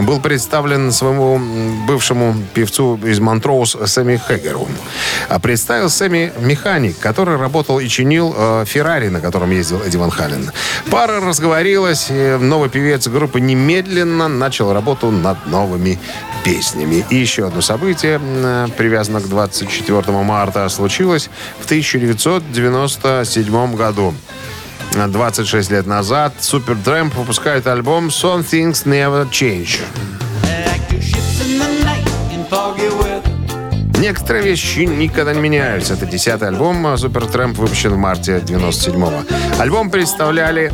был 0.03 0.21
представлен 0.21 0.93
своему 0.93 1.41
бывшему 1.87 2.35
певцу 2.55 2.99
из 3.05 3.21
Монтроуз 3.21 3.77
Сэмми 3.87 4.17
Хэггеру. 4.17 4.69
А 5.29 5.39
представил 5.39 5.91
Сэмми 5.91 6.33
механик, 6.41 6.99
который 6.99 7.37
работал 7.37 7.81
и 7.81 7.89
чинил 7.89 8.35
э, 8.37 8.65
Феррари, 8.67 9.09
на 9.09 9.21
котором 9.21 9.51
ездил 9.51 9.81
Эдди 9.83 9.97
Ван 9.97 10.11
Хален. 10.11 10.51
Пара 10.91 11.21
разговорилась, 11.21 12.09
и 12.11 12.37
новый 12.41 12.69
певец 12.69 13.09
группы 13.09 13.41
немедленно 13.41 14.29
начал 14.29 14.73
работу 14.73 15.11
над 15.11 15.47
новыми 15.47 15.99
песнями. 16.45 17.05
И 17.11 17.17
еще 17.17 17.47
одно 17.47 17.61
событие, 17.61 18.21
м, 18.23 18.71
привязано 18.73 19.21
к 19.21 19.29
24 19.29 20.23
марта, 20.23 20.69
случилось 20.69 21.31
в 21.61 21.67
1997 21.67 23.77
году. 23.77 24.15
26 24.95 25.71
лет 25.71 25.87
назад 25.87 26.35
Supertramp 26.41 27.15
выпускает 27.15 27.67
альбом 27.67 28.09
Some 28.09 28.45
Things 28.45 28.85
Never 28.85 29.29
Change. 29.31 29.81
Некоторые 33.99 34.45
вещи 34.45 34.81
никогда 34.81 35.35
не 35.35 35.41
меняются. 35.41 35.95
Это 35.95 36.07
десятый 36.07 36.49
альбом 36.49 36.87
а 36.87 36.95
Supertramp, 36.95 37.55
выпущен 37.55 37.91
в 37.91 37.97
марте 37.97 38.39
97-го. 38.39 39.61
Альбом 39.61 39.91
представляли 39.91 40.73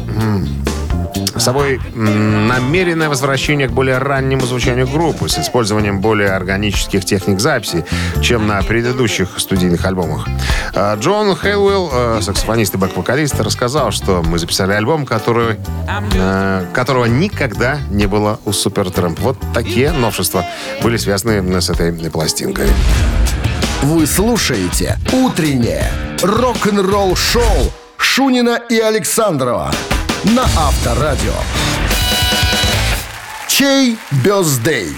собой 1.36 1.80
м, 1.94 2.48
намеренное 2.48 3.08
возвращение 3.08 3.68
к 3.68 3.72
более 3.72 3.98
раннему 3.98 4.46
звучанию 4.46 4.86
группы 4.86 5.28
с 5.28 5.38
использованием 5.38 6.00
более 6.00 6.30
органических 6.30 7.04
техник 7.04 7.40
записи, 7.40 7.84
чем 8.22 8.46
на 8.46 8.62
предыдущих 8.62 9.38
студийных 9.38 9.84
альбомах. 9.84 10.26
А, 10.74 10.96
Джон 10.96 11.36
Хейлвелл, 11.36 11.90
э, 11.92 12.18
саксофонист 12.22 12.74
и 12.74 12.78
бэк-вокалист, 12.78 13.40
рассказал, 13.40 13.90
что 13.90 14.22
мы 14.22 14.38
записали 14.38 14.72
альбом, 14.72 15.06
который, 15.06 15.56
э, 16.14 16.66
которого 16.72 17.06
никогда 17.06 17.78
не 17.90 18.06
было 18.06 18.40
у 18.44 18.50
Supertramp. 18.50 19.20
Вот 19.20 19.38
такие 19.52 19.92
новшества 19.92 20.44
были 20.82 20.96
связаны 20.96 21.60
с 21.60 21.70
этой 21.70 21.92
пластинкой. 22.10 22.68
Вы 23.82 24.06
слушаете 24.06 24.98
«Утреннее 25.12 25.90
рок-н-ролл-шоу» 26.22 27.72
Шунина 27.98 28.60
и 28.70 28.78
Александрова 28.78 29.72
на 30.24 30.44
Авторадио. 30.56 31.34
Чей 33.46 33.96
бездей? 34.24 34.88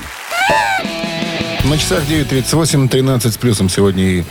На 1.64 1.76
часах 1.78 2.04
9.38, 2.04 2.88
13 2.88 3.34
с 3.34 3.36
плюсом 3.36 3.68
сегодня 3.68 4.04
и 4.04 4.24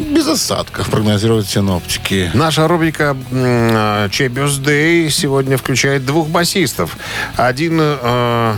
без 0.00 0.26
осадков 0.26 0.90
прогнозируют 0.90 1.46
синоптики. 1.46 2.30
Наша 2.34 2.66
рубрика 2.66 3.16
м, 3.30 4.10
«Чей 4.10 4.28
бюздей» 4.28 5.08
сегодня 5.10 5.56
включает 5.56 6.04
двух 6.04 6.28
басистов. 6.28 6.96
Один 7.36 7.78
э, 7.80 8.54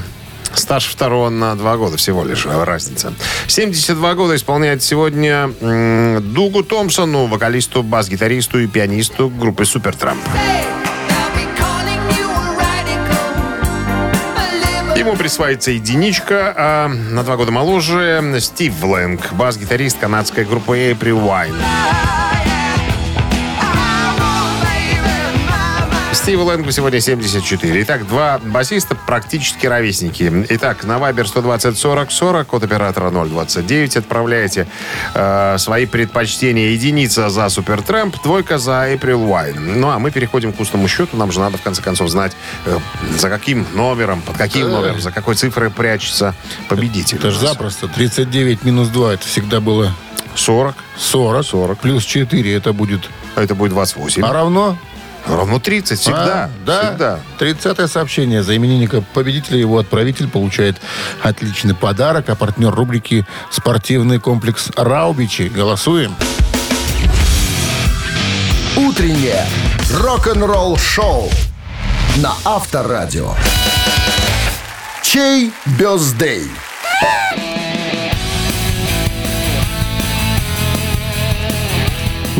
стаж 0.55 0.86
второго 0.86 1.28
на 1.28 1.55
два 1.57 1.76
года 1.76 1.99
всего 1.99 2.24
лишь 2.24 2.47
э, 2.47 2.64
разница. 2.64 3.12
72 3.49 4.14
года 4.14 4.34
исполняет 4.34 4.82
сегодня 4.82 5.49
Дугу 6.20 6.62
Томпсону, 6.62 7.26
вокалисту, 7.26 7.82
бас-гитаристу 7.82 8.61
и 8.61 8.66
пианисту 8.66 9.28
группы 9.28 9.66
Супертрамп. 9.66 10.22
Ему 15.03 15.16
присваивается 15.16 15.72
единичка, 15.72 16.55
а 16.57 16.86
на 16.86 17.24
два 17.24 17.36
года 17.36 17.50
моложе 17.50 18.22
Стив 18.38 18.84
Лэнг, 18.84 19.32
бас-гитарист 19.32 19.98
канадской 19.98 20.44
группы 20.44 20.92
April 20.92 21.26
Wine. 21.26 22.21
Стиву 26.22 26.44
Лэнгу 26.44 26.70
сегодня 26.70 27.00
74. 27.00 27.82
Итак, 27.82 28.06
два 28.06 28.38
басиста 28.38 28.94
практически 28.94 29.66
ровесники. 29.66 30.46
Итак, 30.50 30.84
на 30.84 31.00
Вайбер 31.00 31.26
120 31.26 31.76
40 31.76 32.12
40, 32.12 32.46
код 32.46 32.62
оператора 32.62 33.10
029. 33.10 33.96
Отправляете 33.96 34.68
э, 35.14 35.56
свои 35.58 35.84
предпочтения. 35.86 36.68
Единица 36.68 37.28
за 37.28 37.48
Супертрэмп, 37.48 38.22
двойка 38.22 38.58
за 38.58 38.92
April 38.92 39.26
Wine. 39.26 39.58
Ну, 39.58 39.90
а 39.90 39.98
мы 39.98 40.12
переходим 40.12 40.52
к 40.52 40.60
устному 40.60 40.86
счету. 40.86 41.16
Нам 41.16 41.32
же 41.32 41.40
надо, 41.40 41.58
в 41.58 41.62
конце 41.62 41.82
концов, 41.82 42.08
знать, 42.08 42.36
э, 42.66 42.78
за 43.18 43.28
каким 43.28 43.66
номером, 43.74 44.22
под 44.22 44.36
каким 44.36 44.70
номером, 44.70 45.00
за 45.00 45.10
какой 45.10 45.34
цифрой 45.34 45.70
прячется 45.70 46.36
победитель. 46.68 47.16
Это 47.16 47.32
же 47.32 47.40
запросто. 47.40 47.88
39 47.88 48.62
минус 48.62 48.90
2, 48.90 49.14
это 49.14 49.26
всегда 49.26 49.60
было 49.60 49.92
40. 50.36 50.76
40. 50.96 51.44
40. 51.44 51.78
Плюс 51.80 52.04
4, 52.04 52.54
это 52.54 52.72
будет... 52.72 53.10
Это 53.34 53.56
будет 53.56 53.72
28. 53.72 54.24
А 54.24 54.32
равно? 54.32 54.78
Ровно 55.26 55.60
30, 55.60 55.98
всегда. 55.98 56.44
А, 56.44 56.50
да. 56.66 56.88
Всегда. 56.88 57.18
30 57.38 57.90
сообщение. 57.90 58.42
За 58.42 58.56
именинника 58.56 59.02
победителя 59.14 59.58
его 59.58 59.78
отправитель 59.78 60.28
получает 60.28 60.76
отличный 61.22 61.74
подарок. 61.74 62.28
А 62.28 62.34
партнер 62.34 62.74
рубрики 62.74 63.26
«Спортивный 63.50 64.18
комплекс 64.18 64.68
Раубичи». 64.76 65.48
Голосуем. 65.48 66.14
Утреннее 68.76 69.46
рок-н-ролл-шоу 69.92 71.30
на 72.16 72.32
Авторадио. 72.44 73.34
Чей 75.02 75.52
бездей? 75.78 76.50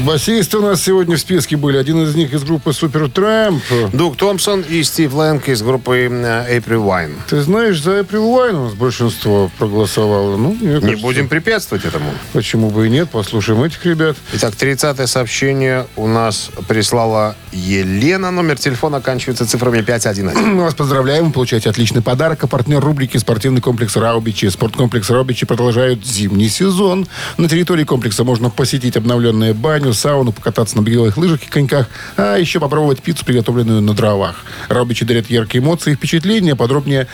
Басисты 0.05 0.59
у 0.59 0.63
нас 0.63 0.83
сегодня 0.83 1.17
в 1.17 1.21
списке 1.21 1.57
были. 1.57 1.77
Один 1.77 2.03
из 2.03 2.17
них 2.17 2.33
из 2.33 2.43
группы 2.43 2.73
Супер 2.73 3.09
Трамп. 3.09 3.63
Дуг 3.93 4.17
Томпсон 4.17 4.63
и 4.63 4.83
Стив 4.83 5.15
Лэнг 5.15 5.49
из 5.49 5.63
группы 5.63 6.09
э, 6.11 6.59
April 6.59 6.85
Wine. 6.85 7.15
Ты 7.29 7.41
знаешь, 7.43 7.81
за 7.81 8.01
April 8.01 8.25
Wine 8.25 8.55
у 8.55 8.65
нас 8.65 8.75
большинство 8.75 9.49
проголосовало. 9.59 10.37
Ну, 10.37 10.57
мне 10.61 10.75
Не 10.75 10.81
кажется, 10.81 11.03
будем 11.03 11.29
препятствовать 11.29 11.85
этому. 11.85 12.07
Почему 12.33 12.71
бы 12.71 12.89
и 12.89 12.91
нет? 12.91 13.11
Послушаем 13.11 13.63
этих 13.63 13.85
ребят. 13.87 14.17
Итак, 14.33 14.57
30 14.57 15.09
сообщение 15.09 15.87
у 15.95 16.09
нас 16.09 16.51
прислала 16.67 17.37
Елена. 17.53 18.33
Номер 18.33 18.59
телефона 18.59 18.97
оканчивается 18.97 19.47
цифрами 19.47 19.83
511. 19.83 20.41
Мы 20.47 20.65
вас 20.65 20.75
поздравляем. 20.75 21.27
Вы 21.27 21.33
получаете 21.33 21.71
отличный 21.71 22.03
подарок. 22.03 22.43
А 22.43 22.47
партнер 22.49 22.81
рубрики 22.81 23.19
«Спортивный 23.19 23.61
комплекс 23.61 23.95
Раубичи». 23.97 24.49
Спорткомплекс 24.49 25.09
Раубичи 25.11 25.47
продолжают 25.47 26.05
зимний 26.05 26.49
сезон. 26.49 27.07
На 27.37 27.49
территории 27.49 27.85
комплекса 27.85 28.25
можно 28.25 28.51
посетить 28.51 28.97
обновленные 28.97 29.55
баню, 29.55 29.92
сауну, 29.95 30.33
покататься 30.33 30.77
на 30.77 30.83
беговых 30.83 31.17
лыжах 31.17 31.43
и 31.43 31.51
коньках, 31.51 31.89
а 32.17 32.37
еще 32.37 32.61
попробовать 32.61 33.03
пиццу, 33.03 33.25
приготовленную 33.25 33.81
на 33.81 33.95
дровах. 33.95 34.45
Раубичи 34.69 35.05
дарят 35.05 35.31
яркие 35.31 35.63
эмоции 35.63 35.93
и 35.93 35.97
впечатления. 35.97 36.57
Подробнее, 36.57 37.07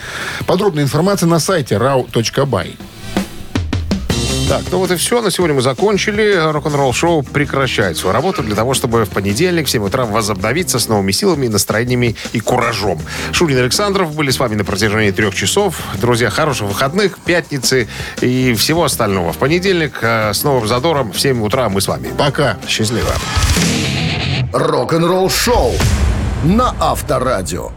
подробная 0.45 0.83
информация 0.83 1.27
на 1.27 1.39
сайте 1.39 1.75
rau.by. 1.75 2.75
Так, 4.49 4.63
ну 4.71 4.79
вот 4.79 4.89
и 4.89 4.95
все. 4.95 5.21
На 5.21 5.29
сегодня 5.29 5.55
мы 5.55 5.61
закончили. 5.61 6.33
Рок-н-ролл 6.51 6.91
шоу 6.91 7.21
прекращает 7.21 7.97
свою 7.97 8.15
работу 8.15 8.41
для 8.41 8.55
того, 8.55 8.73
чтобы 8.73 9.05
в 9.05 9.09
понедельник 9.09 9.67
в 9.67 9.69
7 9.69 9.83
утра 9.83 10.05
возобновиться 10.05 10.79
с 10.79 10.87
новыми 10.87 11.11
силами, 11.11 11.47
настроениями 11.47 12.15
и 12.33 12.39
куражом. 12.39 12.99
Шурин 13.31 13.59
Александров 13.59 14.15
были 14.15 14.31
с 14.31 14.39
вами 14.39 14.55
на 14.55 14.65
протяжении 14.65 15.11
трех 15.11 15.35
часов. 15.35 15.79
Друзья, 16.01 16.31
хороших 16.31 16.67
выходных, 16.67 17.19
пятницы 17.19 17.87
и 18.21 18.55
всего 18.55 18.85
остального. 18.85 19.33
В 19.33 19.37
понедельник 19.37 19.99
э, 20.01 20.33
с 20.33 20.43
новым 20.43 20.67
задором 20.67 21.11
в 21.11 21.21
7 21.21 21.43
утра 21.43 21.69
мы 21.69 21.79
с 21.79 21.87
вами. 21.87 22.09
Пока. 22.17 22.57
Счастливо. 22.67 23.13
Рок-н-ролл-шоу 24.51 25.73
на 26.43 26.73
Авторадио. 26.79 27.69